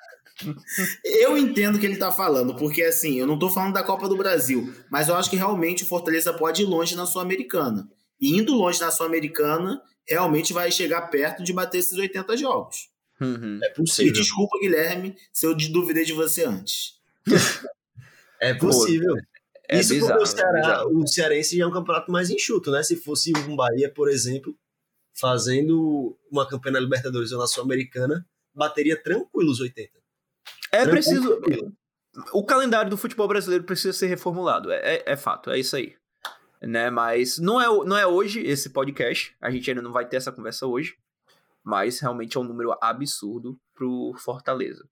[1.04, 4.06] Eu entendo o que ele tá falando, porque assim, eu não tô falando da Copa
[4.06, 7.88] do Brasil, mas eu acho que realmente o Fortaleza pode ir longe na Sul-Americana.
[8.20, 12.90] E indo longe na Sul-Americana, realmente vai chegar perto de bater esses 80 jogos.
[13.18, 13.58] Uhum.
[13.62, 14.12] É possível.
[14.12, 16.96] E desculpa, Guilherme, se eu duvidei de você antes.
[18.40, 19.14] é possível.
[19.68, 22.82] É Isso bizarro, porque o, Ceará, o Cearense já é um campeonato mais enxuto, né?
[22.82, 24.56] Se fosse um Bahia, por exemplo,
[25.18, 29.90] fazendo uma campanha na Libertadores ou na Sul-Americana, bateria tranquilo os 80.
[30.72, 31.40] É preciso.
[32.32, 34.70] O calendário do futebol brasileiro precisa ser reformulado.
[34.70, 35.94] É, é, é, fato, é isso aí.
[36.62, 36.88] Né?
[36.90, 39.36] Mas não é, não é hoje esse podcast.
[39.40, 40.96] A gente ainda não vai ter essa conversa hoje.
[41.62, 44.88] Mas realmente é um número absurdo pro Fortaleza.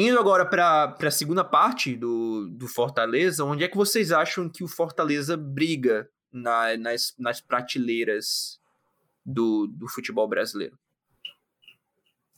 [0.00, 4.62] Indo agora para a segunda parte do, do Fortaleza, onde é que vocês acham que
[4.62, 8.60] o Fortaleza briga na, nas, nas prateleiras
[9.26, 10.78] do, do futebol brasileiro?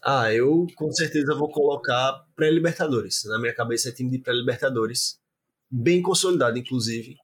[0.03, 3.25] Ah, eu com certeza vou colocar pré-Libertadores.
[3.27, 5.21] Na minha cabeça é time de pré-Libertadores.
[5.71, 7.19] Bem consolidado, inclusive.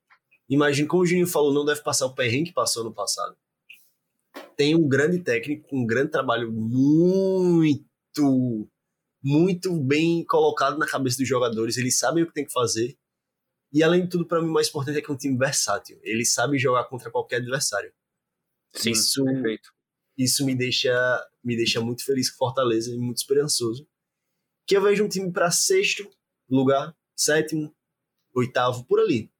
[0.51, 3.35] Imagino, como o Juninho falou, não deve passar o perrengue que passou no passado.
[4.55, 7.81] Tem um grande técnico, um grande trabalho muito,
[9.27, 11.77] muito bem colocado na cabeça dos jogadores.
[11.77, 12.97] Eles sabem o que tem que fazer.
[13.73, 15.99] E além de tudo, para mim, o mais importante é que é um time versátil.
[16.03, 17.93] Eles sabem jogar contra qualquer adversário.
[18.73, 19.77] Sim, Isso, perfeito
[20.17, 23.87] isso me deixa, me deixa muito feliz com Fortaleza e muito esperançoso.
[24.67, 26.09] Que eu vejo um time para sexto
[26.49, 27.75] lugar, sétimo,
[28.35, 29.31] oitavo, por ali.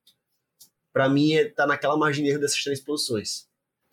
[0.93, 3.46] Para mim, é, tá naquela margem de erro dessas três posições.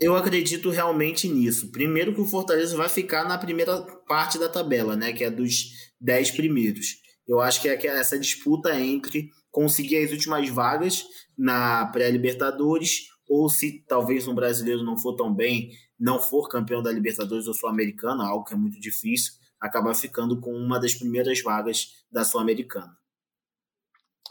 [0.03, 1.71] Eu acredito realmente nisso.
[1.71, 5.13] Primeiro que o Fortaleza vai ficar na primeira parte da tabela, né?
[5.13, 5.69] Que é dos
[5.99, 6.97] dez primeiros.
[7.25, 11.05] Eu acho que é essa disputa entre conseguir as últimas vagas
[11.37, 16.91] na pré-Libertadores ou se talvez um brasileiro não for tão bem, não for campeão da
[16.91, 22.03] Libertadores ou Sul-Americana, algo que é muito difícil, acabar ficando com uma das primeiras vagas
[22.11, 22.91] da Sul-Americana.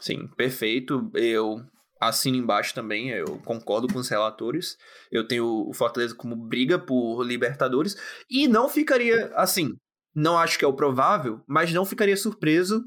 [0.03, 1.11] Sim, perfeito.
[1.15, 1.65] Eu
[2.09, 4.77] assino embaixo também, eu concordo com os relatores.
[5.11, 7.97] Eu tenho o Fortaleza como briga por Libertadores
[8.29, 9.77] e não ficaria assim,
[10.15, 12.85] não acho que é o provável, mas não ficaria surpreso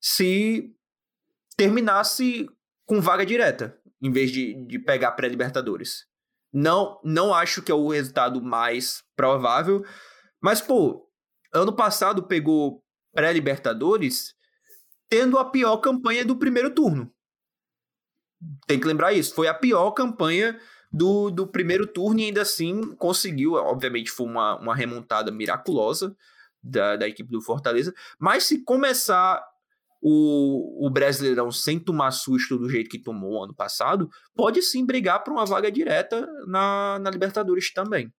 [0.00, 0.70] se
[1.56, 2.46] terminasse
[2.86, 6.06] com vaga direta, em vez de, de pegar pré-Libertadores.
[6.52, 9.84] Não, não acho que é o resultado mais provável.
[10.40, 11.08] Mas, pô,
[11.52, 12.82] ano passado pegou
[13.12, 14.34] pré-Libertadores
[15.08, 17.13] tendo a pior campanha do primeiro turno.
[18.66, 19.34] Tem que lembrar isso.
[19.34, 20.58] Foi a pior campanha
[20.92, 23.54] do, do primeiro turno e ainda assim conseguiu.
[23.54, 26.16] Obviamente, foi uma, uma remontada miraculosa
[26.62, 27.92] da, da equipe do Fortaleza.
[28.18, 29.44] Mas se começar
[30.00, 35.24] o, o Brasileirão sem tomar susto do jeito que tomou ano passado, pode sim brigar
[35.24, 38.12] por uma vaga direta na, na Libertadores também.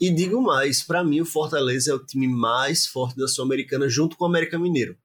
[0.00, 4.16] E digo mais, para mim o Fortaleza é o time mais forte da Sul-Americana junto
[4.16, 4.96] com o América Mineiro.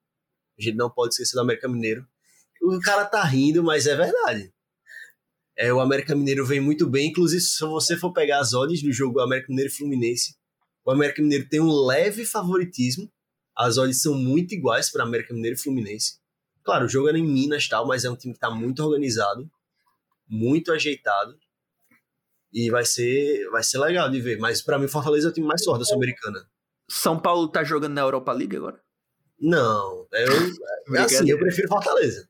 [0.57, 2.05] A gente não pode esquecer do América Mineiro.
[2.61, 4.52] O cara tá rindo, mas é verdade.
[5.57, 8.91] É, o América Mineiro vem muito bem, inclusive se você for pegar as odds do
[8.91, 10.35] jogo América Mineiro e Fluminense,
[10.85, 13.09] o América Mineiro tem um leve favoritismo.
[13.55, 16.17] As odds são muito iguais para América Mineiro e Fluminense.
[16.63, 19.49] Claro, o jogo era em Minas tal, mas é um time que está muito organizado,
[20.27, 21.37] muito ajeitado.
[22.51, 24.39] E vai ser, vai ser legal de ver.
[24.39, 26.47] Mas para mim, Fortaleza é o time mais forte da Sul-Americana.
[26.89, 28.81] São Paulo tá jogando na Europa League agora?
[29.39, 32.27] Não, eu, é assim, eu prefiro Fortaleza.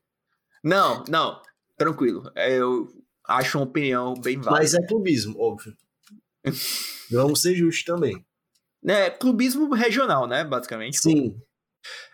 [0.62, 1.40] Não, não,
[1.76, 2.30] tranquilo.
[2.34, 2.88] Eu
[3.26, 4.62] acho uma opinião bem válida.
[4.62, 5.74] Mas é clubismo, óbvio.
[7.10, 8.24] Vamos ser justos também.
[8.86, 10.98] É, clubismo regional, né, basicamente.
[10.98, 11.36] Sim.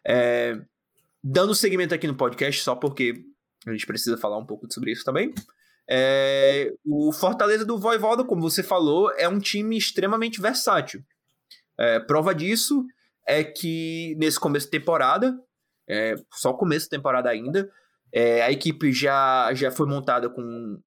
[0.06, 0.60] É,
[1.22, 3.22] Dando seguimento aqui no podcast, só porque
[3.66, 5.34] a gente precisa falar um pouco sobre isso também.
[5.88, 11.04] É, o Fortaleza do Voivoda, como você falou, é um time extremamente versátil.
[11.78, 12.86] É, prova disso
[13.26, 15.38] é que nesse começo de temporada,
[15.86, 17.70] é, só começo de temporada ainda,
[18.12, 20.80] é, a equipe já, já foi montada com,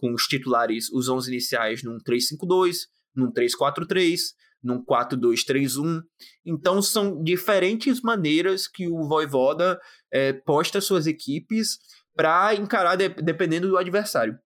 [0.00, 2.76] com os titulares, os 11 iniciais num 3-5-2,
[3.14, 4.18] num 3-4-3,
[4.62, 6.02] num 4-2-3-1.
[6.44, 9.78] Então são diferentes maneiras que o Voivoda
[10.12, 11.78] é, posta suas equipes
[12.16, 14.38] para encarar de, dependendo do adversário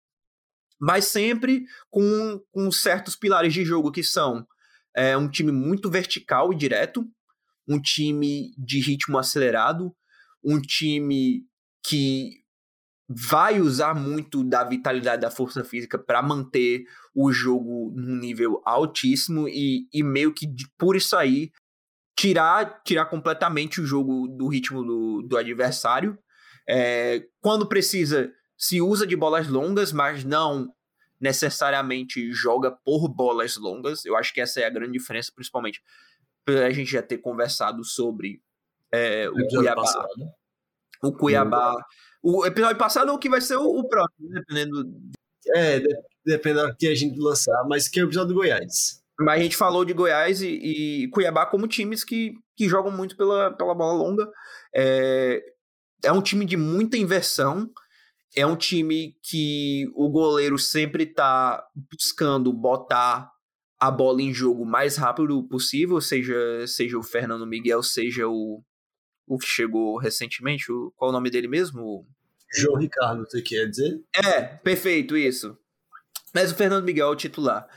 [0.81, 4.47] mas sempre com, com certos pilares de jogo que são
[4.95, 7.05] é, um time muito vertical e direto,
[7.67, 9.95] um time de ritmo acelerado,
[10.45, 11.43] um time
[11.83, 12.44] que
[13.09, 19.49] vai usar muito da vitalidade da força física para manter o jogo num nível altíssimo
[19.49, 20.47] e, e meio que
[20.79, 21.53] por isso aí
[22.17, 26.19] tirar tirar completamente o jogo do ritmo do, do adversário.
[26.69, 30.73] É, quando precisa, se usa de bolas longas, mas não
[31.21, 34.05] necessariamente joga por bolas longas.
[34.05, 35.83] Eu acho que essa é a grande diferença, principalmente
[36.47, 38.43] a gente já ter conversado sobre
[38.93, 39.83] é, o, Cuiabá.
[39.83, 40.31] Passado.
[41.03, 41.77] O Cuiabá.
[42.27, 44.91] O episódio passado ou que vai ser o, o próximo, dependendo.
[45.55, 45.83] É,
[46.25, 49.03] dependendo do que a gente lançar, mas que é o episódio do Goiás.
[49.21, 53.15] Mas a gente falou de Goiás e, e Cuiabá como times que, que jogam muito
[53.15, 54.27] pela, pela bola longa.
[54.75, 55.43] É,
[56.03, 57.71] é um time de muita inversão.
[58.35, 63.31] É um time que o goleiro sempre está buscando botar
[63.79, 68.63] a bola em jogo o mais rápido possível, seja, seja o Fernando Miguel, seja o,
[69.27, 70.73] o que chegou recentemente.
[70.73, 72.07] O, qual é o nome dele mesmo?
[72.55, 74.01] João Ricardo, você quer dizer?
[74.15, 75.57] É, perfeito, isso.
[76.35, 77.69] Mas o Fernando Miguel é o titular.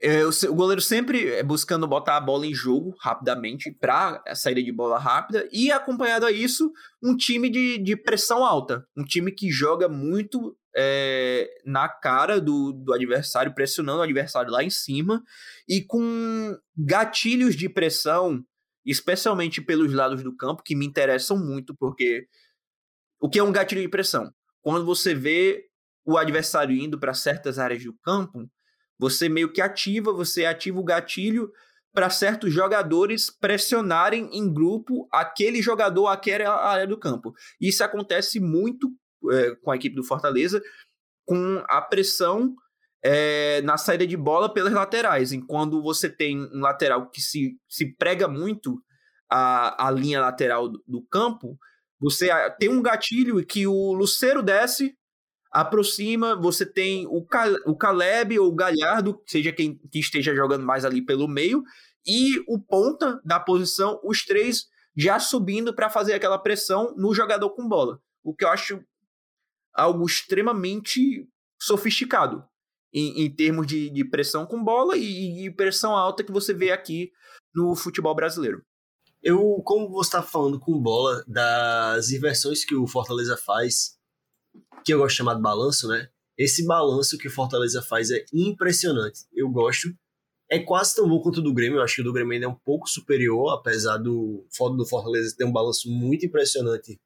[0.00, 4.34] É, o, o, goleiro sempre é buscando botar a bola em jogo rapidamente para a
[4.34, 6.70] saída de bola rápida e acompanhado a isso
[7.02, 12.72] um time de, de pressão alta, um time que joga muito é, na cara do,
[12.72, 15.22] do adversário, pressionando o adversário lá em cima
[15.68, 18.44] e com gatilhos de pressão,
[18.84, 22.26] especialmente pelos lados do campo, que me interessam muito, porque
[23.24, 24.30] o que é um gatilho de pressão?
[24.60, 25.64] Quando você vê
[26.04, 28.46] o adversário indo para certas áreas do campo,
[28.98, 31.50] você meio que ativa, você ativa o gatilho
[31.90, 37.32] para certos jogadores pressionarem em grupo aquele jogador, aquela área do campo.
[37.58, 38.90] Isso acontece muito
[39.30, 40.62] é, com a equipe do Fortaleza,
[41.24, 42.54] com a pressão
[43.02, 45.32] é, na saída de bola pelas laterais.
[45.32, 48.78] E quando você tem um lateral que se, se prega muito
[49.30, 51.58] a, a linha lateral do, do campo,
[52.04, 52.28] você
[52.58, 54.94] tem um gatilho que o Luceiro desce,
[55.50, 57.26] aproxima, você tem o,
[57.66, 61.62] o Caleb ou o Galhardo, seja quem que esteja jogando mais ali pelo meio,
[62.06, 67.48] e o ponta da posição, os três já subindo para fazer aquela pressão no jogador
[67.50, 67.98] com bola.
[68.22, 68.84] O que eu acho
[69.72, 71.26] algo extremamente
[71.58, 72.44] sofisticado
[72.92, 76.70] em, em termos de, de, pressão com bola e, e pressão alta que você vê
[76.70, 77.10] aqui
[77.54, 78.62] no futebol brasileiro.
[79.24, 83.96] Eu, como você está falando com bola, das inversões que o Fortaleza faz,
[84.84, 86.10] que eu gosto de chamar de balanço, né?
[86.36, 89.20] Esse balanço que o Fortaleza faz é impressionante.
[89.32, 89.88] Eu gosto.
[90.50, 91.78] É quase tão bom quanto o do Grêmio.
[91.78, 94.46] Eu acho que o do Grêmio ainda é um pouco superior, apesar do,
[94.76, 97.00] do Fortaleza ter um balanço muito impressionante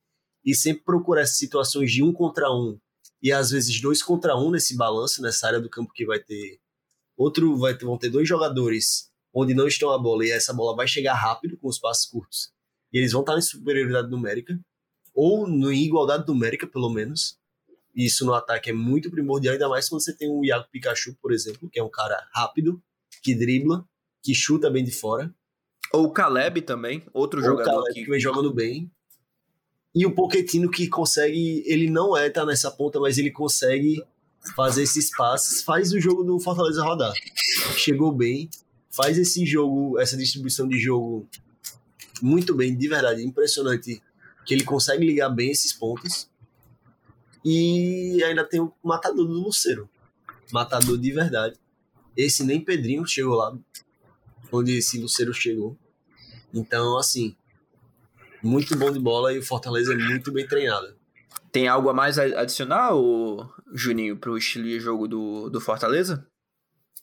[0.45, 2.81] e sempre procurar situações de um contra um
[3.23, 6.59] e às vezes dois contra um nesse balanço, nessa área do campo que vai ter
[7.16, 9.07] outro, vai ter, vão ter dois jogadores
[9.39, 12.52] onde não estão a bola e essa bola vai chegar rápido com os passos curtos
[12.93, 14.59] e eles vão estar em superioridade numérica
[15.15, 17.39] ou em igualdade numérica pelo menos
[17.94, 21.32] isso no ataque é muito primordial, ainda mais quando você tem o Iago Pikachu, por
[21.32, 22.81] exemplo, que é um cara rápido,
[23.23, 23.85] que dribla,
[24.23, 25.35] que chuta bem de fora.
[25.93, 28.05] Ou o Caleb também, outro Ou jogador Caleb, que...
[28.05, 28.89] que vem jogando bem.
[29.93, 34.01] E o Pochettino que consegue, ele não é tá nessa ponta, mas ele consegue
[34.55, 37.12] fazer esses passes, faz o jogo do Fortaleza rodar.
[37.77, 38.48] Chegou bem,
[38.99, 41.29] faz esse jogo, essa distribuição de jogo
[42.20, 44.03] muito bem, de verdade, impressionante
[44.45, 46.29] que ele consegue ligar bem esses pontos.
[47.45, 49.89] E ainda tem o matador do Luceiro.
[50.53, 51.57] Matador de verdade.
[52.16, 53.57] Esse nem Pedrinho chegou lá,
[54.51, 55.77] onde esse Luceiro chegou.
[56.53, 57.37] Então, assim,
[58.43, 60.97] muito bom de bola e o Fortaleza é muito bem treinado.
[61.53, 62.91] Tem algo a mais adicionar,
[63.73, 66.28] Juninho, para o estilo de jogo do, do Fortaleza?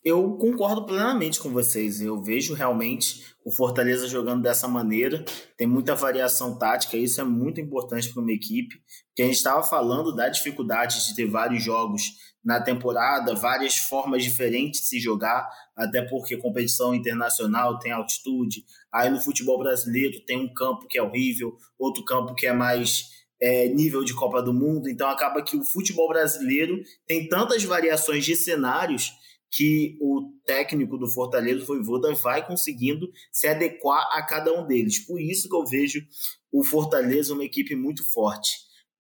[0.06, 2.00] Eu concordo plenamente com vocês.
[2.00, 5.26] Eu vejo realmente o Fortaleza jogando dessa maneira.
[5.58, 8.76] Tem muita variação tática, isso é muito importante para uma equipe.
[9.08, 12.04] Porque a gente estava falando da dificuldade de ter vários jogos
[12.44, 18.64] na temporada, várias formas diferentes de se jogar, até porque competição internacional tem altitude.
[18.94, 23.06] Aí no futebol brasileiro tem um campo que é horrível, outro campo que é mais
[23.42, 24.88] é, nível de Copa do Mundo.
[24.88, 29.12] Então acaba que o futebol brasileiro tem tantas variações de cenários
[29.56, 35.00] que o técnico do Fortaleza, o Voivoda, vai conseguindo se adequar a cada um deles.
[35.00, 36.06] Por isso que eu vejo
[36.52, 38.52] o Fortaleza uma equipe muito forte.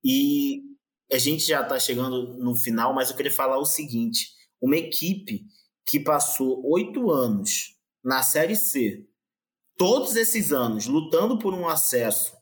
[0.01, 0.61] E
[1.11, 4.29] a gente já está chegando no final, mas eu queria falar o seguinte:
[4.61, 5.43] uma equipe
[5.85, 9.05] que passou oito anos na Série C,
[9.75, 12.34] todos esses anos lutando por um acesso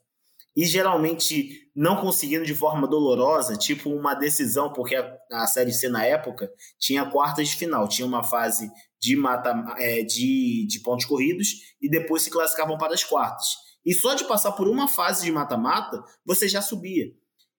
[0.56, 4.94] e geralmente não conseguindo de forma dolorosa, tipo uma decisão, porque
[5.32, 8.70] a, Série C na época tinha quartas de final, tinha uma fase
[9.00, 11.48] de, mata, é, de, de pontos corridos
[11.80, 13.46] e depois se classificavam para as quartas.
[13.84, 17.06] E só de passar por uma fase de mata-mata, você já subia.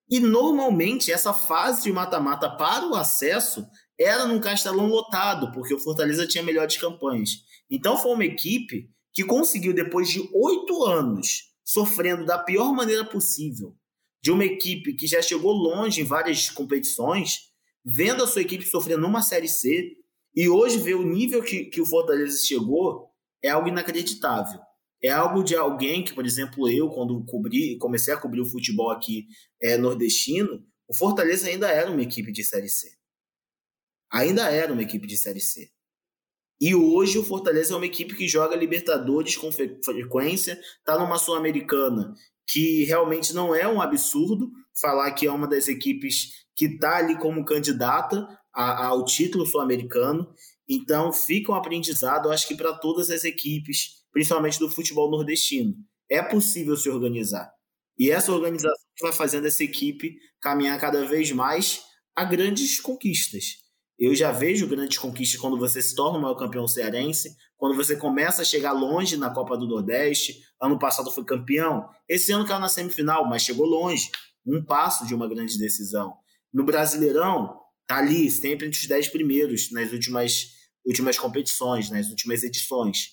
[0.10, 3.68] E normalmente essa fase de mata-mata para o acesso
[4.00, 7.32] era num castelão lotado, porque o Fortaleza tinha melhores campanhas.
[7.70, 13.76] Então foi uma equipe que conseguiu, depois de oito anos, sofrendo da pior maneira possível,
[14.22, 17.50] de uma equipe que já chegou longe em várias competições,
[17.84, 19.98] vendo a sua equipe sofrendo numa Série C,
[20.36, 23.10] e hoje ver o nível que, que o Fortaleza chegou,
[23.44, 24.60] é algo inacreditável.
[25.02, 28.92] É algo de alguém que, por exemplo, eu, quando cobri, comecei a cobrir o futebol
[28.92, 29.28] aqui
[29.62, 32.96] é, nordestino, o Fortaleza ainda era uma equipe de Série C
[34.16, 35.70] ainda era uma equipe de Série C.
[36.60, 42.16] E hoje o Fortaleza é uma equipe que joga Libertadores com frequência, está numa Sul-Americana
[42.48, 47.18] que realmente não é um absurdo falar que é uma das equipes que está ali
[47.18, 50.28] como candidata ao título sul-americano.
[50.68, 55.74] Então fica um aprendizado, acho que para todas as equipes, principalmente do futebol nordestino.
[56.10, 57.52] É possível se organizar.
[57.98, 61.82] E essa organização vai fazendo essa equipe caminhar cada vez mais
[62.16, 63.65] a grandes conquistas.
[63.98, 67.96] Eu já vejo grandes conquistas quando você se torna o maior campeão cearense, quando você
[67.96, 70.42] começa a chegar longe na Copa do Nordeste.
[70.62, 74.12] Ano passado foi campeão, esse ano caiu na semifinal, mas chegou longe,
[74.46, 76.14] um passo de uma grande decisão.
[76.54, 77.58] No Brasileirão,
[77.88, 80.48] tá ali, sempre entre os dez primeiros nas últimas,
[80.86, 83.12] últimas competições, nas últimas edições.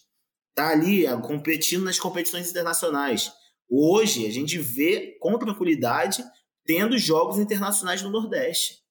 [0.55, 3.33] Tá ali competindo nas competições internacionais.
[3.71, 6.23] Hoje, a gente vê com tranquilidade
[6.65, 8.82] tendo jogos internacionais no Nordeste.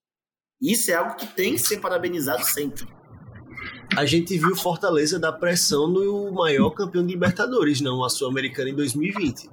[0.61, 2.87] Isso é algo que tem que ser parabenizado sempre.
[3.97, 8.75] A gente viu Fortaleza dar pressão no maior campeão de Libertadores, não, a Sul-Americana em
[8.75, 9.49] 2020.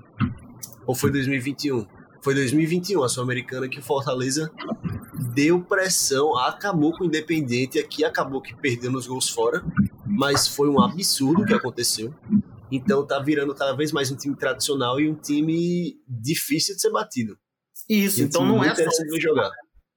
[0.86, 1.86] Ou foi 2021?
[2.22, 4.50] Foi 2021 a Sul-Americana que Fortaleza
[5.34, 9.64] deu pressão, acabou com o Independente, aqui acabou que perdeu nos gols fora,
[10.06, 12.14] mas foi um absurdo o que aconteceu.
[12.70, 16.90] Então tá virando cada vez mais um time tradicional e um time difícil de ser
[16.90, 17.36] batido.
[17.88, 19.50] Isso, então não é só jogar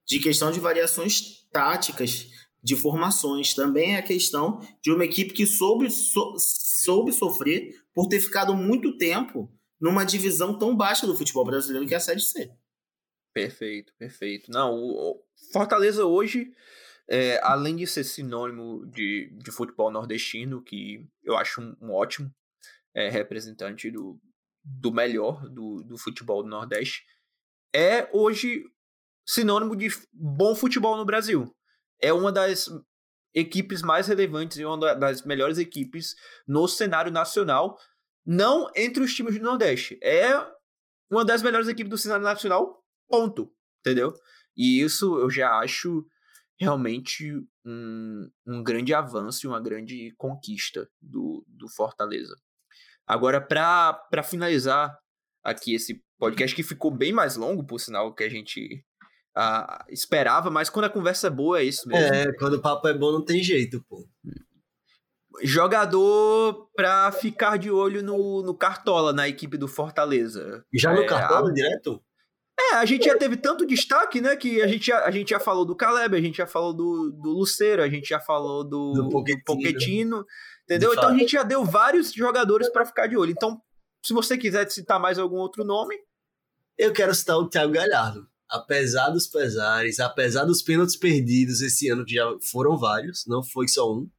[0.07, 2.27] de questão de variações táticas,
[2.63, 3.53] de formações.
[3.53, 8.55] Também é a questão de uma equipe que soube, so, soube sofrer por ter ficado
[8.55, 12.51] muito tempo numa divisão tão baixa do futebol brasileiro que é a Série C.
[13.33, 14.51] Perfeito, perfeito.
[14.51, 16.51] Não, o Fortaleza hoje,
[17.09, 22.31] é, além de ser sinônimo de, de futebol nordestino, que eu acho um, um ótimo
[22.93, 24.19] é, representante do,
[24.63, 27.03] do melhor do, do futebol do Nordeste,
[27.73, 28.63] é hoje
[29.25, 31.53] sinônimo de bom futebol no Brasil.
[31.99, 32.67] É uma das
[33.33, 36.15] equipes mais relevantes e uma das melhores equipes
[36.47, 37.77] no cenário nacional,
[38.25, 39.97] não entre os times do Nordeste.
[40.03, 40.33] É
[41.09, 43.53] uma das melhores equipes do cenário nacional, ponto.
[43.79, 44.13] Entendeu?
[44.55, 46.05] E isso eu já acho
[46.59, 47.33] realmente
[47.65, 52.35] um, um grande avanço e uma grande conquista do, do Fortaleza.
[53.07, 54.95] Agora, para finalizar
[55.43, 58.85] aqui esse podcast, que ficou bem mais longo, por sinal, que a gente
[59.35, 62.13] ah, esperava, mas quando a conversa é boa é isso mesmo.
[62.13, 64.05] É, quando o papo é bom não tem jeito, pô.
[65.41, 70.65] Jogador pra ficar de olho no, no Cartola, na equipe do Fortaleza.
[70.73, 71.53] Já no é, Cartola a...
[71.53, 72.03] direto?
[72.59, 74.35] É, a gente já teve tanto destaque, né?
[74.35, 77.11] Que a gente já, a gente já falou do Caleb, a gente já falou do,
[77.11, 80.25] do Luceiro, a gente já falou do, do Pochettino,
[80.65, 80.93] entendeu?
[80.93, 83.31] Então a gente já deu vários jogadores para ficar de olho.
[83.31, 83.59] Então,
[84.05, 85.95] se você quiser citar mais algum outro nome.
[86.77, 92.05] Eu quero citar o Thiago Galhardo apesar dos pesares, apesar dos pênaltis perdidos esse ano,
[92.05, 94.09] que já foram vários, não foi só um.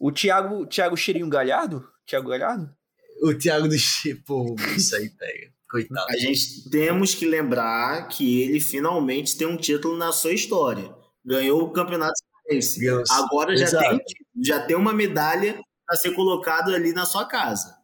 [0.00, 1.86] O Thiago, Thiago Cheirinho Galhardo?
[2.06, 2.74] Thiago Galhardo?
[3.22, 5.52] O Thiago do Chipo, isso aí pega.
[5.70, 6.06] Coitado.
[6.08, 10.94] A gente temos que lembrar que ele finalmente tem um título na sua história.
[11.24, 12.14] Ganhou o campeonato
[12.48, 12.86] esse.
[13.10, 14.00] Agora já tem,
[14.42, 17.74] já tem uma medalha para ser colocado ali na sua casa.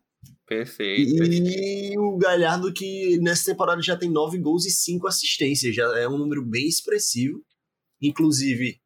[0.51, 1.23] Perfeito.
[1.23, 6.09] E o Galhardo que nessa temporada já tem nove gols e cinco assistências, já é
[6.09, 7.41] um número bem expressivo.
[8.03, 8.81] Inclusive,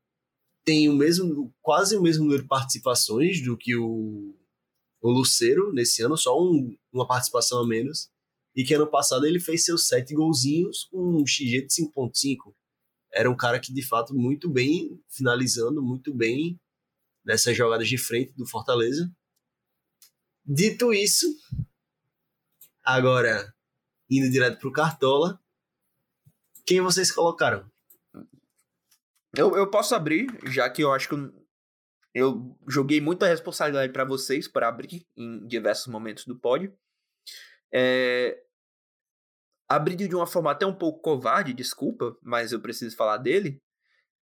[0.62, 4.36] tem o mesmo, quase o mesmo número de participações do que o,
[5.00, 8.10] o Luceiro nesse ano, só um, uma participação a menos.
[8.54, 12.54] e que ano passado ele fez seus sete golzinhos com um XG de 5.5.
[13.10, 16.60] Era um cara que, de fato, muito bem, finalizando muito bem
[17.24, 19.10] nessas jogadas de frente do Fortaleza.
[20.46, 21.26] Dito isso,
[22.82, 23.54] agora
[24.10, 25.40] indo direto pro Cartola,
[26.66, 27.66] quem vocês colocaram?
[29.34, 31.46] Eu, eu posso abrir, já que eu acho que eu,
[32.12, 36.76] eu joguei muita responsabilidade para vocês para abrir em diversos momentos do pódio.
[37.72, 38.38] É,
[39.66, 43.62] abri de uma forma até um pouco covarde, desculpa, mas eu preciso falar dele,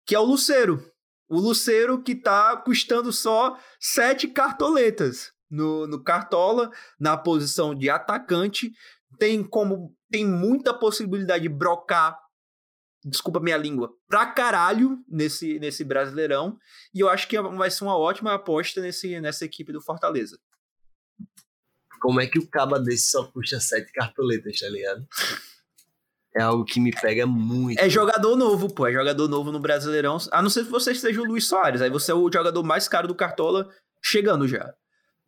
[0.06, 0.90] que é o Luceiro.
[1.28, 8.72] O Luceiro que tá custando só sete cartoletas no, no Cartola, na posição de atacante.
[9.18, 9.94] Tem como.
[10.10, 12.18] Tem muita possibilidade de brocar.
[13.04, 16.58] Desculpa minha língua, pra caralho nesse, nesse Brasileirão.
[16.92, 20.38] E eu acho que vai ser uma ótima aposta nesse, nessa equipe do Fortaleza.
[22.00, 25.06] Como é que o caba desse só custa sete cartoletas, tá ligado?
[26.36, 27.80] É algo que me pega muito.
[27.80, 28.86] É jogador novo, pô.
[28.86, 30.18] É jogador novo no Brasileirão.
[30.30, 31.80] A não ser que você seja o Luiz Soares.
[31.80, 33.68] Aí você é o jogador mais caro do Cartola
[34.02, 34.72] chegando já.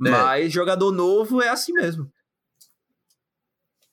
[0.06, 0.10] É.
[0.10, 2.10] Mas jogador novo é assim mesmo.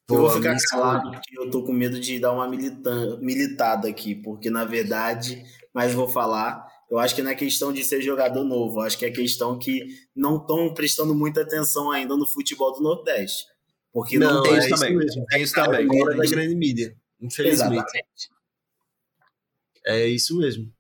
[0.10, 4.50] Eu vou ficar calado porque eu tô com medo de dar uma militada aqui, porque
[4.50, 5.44] na verdade,
[5.74, 9.06] mas vou falar, eu acho que não é questão de ser jogador novo, acho que
[9.06, 9.86] é questão que
[10.16, 13.44] não estão prestando muita atenção ainda no futebol do Nordeste.
[13.92, 14.96] Porque não, não tem é isso também.
[14.96, 15.26] Mesmo.
[15.26, 15.88] Tem isso também.
[15.88, 17.74] Fora da grande mídia, infelizmente.
[17.74, 18.30] Exatamente.
[19.86, 20.72] É isso mesmo.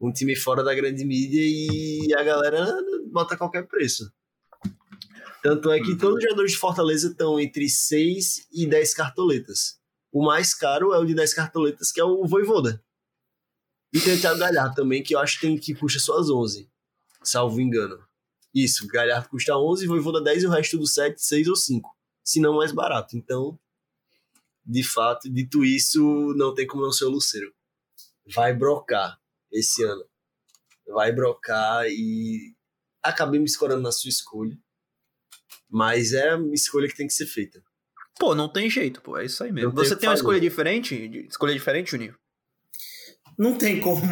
[0.00, 2.74] Um time fora da grande mídia e a galera
[3.10, 4.10] bota qualquer preço.
[5.42, 5.98] Tanto é que uhum.
[5.98, 9.80] todos os jogadores de Fortaleza estão entre 6 e 10 cartoletas.
[10.12, 12.82] O mais caro é o de 10 cartoletas, que é o Voivoda.
[13.92, 16.70] E tem o Thiago Galhardo também, que eu acho que, tem, que puxa suas 11,
[17.22, 17.98] salvo engano.
[18.54, 21.90] Isso, Galhardo custa 11, Voivoda 10 e o resto do 7, 6 ou 5.
[22.22, 23.16] Se não mais barato.
[23.16, 23.58] Então,
[24.64, 27.52] de fato, dito isso, não tem como não ser o Luceiro.
[28.32, 29.18] Vai brocar
[29.50, 30.04] esse ano.
[30.86, 32.54] Vai brocar e
[33.02, 34.56] acabei me escorando na sua escolha.
[35.72, 37.62] Mas é a escolha que tem que ser feita.
[38.20, 39.16] Pô, não tem jeito, pô.
[39.16, 39.72] É isso aí mesmo.
[39.72, 41.26] Não Você tem uma escolha diferente?
[41.28, 42.14] Escolha diferente, Juninho?
[43.38, 44.02] Não tem como.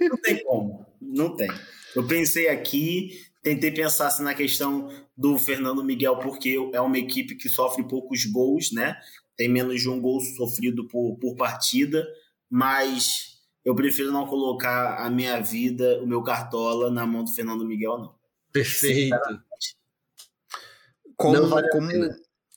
[0.00, 0.86] não tem como.
[1.00, 1.50] Não tem.
[1.96, 7.34] Eu pensei aqui, tentei pensar assim, na questão do Fernando Miguel, porque é uma equipe
[7.34, 8.96] que sofre poucos gols, né?
[9.36, 12.06] Tem menos de um gol sofrido por, por partida,
[12.48, 17.66] mas eu prefiro não colocar a minha vida, o meu cartola, na mão do Fernando
[17.66, 18.14] Miguel, não.
[18.52, 19.16] Perfeito.
[21.20, 21.88] Como, vale como,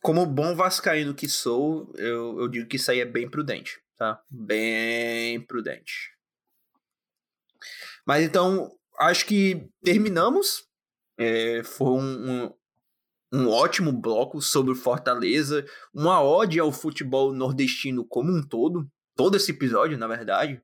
[0.02, 4.22] como bom vascaíno que sou, eu, eu digo que isso aí é bem prudente tá?
[4.30, 6.12] Bem prudente.
[8.06, 8.70] Mas então,
[9.00, 10.66] acho que terminamos.
[11.18, 12.54] É, foi um, um,
[13.32, 15.64] um, ótimo bloco sobre Fortaleza,
[15.94, 18.90] uma ode ao futebol nordestino como um todo.
[19.16, 20.62] Todo esse episódio, na verdade.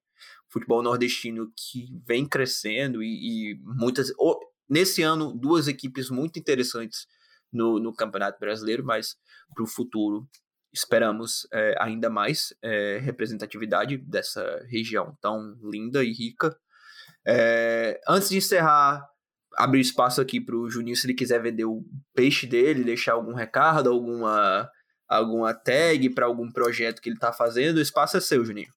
[0.49, 4.11] Futebol nordestino que vem crescendo e, e muitas.
[4.17, 7.07] Oh, nesse ano, duas equipes muito interessantes
[7.51, 9.15] no, no Campeonato Brasileiro, mas
[9.53, 10.27] para o futuro
[10.73, 16.55] esperamos é, ainda mais é, representatividade dessa região tão linda e rica.
[17.25, 19.03] É, antes de encerrar,
[19.57, 23.33] abrir espaço aqui para o Juninho, se ele quiser vender o peixe dele, deixar algum
[23.33, 24.69] recado, alguma,
[25.07, 28.71] alguma tag para algum projeto que ele está fazendo, o espaço é seu, Juninho.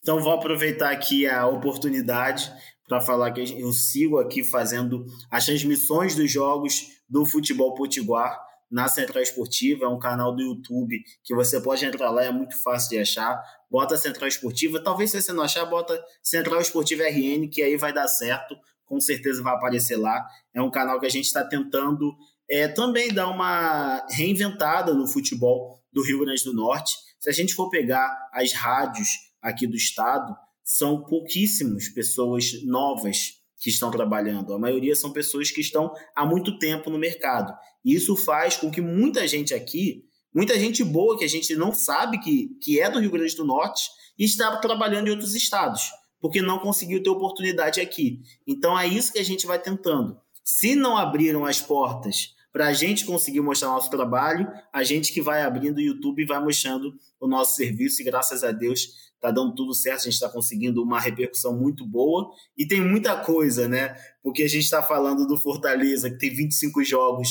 [0.00, 2.52] Então vou aproveitar aqui a oportunidade
[2.88, 8.88] para falar que eu sigo aqui fazendo as transmissões dos jogos do futebol potiguar na
[8.88, 12.90] Central Esportiva, é um canal do YouTube que você pode entrar lá, é muito fácil
[12.90, 13.42] de achar.
[13.68, 17.92] Bota Central Esportiva, talvez se você não achar, bota Central Esportiva RN, que aí vai
[17.92, 20.24] dar certo, com certeza vai aparecer lá.
[20.54, 22.14] É um canal que a gente está tentando
[22.48, 26.94] é, também dar uma reinventada no futebol do Rio Grande do Norte.
[27.18, 29.08] Se a gente for pegar as rádios
[29.42, 34.54] aqui do estado, são pouquíssimas pessoas novas que estão trabalhando.
[34.54, 37.54] A maioria são pessoas que estão há muito tempo no mercado.
[37.84, 40.02] E isso faz com que muita gente aqui,
[40.34, 43.44] muita gente boa que a gente não sabe que, que é do Rio Grande do
[43.44, 48.22] Norte, está trabalhando em outros estados, porque não conseguiu ter oportunidade aqui.
[48.46, 50.18] Então é isso que a gente vai tentando.
[50.42, 55.22] Se não abriram as portas para a gente conseguir mostrar nosso trabalho, a gente que
[55.22, 59.30] vai abrindo o YouTube e vai mostrando o nosso serviço, e graças a Deus tá
[59.30, 63.68] dando tudo certo, a gente está conseguindo uma repercussão muito boa e tem muita coisa,
[63.68, 63.94] né?
[64.22, 67.28] Porque a gente está falando do Fortaleza, que tem 25 jogos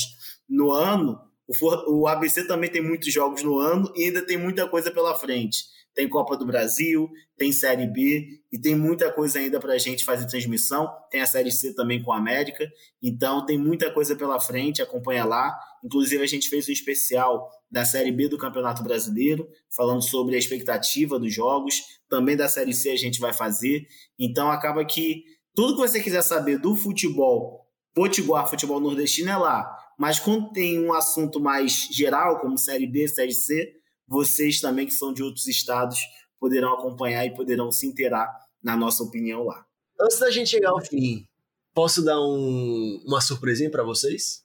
[0.47, 4.67] no ano, o, o ABC também tem muitos jogos no ano e ainda tem muita
[4.67, 5.63] coisa pela frente.
[5.99, 10.05] Tem Copa do Brasil, tem Série B e tem muita coisa ainda para a gente
[10.05, 10.89] fazer transmissão.
[11.11, 12.65] Tem a Série C também com a América,
[13.03, 14.81] então tem muita coisa pela frente.
[14.81, 15.53] Acompanha lá.
[15.83, 19.45] Inclusive, a gente fez um especial da Série B do Campeonato Brasileiro,
[19.75, 21.81] falando sobre a expectativa dos jogos.
[22.07, 23.85] Também da Série C a gente vai fazer.
[24.17, 29.69] Então, acaba que tudo que você quiser saber do futebol potiguar, futebol nordestino é lá.
[29.97, 33.78] Mas quando tem um assunto mais geral, como Série B, Série C,
[34.09, 35.99] vocês também que são de outros estados
[36.39, 38.29] poderão acompanhar e poderão se inteirar
[38.61, 39.65] na nossa opinião lá.
[39.99, 41.27] Antes da gente chegar ao fim,
[41.73, 44.43] posso dar um, uma surpresinha para vocês?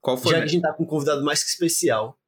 [0.00, 0.32] Qual foi?
[0.32, 0.42] Já né?
[0.42, 2.18] que a gente tá com um convidado mais que especial,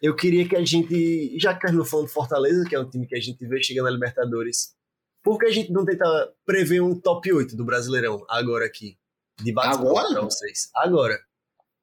[0.00, 3.06] eu queria que a gente, já que terminou falando do Fortaleza, que é um time
[3.06, 4.74] que a gente vê chegando na Libertadores,
[5.22, 8.98] por que a gente não tenta prever um top 8 do Brasileirão agora aqui?
[9.40, 10.08] De bate Agora?
[10.08, 10.68] pra vocês.
[10.74, 11.18] Agora.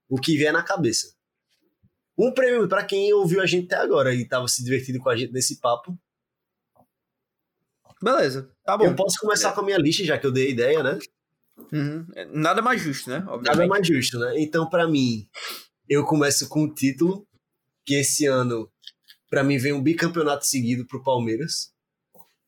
[0.10, 1.14] O que vier na cabeça.
[2.20, 5.16] Um prêmio para quem ouviu a gente até agora e tava se divertindo com a
[5.16, 5.98] gente nesse papo.
[8.02, 8.86] Beleza, tá bom.
[8.86, 11.00] Eu posso começar com a minha lista, já que eu dei a ideia, né?
[11.72, 12.06] Uhum.
[12.34, 13.20] Nada mais justo, né?
[13.20, 13.70] Nada Obviamente.
[13.70, 14.34] mais justo, né?
[14.38, 15.30] Então, para mim,
[15.88, 17.26] eu começo com o título,
[17.86, 18.70] que esse ano,
[19.30, 21.74] para mim, vem um bicampeonato seguido pro Palmeiras.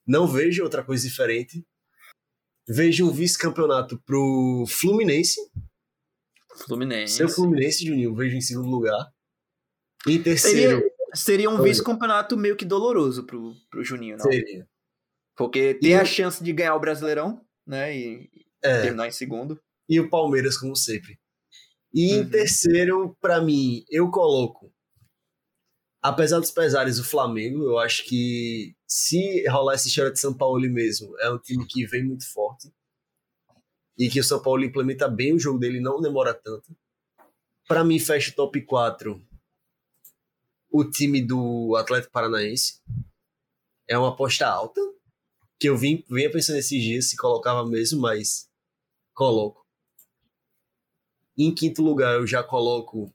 [0.06, 1.66] Não vejo outra coisa diferente.
[2.68, 5.40] Vejo um vice-campeonato pro Fluminense.
[6.66, 7.16] Fluminense.
[7.16, 9.12] Seu Fluminense, Juninho, vejo em segundo lugar.
[10.08, 10.84] Em Seria, terceiro,
[11.14, 11.70] seria um Oi.
[11.70, 14.32] vice-campeonato meio que doloroso pro, pro Juninho, não?
[14.32, 14.68] seria.
[15.36, 17.96] Porque tem E a o- chance de ganhar o Brasileirão, né?
[17.96, 18.30] E
[18.64, 19.60] É, terminar em segundo.
[19.88, 21.20] e o Palmeiras, como sempre.
[21.94, 22.30] E em Uhum.
[22.30, 24.74] terceiro, para mim, eu coloco,
[26.02, 27.64] apesar dos pesares, o Flamengo.
[27.64, 31.86] Eu acho que se rolar essa história de São Paulo mesmo, é um time que
[31.86, 32.72] vem muito forte.
[33.98, 36.76] E que o São Paulo implementa bem o jogo dele, não demora tanto.
[37.68, 39.22] Para mim, fecha o top 4
[40.72, 42.82] o time do Atlético Paranaense.
[43.88, 44.80] É uma aposta alta,
[45.60, 48.50] que eu vim, vinha pensando esses dias se colocava mesmo, mas
[49.14, 49.68] coloco.
[51.38, 53.14] Em quinto lugar, eu já coloco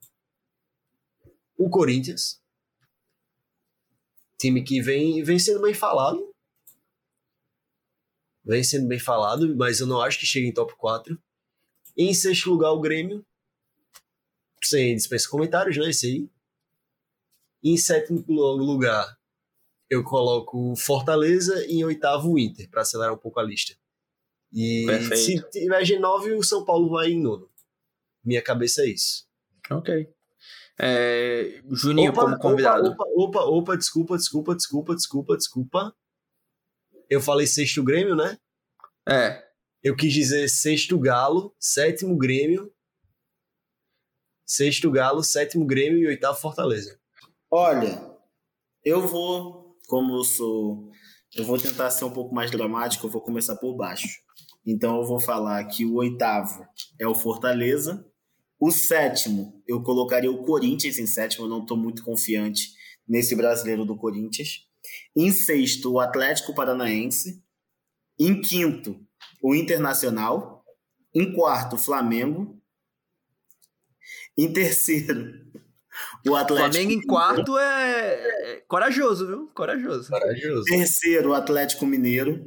[1.56, 2.40] o Corinthians.
[4.38, 6.34] Time que vem, vem sendo bem falado.
[8.44, 11.18] Vem sendo bem falado, mas eu não acho que chegue em top 4.
[11.96, 13.24] Em sexto lugar, o Grêmio.
[14.62, 15.88] Sem dispensa comentários, né?
[15.88, 16.35] Esse aí.
[17.68, 19.18] Em sétimo lugar,
[19.90, 21.66] eu coloco Fortaleza.
[21.66, 23.74] E em oitavo, o Inter, para acelerar um pouco a lista.
[24.52, 25.16] E Perfeito.
[25.16, 27.50] se tiver G9, o São Paulo vai em nono.
[28.24, 29.26] Minha cabeça é isso.
[29.68, 30.08] Ok.
[30.78, 32.90] É, Juninho como convidado.
[32.90, 35.96] Opa, opa, opa, desculpa, desculpa, desculpa, desculpa, desculpa.
[37.10, 38.38] Eu falei sexto Grêmio, né?
[39.08, 39.44] É.
[39.82, 42.72] Eu quis dizer sexto Galo, sétimo Grêmio,
[44.46, 47.00] sexto Galo, sétimo Grêmio e oitavo Fortaleza.
[47.50, 48.02] Olha,
[48.84, 50.90] eu vou, como eu sou,
[51.34, 54.20] eu vou tentar ser um pouco mais dramático, eu vou começar por baixo.
[54.66, 56.66] Então eu vou falar que o oitavo
[56.98, 58.04] é o Fortaleza.
[58.58, 62.72] O sétimo, eu colocaria o Corinthians em sétimo, eu não estou muito confiante
[63.06, 64.66] nesse brasileiro do Corinthians.
[65.14, 67.44] Em sexto, o Atlético Paranaense.
[68.18, 69.00] Em quinto,
[69.40, 70.64] o Internacional.
[71.14, 72.60] Em quarto, o Flamengo.
[74.36, 75.45] Em terceiro,
[76.28, 76.72] o Atlético.
[76.72, 79.50] Flamengo em quarto é, é corajoso, viu?
[79.54, 80.08] Corajoso.
[80.08, 80.64] Corajoso.
[80.64, 82.44] Terceiro, o Atlético Mineiro.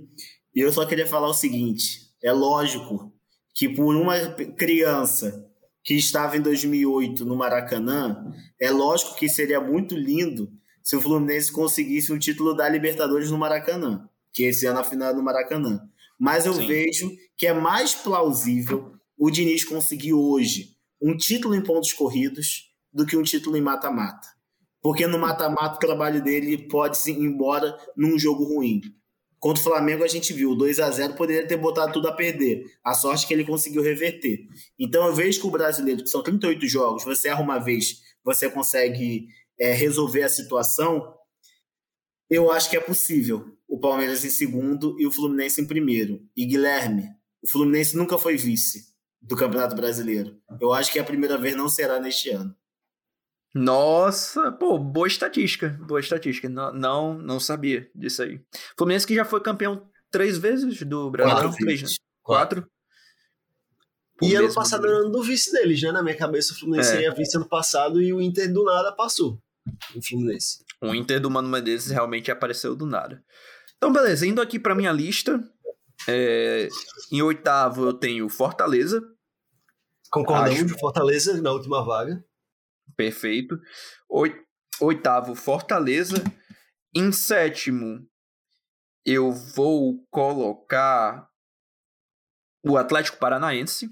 [0.56, 3.14] E eu só queria falar o seguinte: é lógico
[3.56, 4.18] que por uma
[4.58, 5.46] criança
[5.84, 8.24] que estava em 2008 no Maracanã,
[8.60, 10.52] é lógico que seria muito lindo
[10.84, 15.12] se o Fluminense conseguisse um título da Libertadores no Maracanã, que esse ano a final
[15.12, 15.82] é no Maracanã.
[16.20, 16.68] Mas eu Sim.
[16.68, 23.06] vejo que é mais plausível o Diniz conseguir hoje um título em pontos corridos do
[23.06, 24.28] que um título em mata-mata.
[24.82, 28.82] Porque no mata-mata o trabalho dele pode se ir embora num jogo ruim.
[29.40, 32.66] Contra o Flamengo a gente viu, 2 a 0 poderia ter botado tudo a perder.
[32.84, 34.46] A sorte é que ele conseguiu reverter.
[34.78, 38.50] Então eu vejo que o brasileiro, que são 38 jogos, você erra uma vez, você
[38.50, 41.14] consegue é, resolver a situação.
[42.30, 43.46] Eu acho que é possível.
[43.68, 46.22] O Palmeiras em segundo e o Fluminense em primeiro.
[46.36, 47.08] E Guilherme,
[47.42, 48.90] o Fluminense nunca foi vice
[49.22, 50.38] do Campeonato Brasileiro.
[50.60, 52.54] Eu acho que a primeira vez não será neste ano.
[53.54, 55.70] Nossa, pô, boa estatística.
[55.88, 56.48] Boa estatística.
[56.48, 58.42] Não, não, não sabia disso aí.
[58.78, 61.50] Fluminense que já foi campeão três vezes do Brasileirão.
[61.50, 61.88] Quatro Três, né?
[62.22, 62.70] Quatro.
[64.22, 65.92] E ano passado era ano do vice deles, né?
[65.92, 67.02] Na minha cabeça, o Fluminense É.
[67.04, 69.42] ia vice ano passado e o Inter do nada passou.
[69.96, 70.64] O Fluminense.
[70.82, 73.24] O Inter do Mano Menezes realmente apareceu do nada.
[73.78, 75.42] Então, beleza, indo aqui pra minha lista.
[76.08, 76.68] é,
[77.12, 79.02] em oitavo eu tenho Fortaleza.
[80.12, 80.80] Concordamos, Acho.
[80.80, 82.24] Fortaleza na última vaga.
[82.96, 83.60] Perfeito.
[84.10, 84.44] Oi-
[84.82, 86.16] Oitavo, Fortaleza.
[86.96, 88.08] Em sétimo,
[89.06, 91.30] eu vou colocar
[92.66, 93.90] o Atlético Paranaense.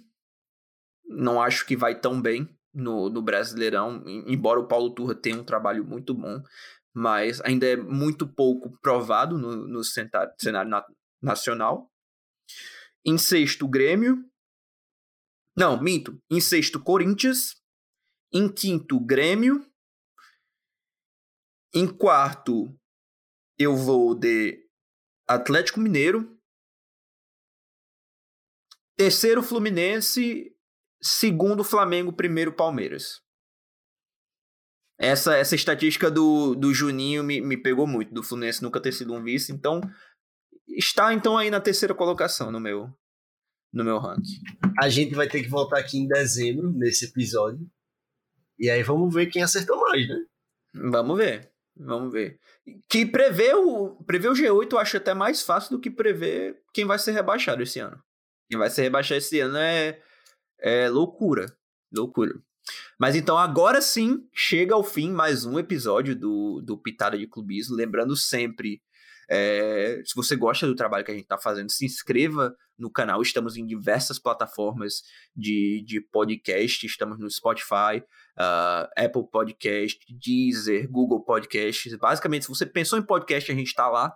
[1.06, 5.44] Não acho que vai tão bem no, no Brasileirão, embora o Paulo Turra tenha um
[5.44, 6.42] trabalho muito bom,
[6.94, 10.86] mas ainda é muito pouco provado no, no cenário na,
[11.22, 11.92] nacional.
[13.06, 14.24] Em sexto, Grêmio.
[15.58, 16.22] Não, minto.
[16.30, 17.56] Em sexto, Corinthians.
[18.34, 19.66] Em quinto, Grêmio.
[21.74, 22.78] Em quarto,
[23.58, 24.68] eu vou de
[25.28, 26.38] Atlético Mineiro.
[28.96, 30.56] Terceiro, Fluminense.
[31.02, 32.12] Segundo, Flamengo.
[32.12, 33.22] Primeiro, Palmeiras.
[35.00, 39.14] Essa, essa estatística do, do Juninho me, me pegou muito, do Fluminense nunca ter sido
[39.14, 39.52] um vice.
[39.52, 39.80] Então,
[40.68, 42.92] está então aí na terceira colocação no meu,
[43.72, 44.42] no meu ranking.
[44.80, 47.70] A gente vai ter que voltar aqui em dezembro, nesse episódio.
[48.60, 50.26] E aí vamos ver quem acertou mais, né?
[50.74, 51.52] Vamos ver.
[51.76, 52.40] Vamos ver.
[52.90, 56.86] Que prever o, prever o G8 eu acho até mais fácil do que prever quem
[56.86, 58.02] vai ser rebaixado esse ano.
[58.50, 60.02] Quem vai ser rebaixado esse ano é,
[60.60, 61.56] é loucura.
[61.94, 62.34] Loucura.
[63.00, 67.76] Mas então agora sim chega ao fim mais um episódio do, do Pitada de Clubismo.
[67.76, 68.82] Lembrando sempre
[69.30, 73.22] é, se você gosta do trabalho que a gente está fazendo, se inscreva no canal.
[73.22, 75.02] Estamos em diversas plataformas
[75.36, 76.86] de, de podcast.
[76.86, 78.04] Estamos no Spotify,
[78.38, 81.94] uh, Apple Podcast, Deezer, Google Podcasts.
[81.98, 84.14] Basicamente, se você pensou em podcast, a gente está lá.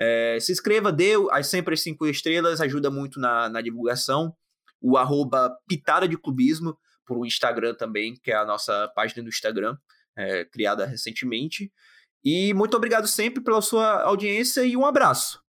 [0.00, 4.32] É, se inscreva, dê as, sempre as cinco estrelas, ajuda muito na, na divulgação.
[4.80, 9.28] O arroba Pitada de Clubismo, por o Instagram também, que é a nossa página do
[9.28, 9.76] Instagram,
[10.16, 11.70] é, criada recentemente.
[12.24, 15.40] E muito obrigado sempre pela sua audiência e um abraço.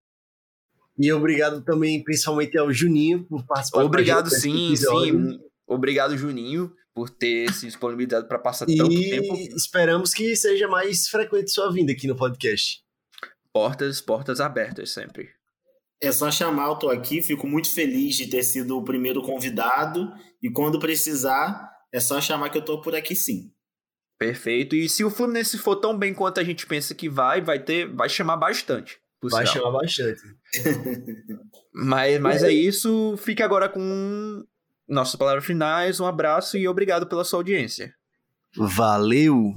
[0.97, 3.83] E obrigado também, principalmente ao Juninho, por participar.
[3.83, 5.39] Obrigado, sim, sim.
[5.65, 9.35] Obrigado, Juninho, por ter se disponibilizado para passar e tanto tempo.
[9.35, 12.81] E esperamos que seja mais frequente sua vinda aqui no podcast.
[13.53, 15.29] Portas, portas abertas sempre.
[16.01, 20.11] É só chamar, eu tô aqui, fico muito feliz de ter sido o primeiro convidado.
[20.41, 23.51] E quando precisar, é só chamar que eu tô por aqui sim.
[24.19, 24.75] Perfeito.
[24.75, 27.87] E se o Fluminense for tão bem quanto a gente pensa que vai, vai ter,
[27.87, 28.99] vai chamar bastante.
[29.23, 29.63] Vai sinal.
[29.63, 30.21] chamar bastante.
[31.73, 33.15] mas, mas é isso.
[33.17, 34.43] Fique agora com
[34.87, 36.01] nossas palavras finais.
[36.01, 37.93] Um abraço e obrigado pela sua audiência.
[38.57, 39.55] Valeu!